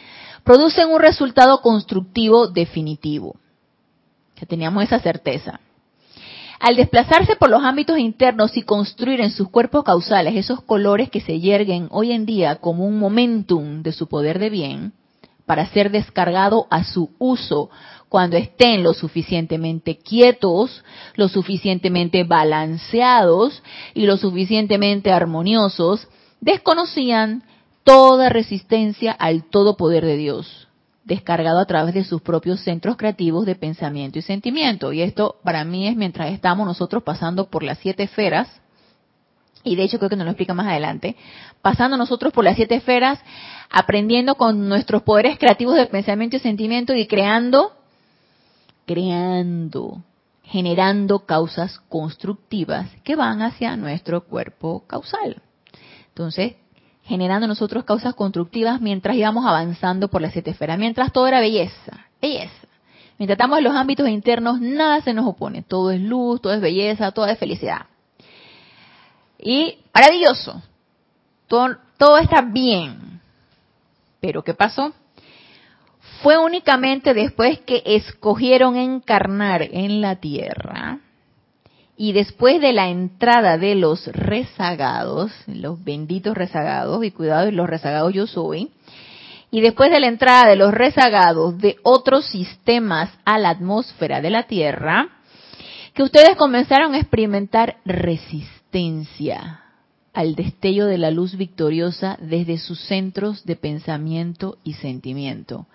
producen 0.44 0.90
un 0.90 1.00
resultado 1.00 1.62
constructivo 1.62 2.48
definitivo. 2.48 3.36
Ya 4.36 4.48
teníamos 4.48 4.84
esa 4.84 5.00
certeza. 5.00 5.60
Al 6.60 6.76
desplazarse 6.76 7.36
por 7.36 7.50
los 7.50 7.64
ámbitos 7.64 8.00
internos 8.00 8.58
y 8.58 8.64
construir 8.64 9.22
en 9.22 9.30
sus 9.30 9.50
cuerpos 9.50 9.84
causales 9.84 10.36
esos 10.36 10.62
colores 10.62 11.10
que 11.12 11.22
se 11.22 11.40
yerguen 11.40 11.88
hoy 11.92 12.12
en 12.12 12.26
día 12.26 12.56
como 12.56 12.88
un 12.88 12.98
momentum 12.98 13.84
de 13.84 13.92
su 13.92 14.08
poder 14.08 14.40
de 14.40 14.50
bien, 14.50 14.94
para 15.46 15.68
ser 15.68 15.92
descargado 15.92 16.66
a 16.72 16.84
su 16.84 17.12
uso 17.20 17.70
cuando 18.16 18.38
estén 18.38 18.82
lo 18.82 18.94
suficientemente 18.94 19.98
quietos, 19.98 20.86
lo 21.16 21.28
suficientemente 21.28 22.24
balanceados 22.24 23.62
y 23.94 24.06
lo 24.06 24.16
suficientemente 24.16 25.12
armoniosos, 25.12 26.08
desconocían 26.40 27.44
toda 27.84 28.30
resistencia 28.30 29.12
al 29.12 29.44
todo 29.44 29.76
poder 29.76 30.06
de 30.06 30.16
Dios, 30.16 30.70
descargado 31.04 31.60
a 31.60 31.66
través 31.66 31.94
de 31.94 32.06
sus 32.06 32.22
propios 32.22 32.62
centros 32.62 32.96
creativos 32.96 33.46
de 33.46 33.56
pensamiento 33.56 34.18
y 34.18 34.22
sentimiento. 34.22 34.94
Y 34.94 35.02
esto 35.02 35.36
para 35.44 35.66
mí 35.66 35.86
es 35.86 35.98
mientras 35.98 36.32
estamos 36.32 36.66
nosotros 36.66 37.04
pasando 37.04 37.50
por 37.50 37.64
las 37.64 37.80
siete 37.80 38.04
esferas, 38.04 38.48
y 39.66 39.76
de 39.76 39.84
hecho 39.84 39.98
creo 39.98 40.10
que 40.10 40.16
nos 40.16 40.24
lo 40.24 40.32
explica 40.32 40.54
más 40.54 40.68
adelante, 40.68 41.18
pasando 41.62 41.98
nosotros 41.98 42.32
por 42.32 42.46
las 42.46 42.56
siete 42.56 42.76
esferas, 42.76 43.20
aprendiendo 43.70 44.36
con 44.36 44.70
nuestros 44.70 45.02
poderes 45.02 45.38
creativos 45.38 45.76
de 45.76 45.88
pensamiento 45.88 46.38
y 46.38 46.40
sentimiento 46.40 46.96
y 46.96 47.08
creando 47.08 47.74
creando, 48.86 50.04
generando 50.44 51.26
causas 51.26 51.80
constructivas 51.90 52.90
que 53.04 53.16
van 53.16 53.42
hacia 53.42 53.76
nuestro 53.78 54.26
cuerpo 54.26 54.84
causal. 54.88 55.42
Entonces, 56.10 56.56
generando 57.04 57.48
nosotros 57.48 57.84
causas 57.84 58.16
constructivas 58.16 58.82
mientras 58.82 59.16
íbamos 59.16 59.46
avanzando 59.46 60.08
por 60.08 60.22
la 60.22 60.32
siete 60.32 60.52
esferas, 60.52 60.78
mientras 60.78 61.12
todo 61.12 61.28
era 61.28 61.40
belleza, 61.40 62.08
belleza. 62.22 62.68
Mientras 63.18 63.36
estamos 63.36 63.60
en 63.60 63.64
los 63.64 63.76
ámbitos 63.76 64.10
internos, 64.10 64.60
nada 64.60 65.02
se 65.02 65.14
nos 65.14 65.26
opone. 65.26 65.62
Todo 65.62 65.92
es 65.92 66.02
luz, 66.02 66.42
todo 66.42 66.54
es 66.54 66.60
belleza, 66.60 67.12
todo 67.12 67.28
es 67.28 67.40
felicidad. 67.40 67.86
Y 69.40 69.78
maravilloso. 69.94 70.62
Todo, 71.48 71.78
todo 71.98 72.18
está 72.18 72.42
bien. 72.42 73.22
Pero 74.20 74.44
¿qué 74.44 74.54
pasó? 74.54 74.94
Fue 76.22 76.38
únicamente 76.38 77.14
después 77.14 77.60
que 77.60 77.82
escogieron 77.86 78.76
encarnar 78.76 79.62
en 79.64 80.02
la 80.02 80.18
tierra 80.18 81.00
y 81.98 82.12
después 82.12 82.60
de 82.62 82.74
la 82.74 82.90
entrada 82.90 83.58
de 83.58 83.76
los 83.76 84.08
rezagados, 84.08 85.32
los 85.48 85.82
benditos 85.84 86.36
rezagados, 86.36 87.04
y 87.06 87.12
cuidado, 87.12 87.50
los 87.52 87.70
rezagados 87.70 88.14
yo 88.14 88.28
soy, 88.28 88.72
y 89.50 89.62
después 89.62 89.90
de 89.92 90.02
la 90.02 90.08
entrada 90.08 90.50
de 90.50 90.58
los 90.58 90.74
rezagados 90.74 91.58
de 91.58 91.78
otros 91.84 92.26
sistemas 92.26 93.10
a 93.24 93.38
la 93.38 93.52
atmósfera 93.52 94.20
de 94.20 94.30
la 94.30 94.44
Tierra, 94.44 95.08
que 95.94 96.04
ustedes 96.04 96.36
comenzaron 96.36 96.94
a 96.94 97.00
experimentar 97.00 97.78
resistencia 97.86 99.62
al 100.14 100.36
destello 100.36 100.88
de 100.88 100.98
la 100.98 101.12
luz 101.12 101.38
victoriosa 101.38 102.18
desde 102.20 102.58
sus 102.58 102.80
centros 102.82 103.46
de 103.46 103.56
pensamiento 103.56 104.58
y 104.66 104.74
sentimiento. 104.74 105.68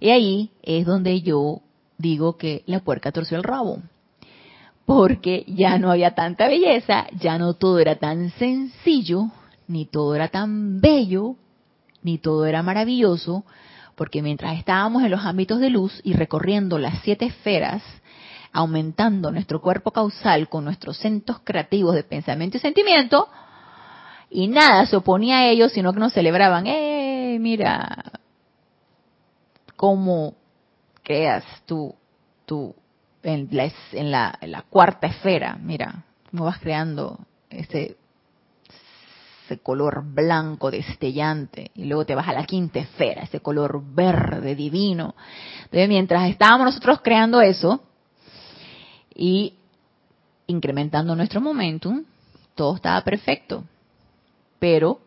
Y 0.00 0.10
ahí 0.10 0.50
es 0.62 0.86
donde 0.86 1.22
yo 1.22 1.60
digo 1.98 2.36
que 2.36 2.62
la 2.66 2.80
puerca 2.80 3.12
torció 3.12 3.36
el 3.36 3.44
rabo. 3.44 3.78
Porque 4.84 5.44
ya 5.48 5.78
no 5.78 5.90
había 5.90 6.14
tanta 6.14 6.46
belleza, 6.46 7.06
ya 7.18 7.38
no 7.38 7.54
todo 7.54 7.78
era 7.80 7.96
tan 7.96 8.30
sencillo, 8.30 9.30
ni 9.66 9.86
todo 9.86 10.14
era 10.14 10.28
tan 10.28 10.80
bello, 10.80 11.36
ni 12.02 12.18
todo 12.18 12.46
era 12.46 12.62
maravilloso, 12.62 13.44
porque 13.96 14.22
mientras 14.22 14.58
estábamos 14.58 15.02
en 15.02 15.10
los 15.10 15.24
ámbitos 15.24 15.58
de 15.58 15.70
luz 15.70 16.00
y 16.04 16.12
recorriendo 16.12 16.78
las 16.78 17.00
siete 17.02 17.24
esferas, 17.24 17.82
aumentando 18.52 19.32
nuestro 19.32 19.60
cuerpo 19.60 19.90
causal 19.90 20.48
con 20.48 20.64
nuestros 20.64 20.98
centros 20.98 21.40
creativos 21.42 21.94
de 21.94 22.04
pensamiento 22.04 22.58
y 22.58 22.60
sentimiento, 22.60 23.28
y 24.30 24.48
nada 24.48 24.86
se 24.86 24.96
oponía 24.96 25.38
a 25.38 25.46
ellos, 25.48 25.72
sino 25.72 25.92
que 25.92 26.00
nos 26.00 26.12
celebraban, 26.12 26.66
¡eh, 26.66 27.38
mira, 27.40 28.20
cómo 29.76 30.34
creas 31.02 31.44
tú, 31.66 31.94
tú 32.44 32.74
en 33.22 33.48
la, 33.52 33.64
en 33.92 34.14
en 34.40 34.52
la 34.52 34.62
cuarta 34.62 35.06
esfera, 35.06 35.56
mira, 35.60 36.04
cómo 36.30 36.44
vas 36.44 36.58
creando 36.58 37.18
ese, 37.50 37.96
ese 39.44 39.58
color 39.58 40.04
blanco 40.04 40.70
destellante 40.70 41.70
y 41.74 41.84
luego 41.84 42.04
te 42.04 42.14
vas 42.14 42.28
a 42.28 42.32
la 42.32 42.44
quinta 42.44 42.80
esfera, 42.80 43.22
ese 43.22 43.40
color 43.40 43.82
verde 43.84 44.54
divino. 44.54 45.14
Entonces, 45.64 45.88
mientras 45.88 46.28
estábamos 46.28 46.66
nosotros 46.66 47.00
creando 47.02 47.40
eso 47.40 47.82
y 49.14 49.54
incrementando 50.46 51.14
nuestro 51.14 51.40
momentum, 51.40 52.04
todo 52.54 52.76
estaba 52.76 53.02
perfecto. 53.02 53.64
Pero 54.58 55.00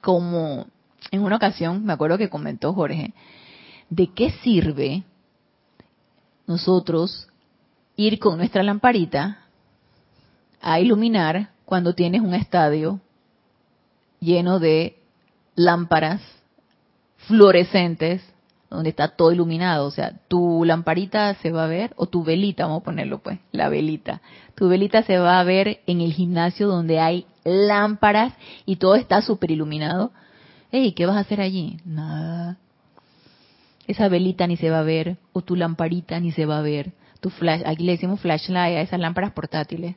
como 0.00 0.66
en 1.10 1.22
una 1.22 1.36
ocasión, 1.36 1.84
me 1.84 1.92
acuerdo 1.92 2.18
que 2.18 2.28
comentó 2.28 2.72
Jorge, 2.72 3.12
¿de 3.88 4.12
qué 4.12 4.30
sirve 4.42 5.02
nosotros 6.46 7.28
ir 7.96 8.18
con 8.18 8.38
nuestra 8.38 8.62
lamparita 8.62 9.38
a 10.60 10.80
iluminar 10.80 11.50
cuando 11.64 11.94
tienes 11.94 12.20
un 12.20 12.34
estadio 12.34 13.00
lleno 14.20 14.58
de 14.58 14.98
lámparas 15.54 16.20
fluorescentes 17.16 18.22
donde 18.70 18.90
está 18.90 19.08
todo 19.08 19.32
iluminado, 19.32 19.86
o 19.86 19.90
sea, 19.90 20.12
tu 20.28 20.64
lamparita 20.64 21.34
se 21.34 21.50
va 21.50 21.64
a 21.64 21.68
ver, 21.68 21.92
o 21.96 22.06
tu 22.06 22.22
velita, 22.22 22.66
vamos 22.66 22.82
a 22.82 22.84
ponerlo 22.84 23.18
pues, 23.18 23.40
la 23.50 23.68
velita, 23.68 24.22
tu 24.54 24.68
velita 24.68 25.02
se 25.02 25.18
va 25.18 25.40
a 25.40 25.44
ver 25.44 25.80
en 25.86 26.00
el 26.00 26.12
gimnasio 26.12 26.68
donde 26.68 27.00
hay 27.00 27.26
lámparas 27.42 28.32
y 28.66 28.76
todo 28.76 28.94
está 28.94 29.22
súper 29.22 29.50
iluminado, 29.50 30.12
hey, 30.72 30.92
¿qué 30.92 31.06
vas 31.06 31.16
a 31.16 31.20
hacer 31.20 31.40
allí? 31.40 31.78
Nada. 31.84 32.58
Esa 33.86 34.08
velita 34.08 34.46
ni 34.46 34.56
se 34.56 34.70
va 34.70 34.80
a 34.80 34.84
ver, 34.84 35.16
o 35.32 35.42
tu 35.42 35.56
lamparita 35.56 36.20
ni 36.20 36.32
se 36.32 36.46
va 36.46 36.58
a 36.58 36.62
ver. 36.62 36.92
Tu 37.20 37.30
flash, 37.30 37.62
aquí 37.66 37.84
le 37.84 37.92
decimos 37.92 38.20
flashlight 38.20 38.76
a 38.76 38.80
esas 38.80 39.00
lámparas 39.00 39.32
portátiles. 39.32 39.96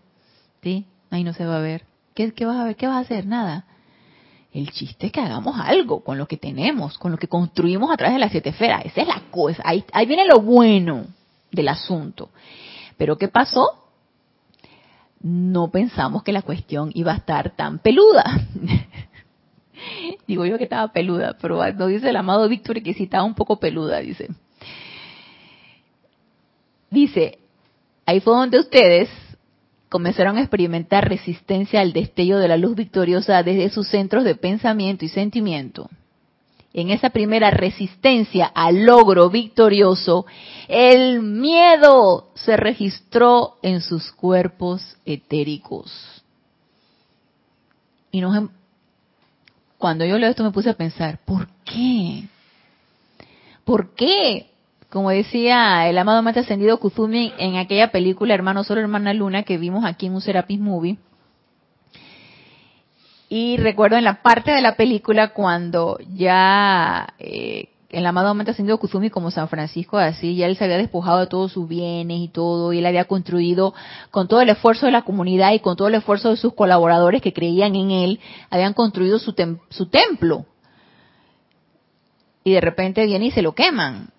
¿Sí? 0.61 0.85
Ahí 1.09 1.23
no 1.23 1.33
se 1.33 1.45
va 1.45 1.57
a 1.57 1.61
ver. 1.61 1.85
¿Qué, 2.13 2.33
¿Qué 2.33 2.45
vas 2.45 2.57
a 2.57 2.63
ver? 2.63 2.75
¿Qué 2.75 2.87
vas 2.87 2.97
a 2.97 2.99
hacer? 2.99 3.25
Nada. 3.25 3.65
El 4.51 4.69
chiste 4.71 5.07
es 5.07 5.11
que 5.11 5.19
hagamos 5.19 5.59
algo 5.59 6.03
con 6.03 6.17
lo 6.17 6.27
que 6.27 6.37
tenemos, 6.37 6.97
con 6.97 7.11
lo 7.11 7.17
que 7.17 7.27
construimos 7.27 7.91
a 7.91 7.97
través 7.97 8.13
de 8.13 8.19
las 8.19 8.31
siete 8.31 8.49
esferas. 8.49 8.85
Esa 8.85 9.01
es 9.01 9.07
la 9.07 9.23
cosa. 9.31 9.63
Ahí, 9.65 9.83
ahí 9.93 10.05
viene 10.05 10.25
lo 10.27 10.41
bueno 10.41 11.05
del 11.51 11.69
asunto. 11.69 12.29
Pero 12.97 13.17
¿qué 13.17 13.27
pasó? 13.27 13.83
No 15.21 15.71
pensamos 15.71 16.21
que 16.23 16.33
la 16.33 16.41
cuestión 16.41 16.91
iba 16.93 17.13
a 17.13 17.17
estar 17.17 17.51
tan 17.51 17.79
peluda. 17.79 18.23
Digo 20.27 20.45
yo 20.45 20.57
que 20.57 20.65
estaba 20.65 20.91
peluda, 20.91 21.37
pero 21.41 21.59
no 21.73 21.87
dice 21.87 22.09
el 22.09 22.15
amado 22.15 22.47
Víctor 22.49 22.81
que 22.81 22.93
sí 22.93 23.03
estaba 23.03 23.23
un 23.23 23.35
poco 23.35 23.59
peluda, 23.59 23.99
dice. 23.99 24.29
Dice, 26.89 27.39
ahí 28.05 28.19
fue 28.19 28.35
donde 28.35 28.59
ustedes 28.59 29.09
comenzaron 29.89 30.37
a 30.37 30.41
experimentar 30.41 31.07
resistencia 31.07 31.81
al 31.81 31.93
destello 31.93 32.39
de 32.39 32.47
la 32.47 32.57
luz 32.57 32.75
victoriosa 32.75 33.43
desde 33.43 33.69
sus 33.69 33.87
centros 33.87 34.23
de 34.23 34.35
pensamiento 34.35 35.05
y 35.05 35.09
sentimiento. 35.09 35.89
En 36.73 36.89
esa 36.89 37.11
primera 37.11 37.51
resistencia 37.51 38.47
al 38.47 38.85
logro 38.85 39.29
victorioso, 39.29 40.25
el 40.67 41.21
miedo 41.21 42.31
se 42.33 42.57
registró 42.57 43.57
en 43.61 43.81
sus 43.81 44.11
cuerpos 44.11 44.97
etéricos. 45.05 46.23
Y 48.11 48.21
nos, 48.21 48.35
em- 48.35 48.49
cuando 49.83 50.05
yo 50.05 50.17
leo 50.17 50.29
esto 50.29 50.45
me 50.45 50.51
puse 50.51 50.69
a 50.69 50.75
pensar, 50.75 51.19
¿por 51.25 51.45
qué? 51.65 52.23
¿Por 53.65 53.93
qué? 53.95 54.49
Como 54.89 55.09
decía 55.09 55.89
el 55.89 55.97
amado 55.97 56.23
más 56.23 56.37
ascendido 56.37 56.79
Kuzumi 56.79 57.33
en 57.37 57.57
aquella 57.57 57.91
película 57.91 58.33
Hermano 58.33 58.63
Solo, 58.63 58.79
Hermana 58.79 59.13
Luna 59.13 59.43
que 59.43 59.57
vimos 59.57 59.83
aquí 59.83 60.05
en 60.05 60.13
un 60.13 60.21
Serapis 60.21 60.57
Movie. 60.57 60.99
Y 63.27 63.57
recuerdo 63.57 63.97
en 63.97 64.05
la 64.05 64.21
parte 64.21 64.51
de 64.51 64.61
la 64.61 64.77
película 64.77 65.33
cuando 65.33 65.97
ya 66.15 67.15
eh, 67.19 67.67
el 67.93 68.05
amado 68.07 68.29
momento 68.29 68.51
ascendido 68.51 68.79
Kuzumi 68.79 69.11
como 69.11 69.29
San 69.29 69.47
Francisco 69.47 69.97
así, 69.97 70.35
ya 70.35 70.47
él 70.47 70.57
se 70.57 70.63
había 70.63 70.77
despojado 70.77 71.19
de 71.19 71.27
todos 71.27 71.51
sus 71.51 71.67
bienes 71.67 72.19
y 72.19 72.27
todo, 72.27 72.73
y 72.73 72.79
él 72.79 72.85
había 72.87 73.05
construido 73.05 73.73
con 74.09 74.27
todo 74.27 74.41
el 74.41 74.49
esfuerzo 74.49 74.87
de 74.87 74.91
la 74.91 75.03
comunidad 75.03 75.53
y 75.53 75.59
con 75.59 75.75
todo 75.75 75.87
el 75.89 75.95
esfuerzo 75.95 76.31
de 76.31 76.37
sus 76.37 76.53
colaboradores 76.55 77.21
que 77.21 77.33
creían 77.33 77.75
en 77.75 77.91
él, 77.91 78.19
habían 78.49 78.73
construido 78.73 79.19
su, 79.19 79.35
su 79.69 79.85
templo. 79.85 80.45
Y 82.43 82.53
de 82.53 82.61
repente 82.61 83.05
viene 83.05 83.27
y 83.27 83.31
se 83.31 83.43
lo 83.43 83.53
queman. 83.53 84.09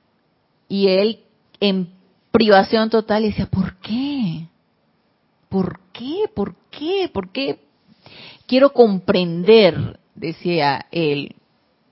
Y 0.69 0.89
él 0.89 1.21
en 1.59 1.91
privación 2.31 2.91
total 2.91 3.25
decía, 3.25 3.47
¿por 3.47 3.77
qué? 3.81 4.47
¿Por 5.49 5.81
qué? 5.93 6.31
¿Por 6.33 6.55
qué? 6.71 7.11
¿Por 7.13 7.33
qué? 7.33 7.59
Quiero 8.47 8.73
comprender, 8.73 9.99
decía 10.15 10.87
él, 10.93 11.35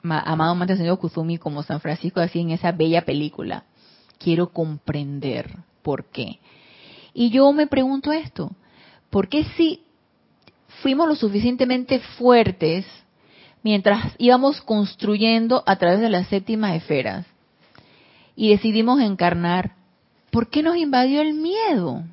amado 0.02 0.54
Mante 0.54 0.76
Señor 0.76 0.98
Kuzumi 0.98 1.38
como 1.38 1.62
San 1.62 1.80
Francisco 1.80 2.20
así 2.20 2.40
en 2.40 2.50
esa 2.50 2.72
bella 2.72 3.04
película. 3.04 3.64
Quiero 4.18 4.50
comprender 4.50 5.56
por 5.82 6.06
qué. 6.10 6.38
Y 7.14 7.30
yo 7.30 7.52
me 7.52 7.66
pregunto 7.66 8.12
esto, 8.12 8.52
¿por 9.10 9.28
qué 9.28 9.44
si 9.56 9.82
fuimos 10.82 11.08
lo 11.08 11.14
suficientemente 11.14 12.00
fuertes 12.00 12.86
mientras 13.62 14.14
íbamos 14.18 14.60
construyendo 14.62 15.62
a 15.66 15.76
través 15.76 16.00
de 16.00 16.10
las 16.10 16.28
séptimas 16.28 16.74
esferas 16.74 17.26
y 18.34 18.50
decidimos 18.50 19.00
encarnar, 19.00 19.76
¿por 20.30 20.48
qué 20.48 20.62
nos 20.62 20.76
invadió 20.76 21.20
el 21.20 21.34
miedo? 21.34 22.04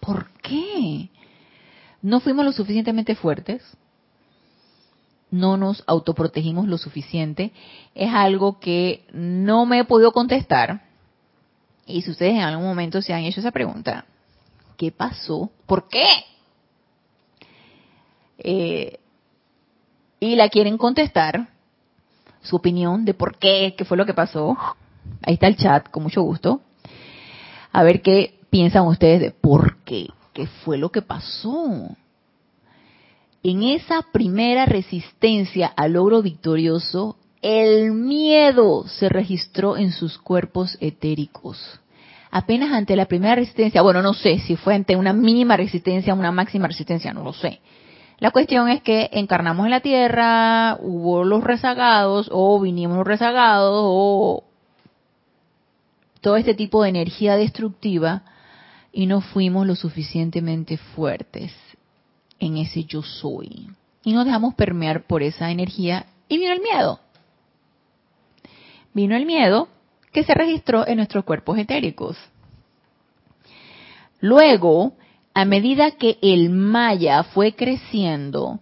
¿Por 0.00 0.30
qué? 0.42 1.08
¿No 2.02 2.20
fuimos 2.20 2.44
lo 2.44 2.52
suficientemente 2.52 3.14
fuertes? 3.14 3.62
No 5.30 5.56
nos 5.56 5.82
autoprotegimos 5.86 6.68
lo 6.68 6.78
suficiente, 6.78 7.52
es 7.94 8.12
algo 8.12 8.58
que 8.60 9.04
no 9.12 9.66
me 9.66 9.80
he 9.80 9.84
podido 9.84 10.12
contestar. 10.12 10.82
Y 11.86 12.02
si 12.02 12.10
ustedes 12.10 12.34
en 12.34 12.40
algún 12.40 12.66
momento 12.66 13.02
se 13.02 13.12
han 13.12 13.24
hecho 13.24 13.40
esa 13.40 13.50
pregunta, 13.50 14.04
¿qué 14.76 14.90
pasó? 14.92 15.50
¿Por 15.66 15.88
qué? 15.88 16.06
Eh, 18.38 18.98
y 20.20 20.36
la 20.36 20.48
quieren 20.48 20.78
contestar, 20.78 21.48
su 22.42 22.56
opinión 22.56 23.04
de 23.04 23.14
por 23.14 23.38
qué, 23.38 23.74
qué 23.76 23.84
fue 23.84 23.96
lo 23.96 24.06
que 24.06 24.14
pasó. 24.14 24.56
Ahí 25.22 25.34
está 25.34 25.48
el 25.48 25.56
chat, 25.56 25.90
con 25.90 26.04
mucho 26.04 26.22
gusto. 26.22 26.60
A 27.72 27.82
ver 27.82 28.02
qué 28.02 28.38
piensan 28.50 28.86
ustedes 28.86 29.20
de 29.20 29.30
por 29.32 29.78
qué, 29.78 30.08
qué 30.32 30.46
fue 30.46 30.78
lo 30.78 30.90
que 30.90 31.02
pasó 31.02 31.96
en 33.48 33.62
esa 33.62 34.02
primera 34.10 34.66
resistencia 34.66 35.68
al 35.76 35.92
logro 35.92 36.20
victorioso, 36.20 37.16
el 37.42 37.92
miedo 37.92 38.88
se 38.88 39.08
registró 39.08 39.76
en 39.76 39.92
sus 39.92 40.18
cuerpos 40.18 40.76
etéricos. 40.80 41.78
Apenas 42.32 42.72
ante 42.72 42.96
la 42.96 43.04
primera 43.06 43.36
resistencia, 43.36 43.82
bueno, 43.82 44.02
no 44.02 44.14
sé 44.14 44.40
si 44.40 44.56
fue 44.56 44.74
ante 44.74 44.96
una 44.96 45.12
mínima 45.12 45.56
resistencia, 45.56 46.12
una 46.12 46.32
máxima 46.32 46.66
resistencia, 46.66 47.12
no 47.12 47.22
lo 47.22 47.32
sé. 47.32 47.60
La 48.18 48.32
cuestión 48.32 48.68
es 48.68 48.82
que 48.82 49.10
encarnamos 49.12 49.64
en 49.66 49.70
la 49.70 49.80
tierra, 49.80 50.76
hubo 50.80 51.22
los 51.22 51.44
rezagados, 51.44 52.28
o 52.32 52.58
vinimos 52.58 52.96
los 52.96 53.06
rezagados, 53.06 53.80
o 53.84 54.42
todo 56.20 56.36
este 56.36 56.54
tipo 56.54 56.82
de 56.82 56.88
energía 56.88 57.36
destructiva, 57.36 58.24
y 58.92 59.06
no 59.06 59.20
fuimos 59.20 59.68
lo 59.68 59.76
suficientemente 59.76 60.78
fuertes 60.78 61.52
en 62.38 62.56
ese 62.56 62.84
yo 62.84 63.02
soy. 63.02 63.68
Y 64.04 64.12
nos 64.12 64.24
dejamos 64.24 64.54
permear 64.54 65.06
por 65.06 65.22
esa 65.22 65.50
energía 65.50 66.06
y 66.28 66.38
vino 66.38 66.52
el 66.52 66.60
miedo. 66.60 67.00
Vino 68.94 69.16
el 69.16 69.26
miedo 69.26 69.68
que 70.12 70.24
se 70.24 70.34
registró 70.34 70.86
en 70.86 70.96
nuestros 70.96 71.24
cuerpos 71.24 71.58
etéricos. 71.58 72.16
Luego, 74.20 74.94
a 75.34 75.44
medida 75.44 75.90
que 75.92 76.18
el 76.22 76.50
maya 76.50 77.22
fue 77.24 77.54
creciendo 77.54 78.60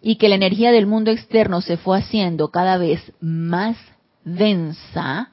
y 0.00 0.16
que 0.16 0.28
la 0.28 0.36
energía 0.36 0.70
del 0.70 0.86
mundo 0.86 1.10
externo 1.10 1.60
se 1.60 1.76
fue 1.76 1.98
haciendo 1.98 2.48
cada 2.50 2.76
vez 2.76 3.12
más 3.20 3.76
densa, 4.24 5.30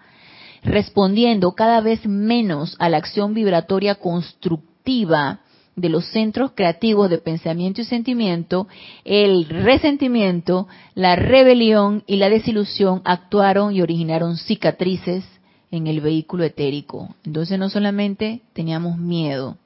respondiendo 0.63 1.53
cada 1.53 1.81
vez 1.81 2.05
menos 2.05 2.75
a 2.79 2.89
la 2.89 2.97
acción 2.97 3.33
vibratoria 3.33 3.95
constructiva 3.95 5.41
de 5.79 5.89
los 5.89 6.05
centros 6.07 6.51
creativos 6.55 7.09
de 7.09 7.17
pensamiento 7.17 7.81
y 7.81 7.85
sentimiento, 7.85 8.67
el 9.05 9.47
resentimiento, 9.47 10.67
la 10.95 11.15
rebelión 11.15 12.03
y 12.07 12.17
la 12.17 12.29
desilusión 12.29 13.01
actuaron 13.05 13.73
y 13.73 13.81
originaron 13.81 14.37
cicatrices 14.37 15.23
en 15.71 15.87
el 15.87 16.01
vehículo 16.01 16.43
etérico. 16.43 17.15
Entonces 17.23 17.57
no 17.57 17.69
solamente 17.69 18.41
teníamos 18.53 18.97
miedo, 18.97 19.57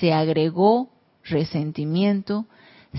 se 0.00 0.12
agregó 0.12 0.90
resentimiento, 1.24 2.46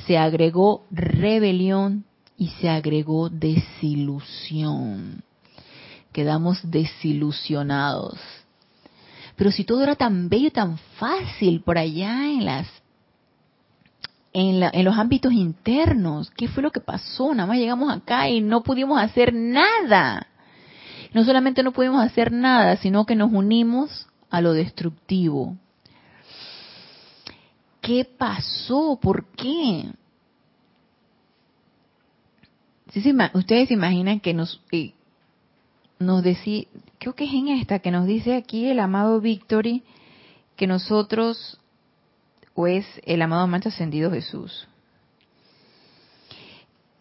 se 0.06 0.18
agregó 0.18 0.86
rebelión 0.92 2.06
y 2.38 2.50
se 2.50 2.70
agregó 2.70 3.30
desilusión. 3.30 5.24
Quedamos 6.12 6.60
desilusionados 6.70 8.20
pero 9.36 9.52
si 9.52 9.64
todo 9.64 9.84
era 9.84 9.96
tan 9.96 10.30
bello 10.30 10.52
tan 10.52 10.78
fácil 10.98 11.62
por 11.62 11.78
allá 11.78 12.26
en 12.26 12.46
las 12.46 12.68
en, 14.34 14.64
en, 14.64 14.84
los 14.84 14.98
ámbitos 14.98 15.32
internos, 15.32 16.30
¿qué 16.32 16.50
fue 16.50 16.62
lo 16.62 16.72
que 16.72 16.82
pasó? 16.82 17.34
Nada 17.34 17.48
más 17.48 17.58
llegamos 17.58 17.94
acá 17.94 18.28
y 18.28 18.42
no 18.42 18.64
pudimos 18.64 19.00
hacer 19.00 19.34
nada. 19.34 20.28
No 21.14 21.24
solamente 21.24 21.64
no 21.64 21.72
pudimos 21.72 22.04
hacer 22.04 22.34
nada, 22.34 22.76
sino 22.76 23.06
que 23.06 23.16
nos 23.16 23.32
unimos 23.32 24.10
a 24.30 24.42
lo 24.42 24.52
destructivo. 24.52 25.56
¿Qué 27.80 28.04
pasó? 28.04 29.00
¿Por 29.02 29.28
qué? 29.38 29.86
ustedes 33.34 33.68
se 33.68 33.74
imaginan 33.74 34.20
que 34.20 34.34
nos, 34.34 34.62
eh, 34.72 34.95
nos 36.00 36.24
decía, 36.24 36.66
creo 37.00 37.14
que 37.14 37.26
es 37.26 37.34
en 37.34 37.50
esta 37.50 37.80
que 37.80 37.92
nos 37.92 38.06
dice 38.06 38.36
aquí 38.36 38.68
el 38.68 38.80
amado 38.80 39.22
Victory 39.22 39.84
que 40.56 40.68
nosotros, 40.68 41.60
o 42.54 42.68
es 42.68 42.86
el 43.06 43.22
amado 43.22 43.48
mancha 43.48 43.70
ascendido 43.70 44.12
Jesús, 44.12 44.68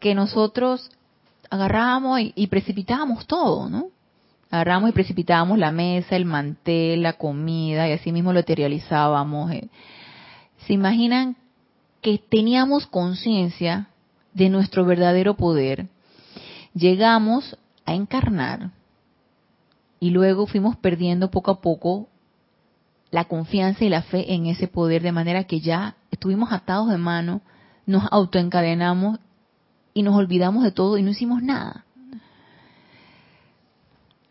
que 0.00 0.14
nosotros 0.14 0.90
agarrábamos 1.50 2.20
y, 2.20 2.32
y 2.36 2.48
todo, 3.26 3.68
¿no? 3.68 3.88
Agarramos 4.50 4.90
y 4.90 4.92
precipitábamos 4.92 5.58
la 5.58 5.72
mesa, 5.72 6.14
el 6.14 6.26
mantel, 6.26 7.02
la 7.02 7.14
comida 7.14 7.88
y 7.88 7.92
así 7.92 8.12
mismo 8.12 8.32
lo 8.32 8.38
materializábamos. 8.38 9.50
Eh. 9.52 9.68
¿Se 10.66 10.72
imaginan 10.72 11.36
que 12.00 12.18
teníamos 12.18 12.86
conciencia 12.86 13.88
de 14.32 14.50
nuestro 14.50 14.84
verdadero 14.84 15.34
poder? 15.34 15.88
Llegamos 16.74 17.56
a 17.84 17.94
encarnar 17.94 18.70
y 20.00 20.10
luego 20.10 20.46
fuimos 20.46 20.76
perdiendo 20.76 21.30
poco 21.30 21.50
a 21.50 21.60
poco 21.60 22.08
la 23.10 23.24
confianza 23.24 23.84
y 23.84 23.88
la 23.88 24.02
fe 24.02 24.34
en 24.34 24.46
ese 24.46 24.66
poder, 24.66 25.02
de 25.02 25.12
manera 25.12 25.44
que 25.44 25.60
ya 25.60 25.96
estuvimos 26.10 26.52
atados 26.52 26.88
de 26.88 26.98
mano, 26.98 27.42
nos 27.86 28.04
autoencadenamos 28.10 29.20
y 29.94 30.02
nos 30.02 30.16
olvidamos 30.16 30.64
de 30.64 30.72
todo 30.72 30.98
y 30.98 31.02
no 31.02 31.10
hicimos 31.10 31.42
nada. 31.42 31.84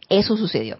Eso 0.10 0.36
sucedió. 0.36 0.80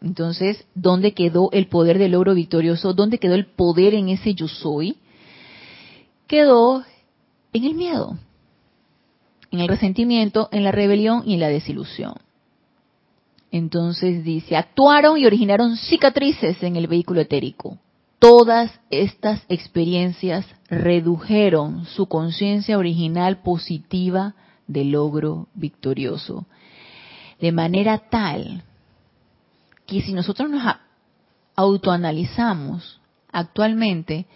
Entonces, 0.00 0.64
¿dónde 0.74 1.12
quedó 1.12 1.50
el 1.52 1.66
poder 1.66 1.98
del 1.98 2.12
logro 2.12 2.34
victorioso? 2.34 2.94
¿Dónde 2.94 3.18
quedó 3.18 3.34
el 3.34 3.46
poder 3.46 3.94
en 3.94 4.08
ese 4.08 4.34
yo 4.34 4.46
soy? 4.46 4.98
Quedó 6.28 6.84
en 7.52 7.64
el 7.64 7.74
miedo, 7.74 8.16
en 9.50 9.60
el 9.60 9.68
resentimiento, 9.68 10.48
en 10.52 10.62
la 10.64 10.70
rebelión 10.72 11.22
y 11.26 11.34
en 11.34 11.40
la 11.40 11.48
desilusión. 11.48 12.14
Entonces 13.50 14.24
dice, 14.24 14.56
actuaron 14.56 15.18
y 15.18 15.26
originaron 15.26 15.76
cicatrices 15.76 16.62
en 16.62 16.76
el 16.76 16.86
vehículo 16.86 17.20
etérico. 17.20 17.78
Todas 18.18 18.80
estas 18.90 19.42
experiencias 19.48 20.46
redujeron 20.68 21.84
su 21.84 22.06
conciencia 22.06 22.78
original 22.78 23.42
positiva 23.42 24.34
de 24.66 24.84
logro 24.84 25.48
victorioso. 25.54 26.46
De 27.40 27.52
manera 27.52 27.98
tal 28.10 28.64
que 29.86 30.00
si 30.00 30.12
nosotros 30.12 30.50
nos 30.50 30.62
autoanalizamos 31.54 33.00
actualmente, 33.30 34.26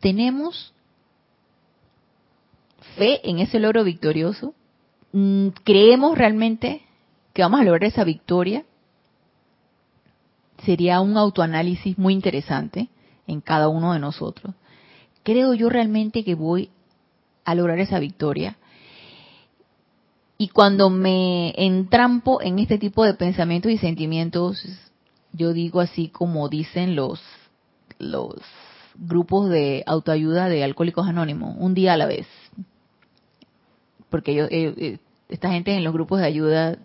tenemos 0.00 0.74
fe 2.96 3.28
en 3.28 3.38
ese 3.38 3.58
logro 3.58 3.84
victorioso, 3.84 4.54
mm, 5.12 5.48
creemos 5.64 6.18
realmente 6.18 6.82
que 7.38 7.42
vamos 7.42 7.60
a 7.60 7.62
lograr 7.62 7.84
esa 7.84 8.02
victoria, 8.02 8.64
sería 10.64 11.00
un 11.00 11.16
autoanálisis 11.16 11.96
muy 11.96 12.12
interesante 12.12 12.88
en 13.28 13.40
cada 13.40 13.68
uno 13.68 13.92
de 13.92 14.00
nosotros. 14.00 14.56
creo 15.22 15.54
yo 15.54 15.68
realmente 15.68 16.24
que 16.24 16.34
voy 16.34 16.70
a 17.44 17.54
lograr 17.54 17.78
esa 17.78 18.00
victoria? 18.00 18.56
Y 20.36 20.48
cuando 20.48 20.90
me 20.90 21.54
entrampo 21.56 22.42
en 22.42 22.58
este 22.58 22.76
tipo 22.76 23.04
de 23.04 23.14
pensamientos 23.14 23.70
y 23.70 23.78
sentimientos, 23.78 24.60
yo 25.32 25.52
digo 25.52 25.78
así 25.78 26.08
como 26.08 26.48
dicen 26.48 26.96
los, 26.96 27.22
los 28.00 28.34
grupos 28.96 29.48
de 29.48 29.84
autoayuda 29.86 30.48
de 30.48 30.64
alcohólicos 30.64 31.06
anónimos, 31.06 31.54
un 31.56 31.72
día 31.74 31.92
a 31.92 31.98
la 31.98 32.06
vez. 32.06 32.26
Porque 34.10 34.34
yo, 34.34 34.46
eh, 34.46 34.74
eh, 34.76 34.98
esta 35.28 35.52
gente 35.52 35.76
en 35.76 35.84
los 35.84 35.92
grupos 35.92 36.18
de 36.18 36.26
ayuda, 36.26 36.78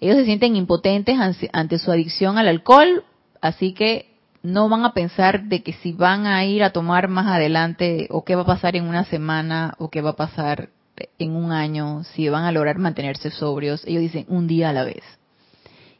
ellos 0.00 0.16
se 0.16 0.24
sienten 0.24 0.56
impotentes 0.56 1.16
ante 1.52 1.78
su 1.78 1.90
adicción 1.92 2.38
al 2.38 2.48
alcohol, 2.48 3.04
así 3.40 3.72
que 3.74 4.10
no 4.42 4.68
van 4.68 4.84
a 4.84 4.94
pensar 4.94 5.44
de 5.44 5.62
que 5.62 5.74
si 5.74 5.92
van 5.92 6.26
a 6.26 6.44
ir 6.44 6.62
a 6.62 6.72
tomar 6.72 7.08
más 7.08 7.26
adelante 7.26 8.08
o 8.10 8.24
qué 8.24 8.34
va 8.34 8.42
a 8.42 8.46
pasar 8.46 8.76
en 8.76 8.88
una 8.88 9.04
semana 9.04 9.74
o 9.78 9.90
qué 9.90 10.00
va 10.00 10.10
a 10.10 10.16
pasar 10.16 10.70
en 11.18 11.36
un 11.36 11.52
año, 11.52 12.04
si 12.04 12.28
van 12.28 12.44
a 12.44 12.52
lograr 12.52 12.78
mantenerse 12.78 13.30
sobrios, 13.30 13.84
ellos 13.86 14.02
dicen 14.02 14.26
un 14.28 14.46
día 14.46 14.70
a 14.70 14.72
la 14.72 14.84
vez, 14.84 15.02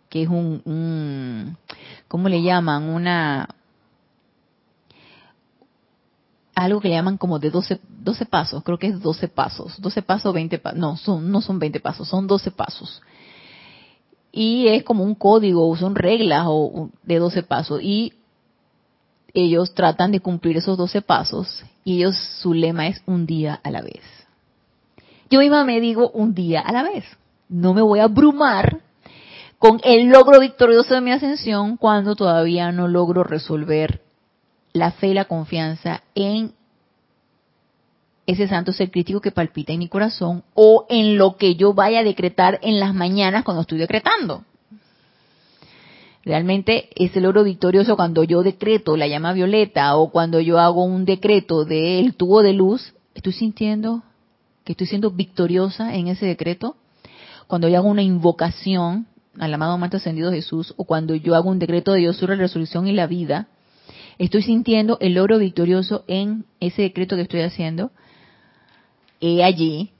que 0.09 0.23
es 0.23 0.29
un, 0.29 0.63
un 0.65 1.57
¿cómo 2.09 2.29
le 2.29 2.43
llaman? 2.43 2.85
Una, 2.85 3.49
algo 6.55 6.81
que 6.81 6.89
le 6.89 6.95
llaman 6.95 7.19
como 7.19 7.39
de 7.39 7.51
12, 7.51 7.81
12 8.03 8.27
pasos, 8.27 8.63
creo 8.63 8.79
que 8.79 8.89
es 8.89 9.01
12 9.01 9.29
pasos, 9.29 9.81
12 9.81 10.03
pasos, 10.03 10.33
20 10.33 10.59
pasos, 10.59 10.79
no, 10.79 10.97
son, 10.97 11.31
no 11.31 11.41
son 11.41 11.59
20 11.59 11.81
pasos, 11.81 12.09
son 12.09 12.27
12 12.27 12.51
pasos. 12.51 13.03
Y 14.33 14.69
es 14.69 14.85
como 14.85 15.05
un 15.05 15.15
código, 15.15 15.77
son 15.77 15.95
reglas 15.95 16.45
o, 16.47 16.91
de 17.03 17.19
12 17.19 17.43
pasos. 17.43 17.81
Y 17.83 18.13
ellos 19.35 19.75
tratan 19.75 20.13
de 20.13 20.21
cumplir 20.21 20.57
esos 20.57 20.77
12 20.77 21.03
pasos 21.03 21.65
y 21.85 21.99
ellos, 21.99 22.17
su 22.41 22.53
lema 22.53 22.89
es 22.89 23.03
un 23.07 23.27
día 23.27 23.61
a 23.63 23.71
la 23.71 23.81
vez. 23.81 24.03
Yo 25.31 25.41
misma 25.41 25.65
me 25.65 25.81
digo 25.81 26.11
un 26.11 26.35
día 26.35 26.61
a 26.61 26.73
la 26.73 26.83
vez. 26.83 27.05
No 27.49 27.75
me 27.75 27.83
voy 27.83 28.01
a 28.01 28.05
abrumar 28.05 28.81
con 29.59 29.81
el 29.85 30.09
logro 30.09 30.41
victorioso 30.41 30.95
de 30.95 31.01
mi 31.01 31.13
ascensión 31.13 31.77
cuando 31.77 32.17
todavía 32.17 32.73
no 32.73 32.89
logro 32.89 33.25
resolver 33.25 34.01
la 34.73 34.93
fe 34.93 35.09
y 35.09 35.15
la 35.15 35.27
confianza 35.27 36.03
en 36.15 36.53
ese 38.31 38.47
santo 38.47 38.73
ser 38.73 38.91
crítico 38.91 39.21
que 39.21 39.33
palpita 39.33 39.73
en 39.73 39.81
mi 39.81 39.89
corazón 39.89 40.45
o 40.55 40.87
en 40.89 41.19
lo 41.19 41.37
que 41.37 41.57
yo 41.57 41.75
vaya 41.75 42.01
a 42.01 42.05
decretar 42.05 42.61
en 42.63 42.79
las 42.79 42.95
mañanas 42.95 43.45
cuando 43.45 43.63
estoy 43.63 43.79
decretando. 43.79 44.45
Realmente 46.23 46.91
ese 46.95 47.21
logro 47.21 47.45
victorioso 47.45 47.97
cuando 47.97 48.23
yo 48.25 48.43
decreto 48.43 48.97
la 48.97 49.09
llama 49.09 49.33
violeta 49.33 49.97
o 49.97 50.11
cuando 50.11 50.39
yo 50.41 50.59
hago 50.59 50.85
un 50.85 51.05
decreto 51.05 51.65
del 51.65 52.15
tubo 52.15 52.43
de 52.43 52.53
luz, 52.53 52.95
estoy 53.15 53.33
sintiendo 53.33 54.03
que 54.65 54.73
estoy 54.73 54.87
siendo 54.87 55.11
victoriosa 55.11 55.95
en 55.95 56.09
ese 56.09 56.27
decreto. 56.27 56.77
Cuando 57.47 57.69
yo 57.69 57.79
hago 57.79 57.89
una 57.89 58.03
invocación 58.03 59.07
al 59.39 59.55
amado 59.55 59.79
Maestro 59.79 59.99
Ascendido 59.99 60.31
Jesús 60.31 60.75
o 60.77 60.85
cuando 60.85 61.15
yo 61.15 61.35
hago 61.35 61.51
un 61.51 61.59
decreto 61.59 61.93
de 61.93 62.01
Dios 62.01 62.17
sobre 62.17 62.37
la 62.37 62.43
resolución 62.43 62.87
y 62.87 62.93
la 62.93 63.07
vida, 63.07 63.49
estoy 64.19 64.43
sintiendo 64.43 64.99
el 65.01 65.15
logro 65.15 65.39
victorioso 65.39 66.05
en 66.07 66.45
ese 66.61 66.83
decreto 66.83 67.17
que 67.17 67.23
estoy 67.23 67.41
haciendo. 67.41 67.91
He 69.21 69.45
allí, 69.45 69.91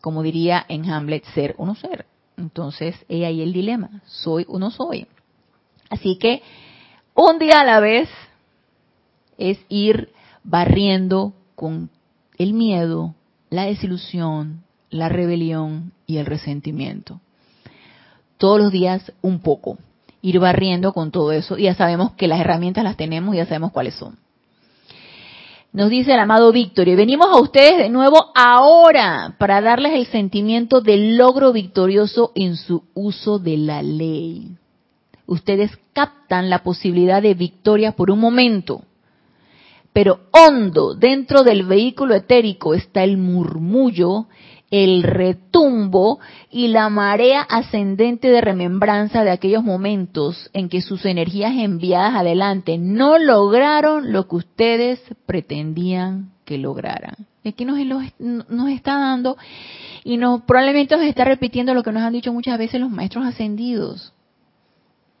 como 0.00 0.22
diría 0.22 0.64
en 0.68 0.90
Hamlet, 0.90 1.24
ser 1.34 1.54
o 1.58 1.66
no 1.66 1.74
ser. 1.74 2.06
Entonces, 2.36 2.96
he 3.08 3.24
ahí 3.26 3.42
el 3.42 3.52
dilema, 3.52 4.02
soy 4.06 4.44
o 4.48 4.58
no 4.58 4.70
soy. 4.70 5.06
Así 5.90 6.16
que, 6.16 6.42
un 7.14 7.38
día 7.38 7.60
a 7.60 7.64
la 7.64 7.80
vez 7.80 8.08
es 9.38 9.58
ir 9.68 10.10
barriendo 10.42 11.32
con 11.54 11.90
el 12.38 12.52
miedo, 12.52 13.14
la 13.50 13.64
desilusión, 13.64 14.64
la 14.90 15.08
rebelión 15.08 15.92
y 16.06 16.18
el 16.18 16.26
resentimiento. 16.26 17.20
Todos 18.38 18.58
los 18.58 18.72
días 18.72 19.12
un 19.22 19.40
poco 19.40 19.78
ir 20.22 20.40
barriendo 20.40 20.92
con 20.92 21.10
todo 21.10 21.32
eso. 21.32 21.58
Ya 21.58 21.74
sabemos 21.74 22.12
que 22.12 22.28
las 22.28 22.40
herramientas 22.40 22.82
las 22.82 22.96
tenemos 22.96 23.34
y 23.34 23.38
ya 23.38 23.46
sabemos 23.46 23.72
cuáles 23.72 23.94
son. 23.94 24.18
Nos 25.74 25.90
dice 25.90 26.12
el 26.12 26.20
amado 26.20 26.52
Víctor, 26.52 26.86
y 26.86 26.94
venimos 26.94 27.26
a 27.26 27.40
ustedes 27.40 27.78
de 27.78 27.88
nuevo 27.88 28.30
ahora 28.36 29.34
para 29.40 29.60
darles 29.60 29.94
el 29.94 30.06
sentimiento 30.06 30.80
del 30.80 31.16
logro 31.16 31.52
victorioso 31.52 32.30
en 32.36 32.54
su 32.54 32.84
uso 32.94 33.40
de 33.40 33.56
la 33.56 33.82
ley. 33.82 34.52
Ustedes 35.26 35.72
captan 35.92 36.48
la 36.48 36.62
posibilidad 36.62 37.20
de 37.20 37.34
victoria 37.34 37.90
por 37.90 38.12
un 38.12 38.20
momento, 38.20 38.82
pero 39.92 40.20
hondo 40.30 40.94
dentro 40.94 41.42
del 41.42 41.64
vehículo 41.64 42.14
etérico 42.14 42.74
está 42.74 43.02
el 43.02 43.16
murmullo 43.16 44.28
el 44.74 45.04
retumbo 45.04 46.18
y 46.50 46.66
la 46.66 46.88
marea 46.88 47.42
ascendente 47.42 48.26
de 48.26 48.40
remembranza 48.40 49.22
de 49.22 49.30
aquellos 49.30 49.62
momentos 49.62 50.50
en 50.52 50.68
que 50.68 50.80
sus 50.80 51.04
energías 51.04 51.52
enviadas 51.56 52.16
adelante 52.16 52.76
no 52.76 53.16
lograron 53.18 54.12
lo 54.12 54.26
que 54.26 54.34
ustedes 54.34 55.00
pretendían 55.26 56.32
que 56.44 56.58
lograran. 56.58 57.14
Aquí 57.44 57.64
nos, 57.64 57.78
nos 58.18 58.68
está 58.68 58.98
dando 58.98 59.36
y 60.02 60.16
nos, 60.16 60.42
probablemente 60.42 60.96
nos 60.96 61.06
está 61.06 61.24
repitiendo 61.24 61.72
lo 61.72 61.84
que 61.84 61.92
nos 61.92 62.02
han 62.02 62.12
dicho 62.12 62.32
muchas 62.32 62.58
veces 62.58 62.80
los 62.80 62.90
maestros 62.90 63.26
ascendidos. 63.26 64.12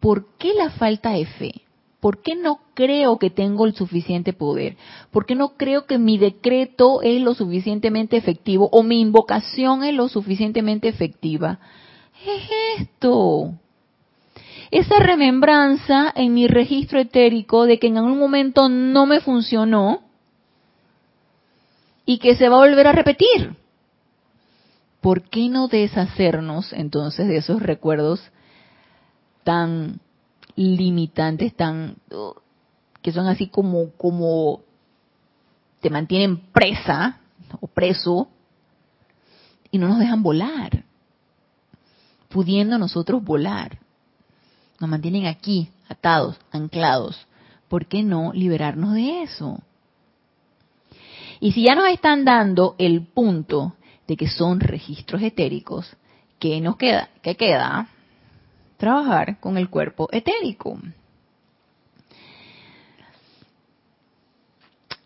¿Por 0.00 0.36
qué 0.36 0.52
la 0.54 0.70
falta 0.70 1.10
de 1.10 1.26
fe? 1.26 1.52
¿Por 2.04 2.20
qué 2.20 2.36
no 2.36 2.60
creo 2.74 3.18
que 3.18 3.30
tengo 3.30 3.64
el 3.64 3.74
suficiente 3.74 4.34
poder? 4.34 4.76
¿Por 5.10 5.24
qué 5.24 5.34
no 5.34 5.56
creo 5.56 5.86
que 5.86 5.96
mi 5.96 6.18
decreto 6.18 7.00
es 7.00 7.18
lo 7.22 7.32
suficientemente 7.32 8.18
efectivo 8.18 8.68
o 8.72 8.82
mi 8.82 9.00
invocación 9.00 9.82
es 9.84 9.94
lo 9.94 10.10
suficientemente 10.10 10.86
efectiva? 10.86 11.60
Es 12.26 12.82
esto. 12.82 13.54
Esa 14.70 14.98
remembranza 14.98 16.12
en 16.14 16.34
mi 16.34 16.46
registro 16.46 17.00
etérico 17.00 17.64
de 17.64 17.78
que 17.78 17.86
en 17.86 17.96
algún 17.96 18.18
momento 18.18 18.68
no 18.68 19.06
me 19.06 19.20
funcionó 19.20 20.02
y 22.04 22.18
que 22.18 22.36
se 22.36 22.50
va 22.50 22.56
a 22.56 22.68
volver 22.68 22.86
a 22.86 22.92
repetir. 22.92 23.56
¿Por 25.00 25.22
qué 25.22 25.48
no 25.48 25.68
deshacernos 25.68 26.74
entonces 26.74 27.28
de 27.28 27.38
esos 27.38 27.62
recuerdos 27.62 28.30
tan 29.42 30.00
limitantes 30.56 31.54
tan 31.54 31.96
que 33.02 33.12
son 33.12 33.26
así 33.26 33.48
como 33.48 33.90
como 33.92 34.62
te 35.80 35.90
mantienen 35.90 36.38
presa 36.52 37.20
o 37.60 37.66
preso 37.66 38.28
y 39.70 39.78
no 39.78 39.88
nos 39.88 39.98
dejan 39.98 40.22
volar, 40.22 40.84
pudiendo 42.28 42.78
nosotros 42.78 43.22
volar. 43.22 43.78
Nos 44.80 44.88
mantienen 44.88 45.26
aquí, 45.26 45.68
atados, 45.88 46.36
anclados. 46.52 47.26
¿Por 47.68 47.86
qué 47.86 48.02
no 48.02 48.32
liberarnos 48.32 48.94
de 48.94 49.22
eso? 49.22 49.60
Y 51.40 51.52
si 51.52 51.64
ya 51.64 51.74
nos 51.74 51.88
están 51.88 52.24
dando 52.24 52.76
el 52.78 53.02
punto 53.02 53.74
de 54.06 54.16
que 54.16 54.28
son 54.28 54.60
registros 54.60 55.22
etéricos, 55.22 55.96
¿qué 56.38 56.60
nos 56.60 56.76
queda? 56.76 57.10
¿Qué 57.20 57.36
queda? 57.36 57.88
Trabajar 58.76 59.40
con 59.40 59.56
el 59.56 59.68
cuerpo 59.68 60.08
etérico. 60.12 60.78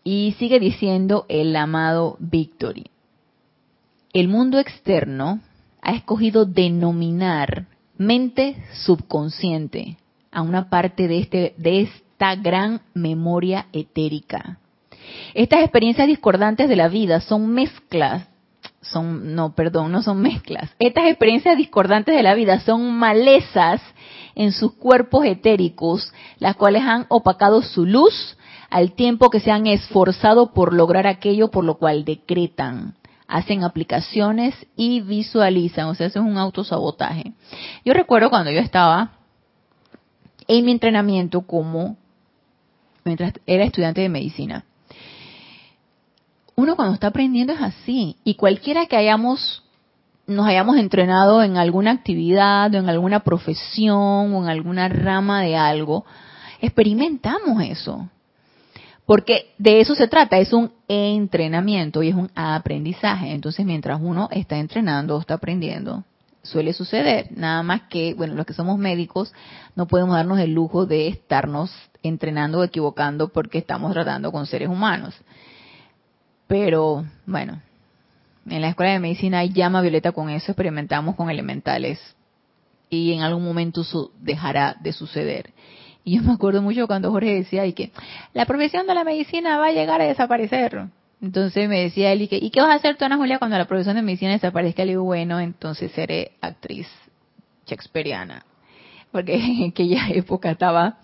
Y 0.03 0.35
sigue 0.39 0.59
diciendo 0.59 1.25
el 1.29 1.55
amado 1.55 2.17
Victory. 2.19 2.89
El 4.11 4.27
mundo 4.27 4.57
externo 4.59 5.39
ha 5.81 5.93
escogido 5.93 6.45
denominar 6.45 7.67
mente 7.97 8.55
subconsciente 8.73 9.97
a 10.31 10.41
una 10.41 10.69
parte 10.69 11.07
de, 11.07 11.19
este, 11.19 11.53
de 11.57 11.81
esta 11.81 12.35
gran 12.35 12.81
memoria 12.93 13.67
etérica. 13.73 14.57
Estas 15.33 15.61
experiencias 15.61 16.07
discordantes 16.07 16.69
de 16.69 16.75
la 16.75 16.87
vida 16.87 17.21
son 17.21 17.49
mezclas 17.49 18.27
son, 18.81 19.35
no, 19.35 19.53
perdón, 19.55 19.91
no 19.91 20.01
son 20.01 20.21
mezclas. 20.21 20.71
Estas 20.79 21.05
experiencias 21.05 21.57
discordantes 21.57 22.15
de 22.15 22.23
la 22.23 22.33
vida 22.33 22.59
son 22.61 22.93
malezas 22.93 23.81
en 24.35 24.51
sus 24.51 24.73
cuerpos 24.73 25.25
etéricos, 25.25 26.13
las 26.37 26.55
cuales 26.55 26.83
han 26.83 27.05
opacado 27.09 27.61
su 27.61 27.85
luz 27.85 28.37
al 28.69 28.93
tiempo 28.93 29.29
que 29.29 29.39
se 29.39 29.51
han 29.51 29.67
esforzado 29.67 30.53
por 30.53 30.73
lograr 30.73 31.07
aquello 31.07 31.49
por 31.49 31.63
lo 31.63 31.75
cual 31.75 32.05
decretan, 32.05 32.95
hacen 33.27 33.63
aplicaciones 33.63 34.55
y 34.75 35.01
visualizan, 35.01 35.87
o 35.87 35.95
sea, 35.95 36.07
es 36.07 36.15
un 36.15 36.37
autosabotaje. 36.37 37.33
Yo 37.83 37.93
recuerdo 37.93 38.29
cuando 38.29 38.51
yo 38.51 38.59
estaba 38.59 39.11
en 40.47 40.65
mi 40.65 40.71
entrenamiento 40.71 41.41
como, 41.41 41.97
mientras 43.03 43.33
era 43.45 43.65
estudiante 43.65 44.01
de 44.01 44.09
medicina, 44.09 44.65
uno 46.59 46.75
cuando 46.75 46.93
está 46.93 47.07
aprendiendo 47.07 47.53
es 47.53 47.61
así. 47.61 48.17
Y 48.23 48.35
cualquiera 48.35 48.85
que 48.85 48.97
hayamos, 48.97 49.63
nos 50.27 50.45
hayamos 50.45 50.77
entrenado 50.77 51.41
en 51.41 51.57
alguna 51.57 51.91
actividad, 51.91 52.73
o 52.73 52.77
en 52.77 52.89
alguna 52.89 53.21
profesión, 53.21 54.33
o 54.33 54.43
en 54.43 54.49
alguna 54.49 54.89
rama 54.89 55.41
de 55.41 55.55
algo, 55.55 56.05
experimentamos 56.61 57.63
eso. 57.63 58.09
Porque 59.05 59.53
de 59.57 59.79
eso 59.79 59.95
se 59.95 60.07
trata, 60.07 60.37
es 60.37 60.53
un 60.53 60.71
entrenamiento 60.87 62.03
y 62.03 62.09
es 62.09 62.15
un 62.15 62.29
aprendizaje. 62.35 63.31
Entonces, 63.31 63.65
mientras 63.65 63.99
uno 64.01 64.29
está 64.31 64.57
entrenando 64.57 65.15
o 65.15 65.19
está 65.19 65.35
aprendiendo, 65.35 66.03
suele 66.43 66.73
suceder. 66.73 67.27
Nada 67.31 67.63
más 67.63 67.83
que, 67.89 68.13
bueno, 68.13 68.35
los 68.35 68.45
que 68.45 68.53
somos 68.53 68.77
médicos 68.77 69.33
no 69.75 69.87
podemos 69.87 70.15
darnos 70.15 70.39
el 70.39 70.53
lujo 70.53 70.85
de 70.85 71.07
estarnos 71.07 71.71
entrenando 72.03 72.59
o 72.59 72.63
equivocando 72.63 73.29
porque 73.29 73.57
estamos 73.57 73.93
tratando 73.93 74.31
con 74.31 74.45
seres 74.45 74.69
humanos. 74.69 75.15
Pero, 76.49 77.05
bueno, 77.27 77.61
en 78.49 78.61
la 78.61 78.69
escuela 78.69 78.93
de 78.93 78.99
medicina 78.99 79.37
hay 79.37 79.53
llama 79.53 79.81
violeta 79.81 80.13
con 80.13 80.31
eso, 80.31 80.51
experimentamos 80.51 81.15
con 81.15 81.29
elementales 81.29 81.99
y 82.89 83.13
en 83.13 83.21
algún 83.21 83.45
momento 83.45 83.81
eso 83.81 84.11
dejará 84.19 84.75
de 84.81 84.91
suceder. 84.91 85.53
Y 86.03 86.15
yo 86.15 86.23
me 86.23 86.33
acuerdo 86.33 86.63
mucho 86.63 86.87
cuando 86.87 87.11
Jorge 87.11 87.35
decía 87.35 87.67
y 87.67 87.73
que 87.73 87.91
la 88.33 88.47
profesión 88.47 88.87
de 88.87 88.95
la 88.95 89.03
medicina 89.03 89.59
va 89.59 89.67
a 89.67 89.71
llegar 89.71 90.01
a 90.01 90.05
desaparecer. 90.05 90.87
Entonces 91.21 91.69
me 91.69 91.81
decía 91.81 92.11
él, 92.13 92.23
¿y 92.23 92.27
qué, 92.27 92.37
¿y 92.37 92.49
qué 92.49 92.61
vas 92.61 92.71
a 92.71 92.75
hacer 92.77 92.97
tú, 92.97 93.05
Ana 93.05 93.17
Julia, 93.17 93.37
cuando 93.37 93.55
la 93.55 93.65
profesión 93.65 93.95
de 93.95 94.01
medicina 94.01 94.31
desaparezca? 94.31 94.83
Le 94.85 94.93
digo, 94.93 95.03
bueno, 95.03 95.39
entonces 95.39 95.91
seré 95.91 96.31
actriz 96.41 96.87
shakespeariana. 97.67 98.43
Porque 99.11 99.35
en 99.63 99.69
aquella 99.69 100.09
época 100.09 100.49
estaba 100.49 100.97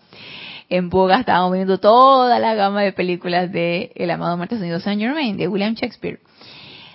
en 0.70 0.89
boga, 0.89 1.20
estábamos 1.20 1.53
viendo 1.53 1.80
toda 1.80 2.39
la 2.39 2.55
gama 2.55 2.82
de 2.82 2.93
películas 2.93 3.51
de 3.51 3.91
El 3.95 4.09
amado 4.11 4.38
Marta 4.38 4.57
Sonido 4.57 4.80
Saint 4.80 5.01
Germain, 5.01 5.38
de 5.38 5.47
William 5.47 5.76
Shakespeare. 5.76 6.20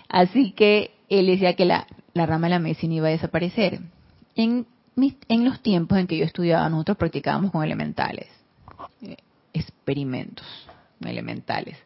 Así 0.08 0.52
que 0.52 0.92
él 1.08 1.26
decía 1.26 1.54
que 1.54 1.64
la, 1.64 1.86
la 2.14 2.26
rama 2.26 2.48
de 2.48 2.54
la 2.54 2.58
medicina 2.58 2.94
iba 2.94 3.08
a 3.08 3.12
desaparecer. 3.12 3.80
En, 4.34 4.66
en 5.28 5.44
los 5.44 5.60
tiempos 5.60 5.98
en 5.98 6.06
que 6.06 6.16
yo 6.16 6.24
estudiaba, 6.24 6.68
nosotros 6.68 6.96
practicábamos 6.96 7.52
con 7.52 7.64
elementales, 7.64 8.26
eh, 9.02 9.16
experimentos 9.52 10.46
elementales. 11.00 11.76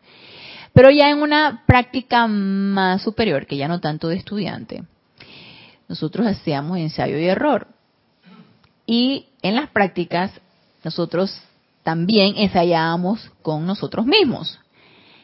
Pero 0.73 0.91
ya 0.91 1.11
en 1.11 1.23
una 1.23 1.63
práctica 1.67 2.27
más 2.27 3.03
superior, 3.03 3.47
que 3.47 3.57
ya 3.57 3.69
no 3.69 3.81
tanto 3.81 4.09
de 4.09 4.17
estudiante, 4.17 4.83
nosotros 5.89 6.27
hacíamos 6.27 6.79
ensayo 6.79 7.19
y 7.19 7.27
error. 7.27 7.69
Y 8.87 9.27
en 9.43 9.55
las 9.55 9.71
prácticas 9.71 10.33
nosotros 10.83 11.41
también 11.85 12.35
ensayábamos 12.37 13.31
con 13.43 13.67
nosotros 13.67 14.07
mismos. 14.07 14.59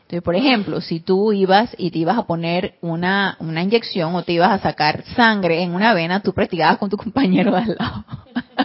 Entonces, 0.02 0.22
por 0.22 0.36
ejemplo, 0.36 0.80
si 0.80 1.00
tú 1.00 1.32
ibas 1.32 1.74
y 1.78 1.90
te 1.90 1.98
ibas 1.98 2.18
a 2.18 2.26
poner 2.26 2.74
una, 2.80 3.36
una 3.40 3.62
inyección 3.62 4.14
o 4.14 4.22
te 4.22 4.32
ibas 4.32 4.50
a 4.50 4.58
sacar 4.58 5.04
sangre 5.16 5.62
en 5.62 5.74
una 5.74 5.94
vena, 5.94 6.20
tú 6.20 6.32
practicabas 6.32 6.78
con 6.78 6.90
tu 6.90 6.96
compañero 6.96 7.52
de 7.52 7.58
al 7.58 7.76
lado. 7.78 8.04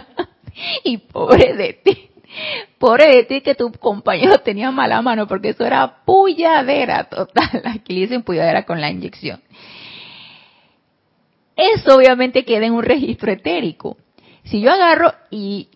y 0.84 0.98
pobre 0.98 1.54
de 1.54 1.72
ti, 1.84 2.10
pobre 2.78 3.16
de 3.16 3.24
ti 3.24 3.40
que 3.40 3.54
tu 3.54 3.70
compañero 3.72 4.38
tenía 4.38 4.70
mala 4.70 5.00
mano, 5.02 5.26
porque 5.26 5.50
eso 5.50 5.64
era 5.64 6.04
puyadera 6.04 7.04
total. 7.04 7.62
Aquí 7.64 7.94
le 7.94 8.00
dicen 8.00 8.22
puyadera 8.22 8.64
con 8.64 8.80
la 8.80 8.90
inyección. 8.90 9.40
Eso 11.56 11.96
obviamente 11.96 12.44
queda 12.44 12.66
en 12.66 12.74
un 12.74 12.82
registro 12.82 13.32
etérico. 13.32 13.96
Si 14.44 14.60
yo 14.60 14.70
agarro 14.70 15.14
y 15.30 15.68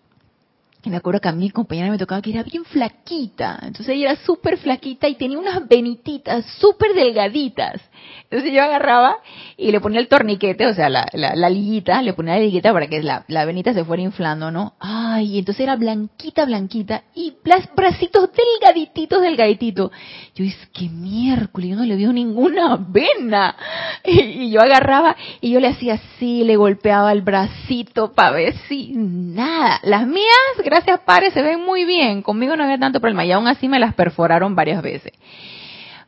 y 0.83 0.89
me 0.89 0.97
acuerdo 0.97 1.21
que 1.21 1.29
a 1.29 1.31
mi 1.31 1.49
compañera 1.51 1.91
me 1.91 1.97
tocaba 1.97 2.21
que 2.21 2.31
era 2.31 2.43
bien 2.43 2.65
flaquita. 2.65 3.59
Entonces 3.61 3.89
ella 3.89 4.11
era 4.11 4.21
súper 4.23 4.57
flaquita 4.57 5.07
y 5.07 5.15
tenía 5.15 5.37
unas 5.37 5.67
venititas 5.67 6.45
súper 6.59 6.93
delgaditas. 6.93 7.81
Entonces 8.23 8.53
yo 8.53 8.63
agarraba 8.63 9.17
y 9.57 9.71
le 9.71 9.81
ponía 9.81 9.99
el 9.99 10.07
torniquete, 10.07 10.65
o 10.65 10.73
sea, 10.73 10.89
la, 10.89 11.05
la, 11.13 11.49
liguita, 11.49 12.01
le 12.01 12.13
ponía 12.13 12.35
la 12.35 12.39
liguita 12.39 12.71
para 12.71 12.87
que 12.87 13.03
la, 13.03 13.25
la, 13.27 13.45
venita 13.45 13.73
se 13.73 13.83
fuera 13.83 14.01
inflando, 14.01 14.51
¿no? 14.51 14.73
Ay, 14.79 15.37
entonces 15.37 15.61
era 15.61 15.75
blanquita, 15.75 16.45
blanquita 16.45 17.03
y 17.13 17.33
las 17.43 17.67
bracitos 17.75 18.29
delgadititos, 18.31 19.21
delgadititos. 19.21 19.91
Yo 20.33 20.45
dije, 20.45 20.67
qué 20.73 20.87
miércoles, 20.87 21.71
yo 21.71 21.75
no 21.75 21.83
le 21.83 21.95
veo 21.95 22.13
ninguna 22.13 22.77
vena. 22.77 23.55
Y, 24.03 24.49
yo 24.49 24.61
agarraba 24.61 25.15
y 25.41 25.51
yo 25.51 25.59
le 25.59 25.67
hacía 25.67 25.93
así, 25.93 26.43
le 26.43 26.55
golpeaba 26.55 27.11
el 27.11 27.21
bracito 27.21 28.13
para 28.13 28.31
ver 28.31 28.55
si 28.67 28.93
nada. 28.95 29.79
Las 29.83 30.07
mías, 30.07 30.25
gracias 30.71 31.01
padre, 31.01 31.31
se 31.31 31.41
ven 31.41 31.65
muy 31.65 31.83
bien. 31.83 32.21
Conmigo 32.21 32.55
no 32.55 32.63
había 32.63 32.79
tanto 32.79 33.01
problema 33.01 33.25
y 33.25 33.31
aún 33.33 33.47
así 33.47 33.67
me 33.67 33.77
las 33.77 33.93
perforaron 33.93 34.55
varias 34.55 34.81
veces. 34.81 35.11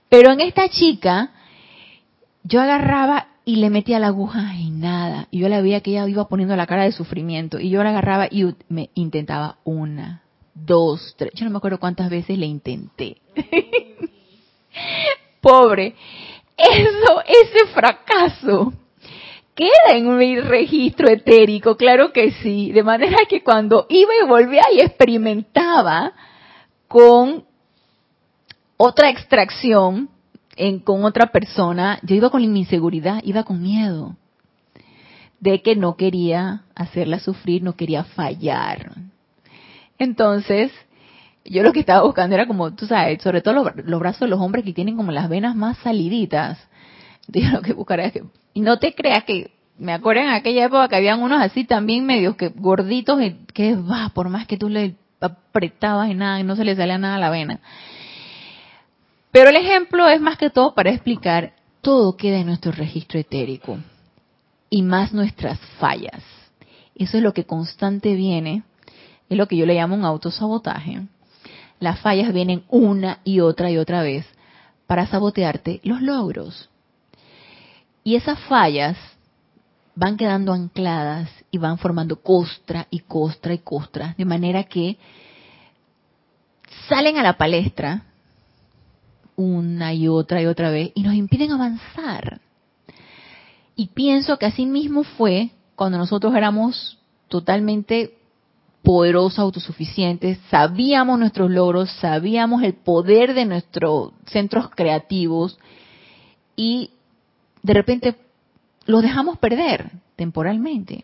Pero 0.08 0.32
en 0.32 0.40
esta 0.40 0.70
chica, 0.70 1.32
yo 2.44 2.62
agarraba 2.62 3.28
y 3.44 3.58
le 3.58 3.70
metía 3.70 4.00
la 4.00 4.08
aguja 4.08 4.56
y 4.56 4.70
nada. 4.70 5.28
Y 5.32 5.40
yo 5.40 5.50
la 5.50 5.62
veía 5.62 5.82
que 5.82 5.92
ella 5.92 6.08
iba 6.08 6.30
poniendo 6.30 6.56
la 6.56 6.66
cara 6.66 6.84
de 6.84 6.94
sufrimiento. 6.94 7.60
Y 7.60 7.70
yo 7.70 7.84
la 7.84 7.90
agarraba 7.90 8.28
y 8.32 8.56
me 8.70 8.90
intentaba 8.94 9.58
una, 9.66 10.22
dos, 10.54 11.14
tres. 11.18 11.32
Yo 11.34 11.44
no 11.44 11.52
me 11.52 11.58
acuerdo 11.58 11.80
cuántas 11.80 12.10
veces 12.10 12.38
le 12.38 12.46
intenté. 12.46 13.18
Pobre. 15.42 15.94
Eso, 16.56 17.22
ese 17.28 17.68
fracaso 17.74 18.72
queda 19.56 19.96
en 19.96 20.18
mi 20.18 20.40
registro 20.40 21.10
etérico, 21.10 21.78
claro 21.78 22.12
que 22.12 22.32
sí, 22.32 22.72
de 22.72 22.84
manera 22.84 23.18
que 23.30 23.44
cuando 23.44 23.86
iba 23.90 24.12
y 24.22 24.28
volvía 24.28 24.64
y 24.74 24.82
experimentaba 24.82 26.14
con 26.88 27.46
otra 28.78 29.10
extracción 29.10 30.10
con 30.84 31.04
otra 31.04 31.32
persona, 31.32 32.00
yo 32.04 32.16
iba 32.16 32.30
con 32.30 32.42
mi 32.52 32.60
inseguridad, 32.60 33.22
iba 33.24 33.44
con 33.44 33.62
miedo 33.62 34.16
de 35.40 35.62
que 35.62 35.76
no 35.76 35.98
quería 35.98 36.64
hacerla 36.76 37.20
sufrir, 37.20 37.64
no 37.64 37.76
quería 37.76 38.04
fallar. 38.04 38.94
Entonces, 39.98 40.72
yo 41.44 41.64
lo 41.64 41.74
que 41.74 41.82
estaba 41.82 42.04
buscando 42.04 42.36
era 42.36 42.48
como, 42.48 42.74
tú 42.74 42.86
sabes, 42.86 43.22
sobre 43.22 43.42
todo 43.42 43.72
los 43.76 44.00
brazos 44.00 44.22
de 44.22 44.28
los 44.28 44.40
hombres 44.40 44.64
que 44.64 44.74
tienen 44.74 44.96
como 44.96 45.12
las 45.12 45.28
venas 45.28 45.56
más 45.56 45.78
saliditas. 45.80 46.58
Que 47.64 47.74
buscaría 47.74 48.08
es 48.08 48.14
que 48.14 48.24
y 48.54 48.62
no 48.62 48.78
te 48.78 48.94
creas 48.94 49.24
que, 49.24 49.52
me 49.78 49.94
acuerdo 49.94 50.22
en 50.22 50.30
aquella 50.30 50.66
época 50.66 50.88
que 50.88 50.96
habían 50.96 51.22
unos 51.22 51.42
así 51.42 51.64
también 51.64 52.06
medios 52.06 52.36
que 52.36 52.50
gorditos, 52.50 53.20
que 53.54 53.76
va, 53.76 54.10
por 54.14 54.30
más 54.30 54.46
que 54.46 54.58
tú 54.58 54.70
le 54.70 54.96
apretabas 55.20 56.10
y 56.10 56.14
nada, 56.14 56.40
y 56.40 56.44
no 56.44 56.56
se 56.56 56.64
le 56.64 56.76
salía 56.76 56.98
nada 56.98 57.16
a 57.16 57.20
la 57.20 57.30
vena. 57.30 57.60
Pero 59.32 59.50
el 59.50 59.56
ejemplo 59.56 60.08
es 60.08 60.22
más 60.22 60.38
que 60.38 60.52
todo 60.52 60.76
para 60.76 60.92
explicar, 60.92 61.54
todo 61.82 62.16
queda 62.16 62.38
en 62.38 62.46
nuestro 62.46 62.72
registro 62.72 63.20
etérico 63.20 63.80
y 64.70 64.84
más 64.84 65.12
nuestras 65.12 65.60
fallas. 65.80 66.24
Eso 66.96 67.18
es 67.18 67.24
lo 67.24 67.34
que 67.34 67.46
constante 67.46 68.14
viene, 68.14 68.62
es 69.30 69.38
lo 69.38 69.48
que 69.48 69.58
yo 69.58 69.66
le 69.66 69.74
llamo 69.74 69.96
un 69.96 70.06
autosabotaje. 70.06 71.02
Las 71.80 72.00
fallas 72.00 72.32
vienen 72.32 72.64
una 72.70 73.20
y 73.24 73.40
otra 73.40 73.72
y 73.72 73.78
otra 73.78 74.04
vez 74.04 74.28
para 74.86 75.08
sabotearte 75.08 75.82
los 75.84 76.02
logros. 76.02 76.70
Y 78.04 78.16
esas 78.16 78.40
fallas 78.42 78.98
van 79.96 80.18
quedando 80.18 80.54
ancladas 80.54 81.30
y 81.52 81.58
van 81.58 81.78
formando 81.78 82.18
costra 82.22 82.88
y 82.90 83.00
costra 83.00 83.54
y 83.54 83.60
costra, 83.60 84.16
de 84.18 84.26
manera 84.26 84.64
que 84.64 84.98
salen 86.90 87.18
a 87.18 87.24
la 87.24 87.38
palestra 87.38 88.04
una 89.36 89.94
y 89.94 90.08
otra 90.08 90.42
y 90.42 90.46
otra 90.46 90.70
vez 90.70 90.92
y 90.96 91.04
nos 91.04 91.14
impiden 91.14 91.52
avanzar. 91.52 92.42
Y 93.76 93.88
pienso 93.88 94.38
que 94.38 94.46
así 94.46 94.66
mismo 94.66 95.04
fue 95.04 95.52
cuando 95.76 95.98
nosotros 95.98 96.36
éramos 96.36 97.00
totalmente 97.28 98.18
poderosos, 98.84 99.40
autosuficientes, 99.40 100.38
sabíamos 100.52 101.18
nuestros 101.18 101.50
logros, 101.50 101.90
sabíamos 102.02 102.62
el 102.64 102.74
poder 102.74 103.34
de 103.34 103.46
nuestros 103.46 104.12
centros 104.26 104.70
creativos 104.70 105.58
y 106.56 106.92
de 107.64 107.74
repente 107.74 108.16
lo 108.86 109.02
dejamos 109.02 109.40
perder 109.40 109.92
temporalmente. 110.16 111.04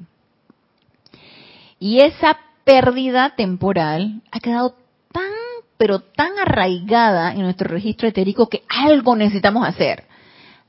Y 1.80 2.02
esa 2.02 2.38
pérdida 2.66 3.36
temporal 3.36 4.22
ha 4.32 4.40
quedado 4.40 4.76
tan, 5.12 5.32
pero 5.78 6.00
tan 6.00 6.38
arraigada 6.38 7.34
en 7.34 7.42
nuestro 7.42 7.70
registro 7.70 8.08
etérico 8.08 8.50
que 8.50 8.64
algo 8.68 9.16
necesitamos 9.16 9.66
hacer. 9.66 10.04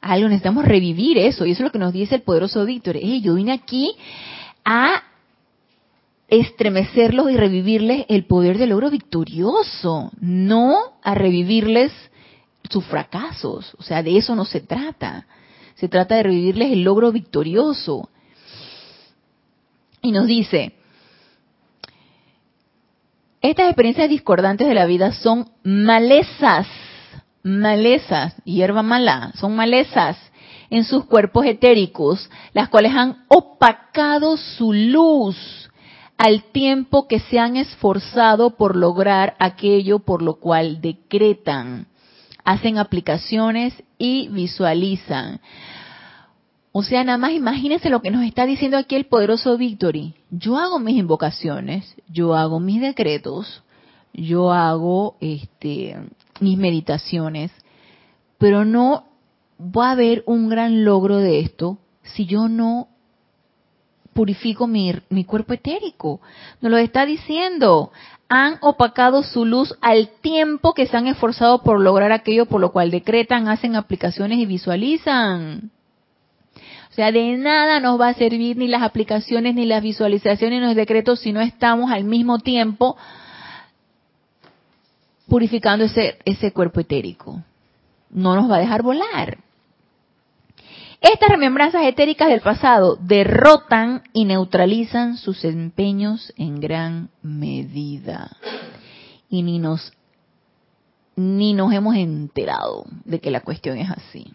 Algo 0.01 0.29
necesitamos 0.29 0.65
revivir 0.65 1.19
eso. 1.19 1.45
Y 1.45 1.51
eso 1.51 1.63
es 1.63 1.65
lo 1.65 1.73
que 1.73 1.79
nos 1.79 1.93
dice 1.93 2.15
el 2.15 2.23
poderoso 2.23 2.65
Víctor. 2.65 2.97
yo 2.97 3.35
vine 3.35 3.53
aquí 3.53 3.93
a 4.65 5.03
estremecerlos 6.29 7.31
y 7.31 7.37
revivirles 7.37 8.07
el 8.09 8.25
poder 8.25 8.57
del 8.57 8.71
logro 8.71 8.89
victorioso, 8.89 10.13
no 10.21 10.77
a 11.03 11.15
revivirles 11.15 11.93
sus 12.71 12.85
fracasos. 12.85 13.75
O 13.79 13.83
sea, 13.83 14.03
de 14.05 14.17
eso 14.17 14.37
no 14.37 14.45
se 14.45 14.61
trata. 14.61 15.27
Se 15.81 15.89
trata 15.89 16.17
de 16.17 16.25
revivirles 16.25 16.73
el 16.73 16.83
logro 16.83 17.11
victorioso. 17.11 18.11
Y 20.03 20.13
nos 20.13 20.27
dice, 20.27 20.75
estas 23.41 23.69
experiencias 23.69 24.11
discordantes 24.11 24.69
de 24.69 24.75
la 24.75 24.85
vida 24.85 25.13
son 25.15 25.49
malezas, 25.63 26.67
malezas, 27.43 28.35
hierba 28.45 28.83
mala, 28.83 29.33
son 29.37 29.57
malezas 29.57 30.19
en 30.69 30.85
sus 30.85 31.07
cuerpos 31.07 31.47
etéricos, 31.47 32.31
las 32.53 32.69
cuales 32.69 32.93
han 32.95 33.25
opacado 33.29 34.37
su 34.37 34.75
luz, 34.75 35.71
al 36.19 36.43
tiempo 36.53 37.09
que 37.09 37.21
se 37.21 37.39
han 37.39 37.57
esforzado 37.57 38.59
por 38.59 38.77
lograr 38.77 39.35
aquello 39.39 40.01
por 40.01 40.21
lo 40.21 40.35
cual 40.35 40.83
decretan, 40.83 41.87
hacen 42.45 42.77
aplicaciones 42.77 43.73
y 43.97 44.29
visualizan. 44.29 45.41
O 46.73 46.83
sea, 46.85 47.03
nada 47.03 47.19
más 47.19 47.33
imagínense 47.33 47.91
lo 47.91 48.01
que 48.01 48.13
nos 48.13 48.25
está 48.25 48.47
diciendo 48.47 48.77
aquí 48.77 48.95
el 48.95 49.07
poderoso 49.07 49.57
Victory. 49.57 50.15
Yo 50.31 50.57
hago 50.57 50.79
mis 50.79 50.97
invocaciones, 50.97 51.97
yo 52.09 52.35
hago 52.35 52.61
mis 52.61 52.81
decretos, 52.81 53.63
yo 54.13 54.53
hago 54.53 55.17
este, 55.21 55.97
mis 56.39 56.57
meditaciones, 56.57 57.51
pero 58.39 58.65
no 58.65 59.05
va 59.61 59.89
a 59.89 59.93
haber 59.93 60.23
un 60.27 60.49
gran 60.49 60.85
logro 60.85 61.17
de 61.17 61.41
esto 61.41 61.79
si 62.03 62.27
yo 62.27 62.49
no 62.49 62.89
purifico 64.13 64.67
mi, 64.67 64.93
mi 65.09 65.25
cuerpo 65.25 65.55
etérico. 65.55 66.21
Nos 66.61 66.71
lo 66.71 66.79
está 66.79 67.05
diciendo. 67.05 67.91
Han 68.29 68.59
opacado 68.61 69.25
su 69.25 69.45
luz 69.45 69.75
al 69.81 70.09
tiempo 70.21 70.73
que 70.73 70.87
se 70.87 70.97
han 70.97 71.09
esforzado 71.09 71.63
por 71.63 71.81
lograr 71.81 72.13
aquello 72.13 72.47
por 72.47 72.61
lo 72.61 72.71
cual 72.71 72.93
decretan, 72.93 73.49
hacen 73.49 73.75
aplicaciones 73.75 74.39
y 74.39 74.47
visualizan. 74.47 75.73
O 76.91 76.93
sea, 76.93 77.13
de 77.13 77.37
nada 77.37 77.79
nos 77.79 78.01
va 78.01 78.09
a 78.09 78.15
servir 78.15 78.57
ni 78.57 78.67
las 78.67 78.83
aplicaciones, 78.83 79.55
ni 79.55 79.65
las 79.65 79.83
visualizaciones, 79.83 80.61
ni 80.61 80.67
los 80.67 80.75
decretos 80.75 81.21
si 81.21 81.33
no 81.33 81.41
estamos 81.41 81.93
al 81.93 82.05
mismo 82.05 82.41
tiempo 82.41 82.97
purificando 85.29 85.85
ese, 85.85 86.19
ese 86.25 86.53
cuerpo 86.53 86.81
etérico. 86.81 87.43
No 88.11 88.35
nos 88.35 88.51
va 88.51 88.57
a 88.57 88.61
dejar 88.61 88.83
volar. 88.83 89.39
Estas 91.01 91.31
remembranzas 91.31 91.85
etéricas 91.85 92.29
del 92.29 92.41
pasado 92.41 92.97
derrotan 92.97 94.03
y 94.13 94.27
neutralizan 94.27 95.17
sus 95.17 95.45
empeños 95.45 96.33
en 96.37 96.61
gran 96.61 97.09
medida. 97.23 98.37
Y 99.31 99.43
ni 99.43 99.61
nos, 99.61 99.93
ni 101.15 101.55
nos 101.55 101.73
hemos 101.73 101.95
enterado 101.95 102.85
de 103.05 103.21
que 103.21 103.31
la 103.31 103.41
cuestión 103.41 103.79
es 103.79 103.89
así. 103.89 104.35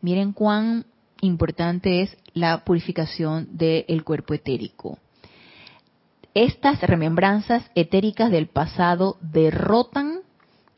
Miren 0.00 0.32
cuán 0.32 0.86
importante 1.20 2.02
es 2.02 2.16
la 2.34 2.64
purificación 2.64 3.48
del 3.56 4.04
cuerpo 4.04 4.34
etérico. 4.34 4.98
Estas 6.34 6.80
remembranzas 6.80 7.70
etéricas 7.74 8.30
del 8.30 8.46
pasado 8.46 9.16
derrotan 9.20 10.20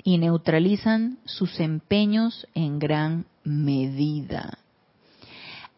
y 0.03 0.19
neutralizan 0.19 1.19
sus 1.25 1.61
empeños 1.61 2.47
en 2.55 2.79
gran 2.79 3.27
medida 3.45 4.59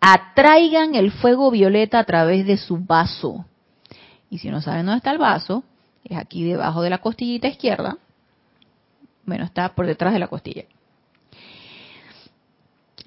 atraigan 0.04 0.96
el 0.96 1.12
fuego 1.12 1.52
violeta 1.52 2.00
a 2.00 2.04
través 2.04 2.44
de 2.44 2.56
su 2.56 2.76
vaso. 2.76 3.46
Y 4.30 4.38
si 4.38 4.50
no 4.50 4.60
saben 4.60 4.84
dónde 4.84 4.96
está 4.96 5.12
el 5.12 5.18
vaso, 5.18 5.62
es 6.02 6.18
aquí 6.18 6.42
debajo 6.42 6.82
de 6.82 6.90
la 6.90 6.98
costillita 6.98 7.46
izquierda. 7.46 7.96
Bueno, 9.24 9.44
está 9.44 9.68
por 9.76 9.86
detrás 9.86 10.12
de 10.12 10.18
la 10.18 10.26
costilla. 10.26 10.64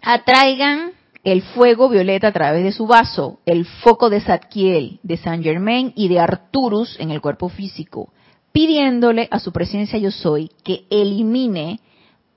Atraigan 0.01 0.93
el 1.25 1.41
fuego 1.41 1.89
violeta 1.89 2.27
a 2.27 2.31
través 2.31 2.63
de 2.63 2.71
su 2.71 2.85
vaso, 2.85 3.39
el 3.47 3.65
foco 3.65 4.11
de 4.11 4.21
Zadkiel, 4.21 4.99
de 5.01 5.17
Saint 5.17 5.43
Germain 5.43 5.91
y 5.95 6.07
de 6.07 6.19
Arturus 6.19 6.99
en 6.99 7.09
el 7.09 7.19
cuerpo 7.19 7.49
físico, 7.49 8.13
pidiéndole 8.51 9.27
a 9.31 9.39
su 9.39 9.51
presencia 9.51 9.97
yo 9.97 10.11
soy 10.11 10.51
que 10.63 10.85
elimine 10.91 11.79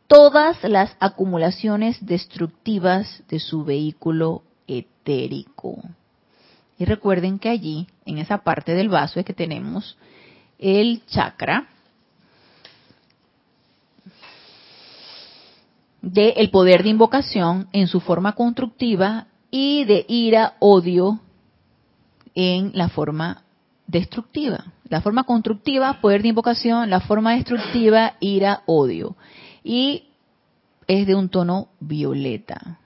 todas 0.06 0.64
las 0.64 0.96
acumulaciones 1.00 2.04
destructivas 2.04 3.22
de 3.28 3.40
su 3.40 3.62
vehículo 3.62 4.42
etérico. 4.66 5.82
Y 6.78 6.86
recuerden 6.86 7.38
que 7.38 7.50
allí, 7.50 7.88
en 8.06 8.16
esa 8.16 8.38
parte 8.38 8.72
del 8.72 8.88
vaso, 8.88 9.20
es 9.20 9.26
que 9.26 9.34
tenemos 9.34 9.98
el 10.58 11.04
chakra 11.06 11.68
del 16.12 16.32
el 16.36 16.50
poder 16.50 16.82
de 16.82 16.88
invocación 16.88 17.68
en 17.72 17.86
su 17.86 18.00
forma 18.00 18.32
constructiva 18.32 19.26
y 19.50 19.84
de 19.84 20.04
ira, 20.08 20.54
odio 20.58 21.20
en 22.34 22.70
la 22.74 22.88
forma 22.88 23.42
destructiva. 23.86 24.64
La 24.88 25.00
forma 25.00 25.24
constructiva, 25.24 26.00
poder 26.00 26.22
de 26.22 26.28
invocación, 26.28 26.88
la 26.88 27.00
forma 27.00 27.34
destructiva, 27.34 28.14
ira, 28.20 28.62
odio. 28.66 29.16
Y 29.62 30.08
es 30.86 31.06
de 31.06 31.14
un 31.14 31.28
tono 31.28 31.68
violeta. 31.78 32.78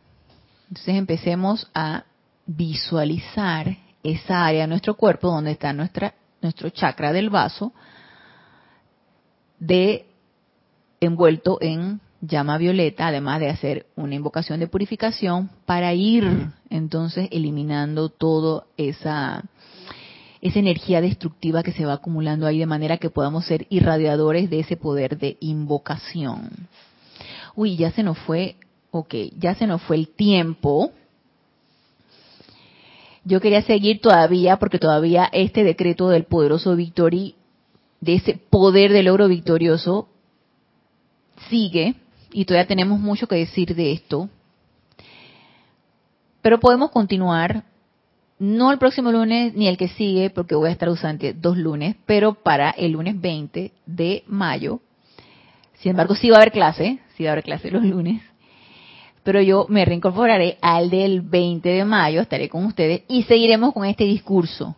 Entonces 0.68 0.96
empecemos 0.96 1.70
a 1.74 2.04
visualizar 2.46 3.76
esa 4.02 4.46
área 4.46 4.62
de 4.62 4.66
nuestro 4.66 4.94
cuerpo 4.94 5.28
donde 5.28 5.52
está 5.52 5.72
nuestra, 5.72 6.14
nuestro 6.40 6.70
chakra 6.70 7.12
del 7.12 7.30
vaso 7.30 7.72
de 9.60 10.06
envuelto 11.00 11.58
en 11.60 12.00
llama 12.22 12.56
violeta, 12.56 13.08
además 13.08 13.40
de 13.40 13.50
hacer 13.50 13.86
una 13.96 14.14
invocación 14.14 14.60
de 14.60 14.68
purificación 14.68 15.50
para 15.66 15.92
ir 15.92 16.24
entonces 16.70 17.28
eliminando 17.30 18.08
toda 18.08 18.64
esa 18.76 19.44
esa 20.40 20.58
energía 20.58 21.00
destructiva 21.00 21.62
que 21.62 21.70
se 21.70 21.84
va 21.84 21.92
acumulando 21.92 22.46
ahí 22.46 22.58
de 22.58 22.66
manera 22.66 22.96
que 22.96 23.10
podamos 23.10 23.44
ser 23.44 23.66
irradiadores 23.70 24.50
de 24.50 24.58
ese 24.58 24.76
poder 24.76 25.16
de 25.18 25.36
invocación. 25.38 26.50
Uy, 27.54 27.76
ya 27.76 27.92
se 27.92 28.02
nos 28.02 28.18
fue 28.18 28.56
ok, 28.92 29.14
ya 29.38 29.54
se 29.56 29.66
nos 29.66 29.82
fue 29.82 29.96
el 29.96 30.08
tiempo. 30.08 30.92
Yo 33.24 33.40
quería 33.40 33.62
seguir 33.62 34.00
todavía, 34.00 34.58
porque 34.58 34.78
todavía 34.78 35.28
este 35.32 35.64
decreto 35.64 36.08
del 36.08 36.24
poderoso 36.24 36.76
Victory, 36.76 37.34
de 38.00 38.14
ese 38.14 38.34
poder 38.34 38.92
del 38.92 39.06
logro 39.06 39.28
victorioso, 39.28 40.08
sigue, 41.48 41.94
y 42.32 42.44
todavía 42.44 42.66
tenemos 42.66 43.00
mucho 43.00 43.26
que 43.26 43.36
decir 43.36 43.74
de 43.74 43.92
esto. 43.92 44.28
Pero 46.40 46.58
podemos 46.58 46.90
continuar, 46.90 47.64
no 48.38 48.72
el 48.72 48.78
próximo 48.78 49.12
lunes 49.12 49.54
ni 49.54 49.68
el 49.68 49.76
que 49.76 49.88
sigue, 49.88 50.30
porque 50.30 50.54
voy 50.54 50.68
a 50.68 50.72
estar 50.72 50.88
usando 50.88 51.26
dos 51.34 51.56
lunes, 51.56 51.96
pero 52.06 52.34
para 52.34 52.70
el 52.70 52.92
lunes 52.92 53.20
20 53.20 53.72
de 53.86 54.24
mayo. 54.26 54.80
Sin 55.74 55.90
embargo, 55.90 56.14
sí 56.14 56.30
va 56.30 56.36
a 56.36 56.40
haber 56.40 56.52
clase, 56.52 56.98
sí 57.16 57.24
va 57.24 57.30
a 57.30 57.32
haber 57.32 57.44
clase 57.44 57.70
los 57.70 57.84
lunes 57.84 58.22
pero 59.22 59.40
yo 59.40 59.66
me 59.68 59.84
reincorporaré 59.84 60.58
al 60.60 60.90
del 60.90 61.20
20 61.20 61.68
de 61.68 61.84
mayo, 61.84 62.20
estaré 62.20 62.48
con 62.48 62.64
ustedes 62.64 63.02
y 63.08 63.22
seguiremos 63.24 63.72
con 63.72 63.84
este 63.84 64.04
discurso. 64.04 64.76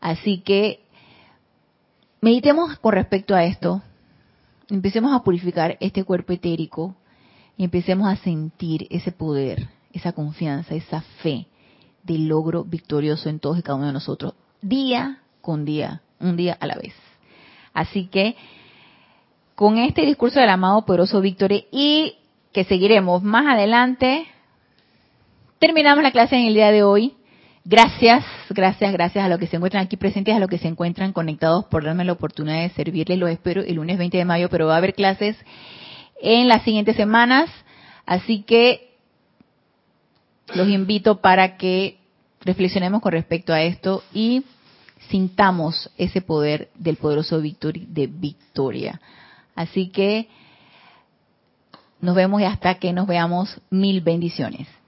Así 0.00 0.38
que 0.38 0.80
meditemos 2.20 2.78
con 2.78 2.94
respecto 2.94 3.34
a 3.34 3.44
esto, 3.44 3.82
empecemos 4.68 5.14
a 5.14 5.22
purificar 5.22 5.76
este 5.80 6.04
cuerpo 6.04 6.32
etérico 6.32 6.96
y 7.56 7.64
empecemos 7.64 8.08
a 8.08 8.16
sentir 8.16 8.86
ese 8.90 9.12
poder, 9.12 9.68
esa 9.92 10.12
confianza, 10.12 10.74
esa 10.74 11.00
fe 11.22 11.46
del 12.02 12.28
logro 12.28 12.64
victorioso 12.64 13.28
en 13.28 13.40
todos 13.40 13.58
y 13.58 13.62
cada 13.62 13.76
uno 13.76 13.86
de 13.86 13.92
nosotros, 13.92 14.34
día 14.62 15.20
con 15.40 15.64
día, 15.64 16.02
un 16.20 16.36
día 16.36 16.56
a 16.60 16.66
la 16.66 16.76
vez. 16.76 16.94
Así 17.72 18.06
que 18.06 18.36
con 19.54 19.78
este 19.78 20.02
discurso 20.02 20.38
del 20.38 20.50
amado 20.50 20.84
poderoso 20.84 21.20
Víctor 21.20 21.50
y 21.52 22.16
que 22.52 22.64
seguiremos 22.64 23.22
más 23.22 23.46
adelante. 23.46 24.26
Terminamos 25.58 26.02
la 26.02 26.10
clase 26.10 26.36
en 26.36 26.46
el 26.46 26.54
día 26.54 26.70
de 26.70 26.82
hoy. 26.82 27.14
Gracias, 27.68 28.24
gracias, 28.50 28.92
gracias 28.92 29.24
a 29.24 29.28
los 29.28 29.40
que 29.40 29.48
se 29.48 29.56
encuentran 29.56 29.82
aquí 29.82 29.96
presentes, 29.96 30.36
a 30.36 30.38
los 30.38 30.48
que 30.48 30.58
se 30.58 30.68
encuentran 30.68 31.12
conectados 31.12 31.64
por 31.64 31.82
darme 31.82 32.04
la 32.04 32.12
oportunidad 32.12 32.60
de 32.60 32.70
servirles. 32.70 33.18
Los 33.18 33.28
espero 33.28 33.60
el 33.60 33.74
lunes 33.74 33.98
20 33.98 34.16
de 34.16 34.24
mayo, 34.24 34.48
pero 34.48 34.68
va 34.68 34.74
a 34.74 34.76
haber 34.76 34.94
clases 34.94 35.36
en 36.22 36.46
las 36.46 36.62
siguientes 36.62 36.94
semanas. 36.94 37.50
Así 38.06 38.42
que 38.42 38.94
los 40.54 40.68
invito 40.68 41.20
para 41.20 41.56
que 41.56 41.98
reflexionemos 42.42 43.02
con 43.02 43.10
respecto 43.10 43.52
a 43.52 43.60
esto 43.62 44.04
y 44.14 44.44
sintamos 45.10 45.90
ese 45.98 46.20
poder 46.20 46.70
del 46.76 46.94
poderoso 46.94 47.40
de 47.40 48.06
victoria. 48.06 49.00
Así 49.56 49.88
que 49.88 50.28
nos 52.00 52.14
vemos 52.14 52.40
y 52.40 52.44
hasta 52.44 52.76
que 52.76 52.92
nos 52.92 53.08
veamos. 53.08 53.60
Mil 53.70 54.02
bendiciones. 54.02 54.68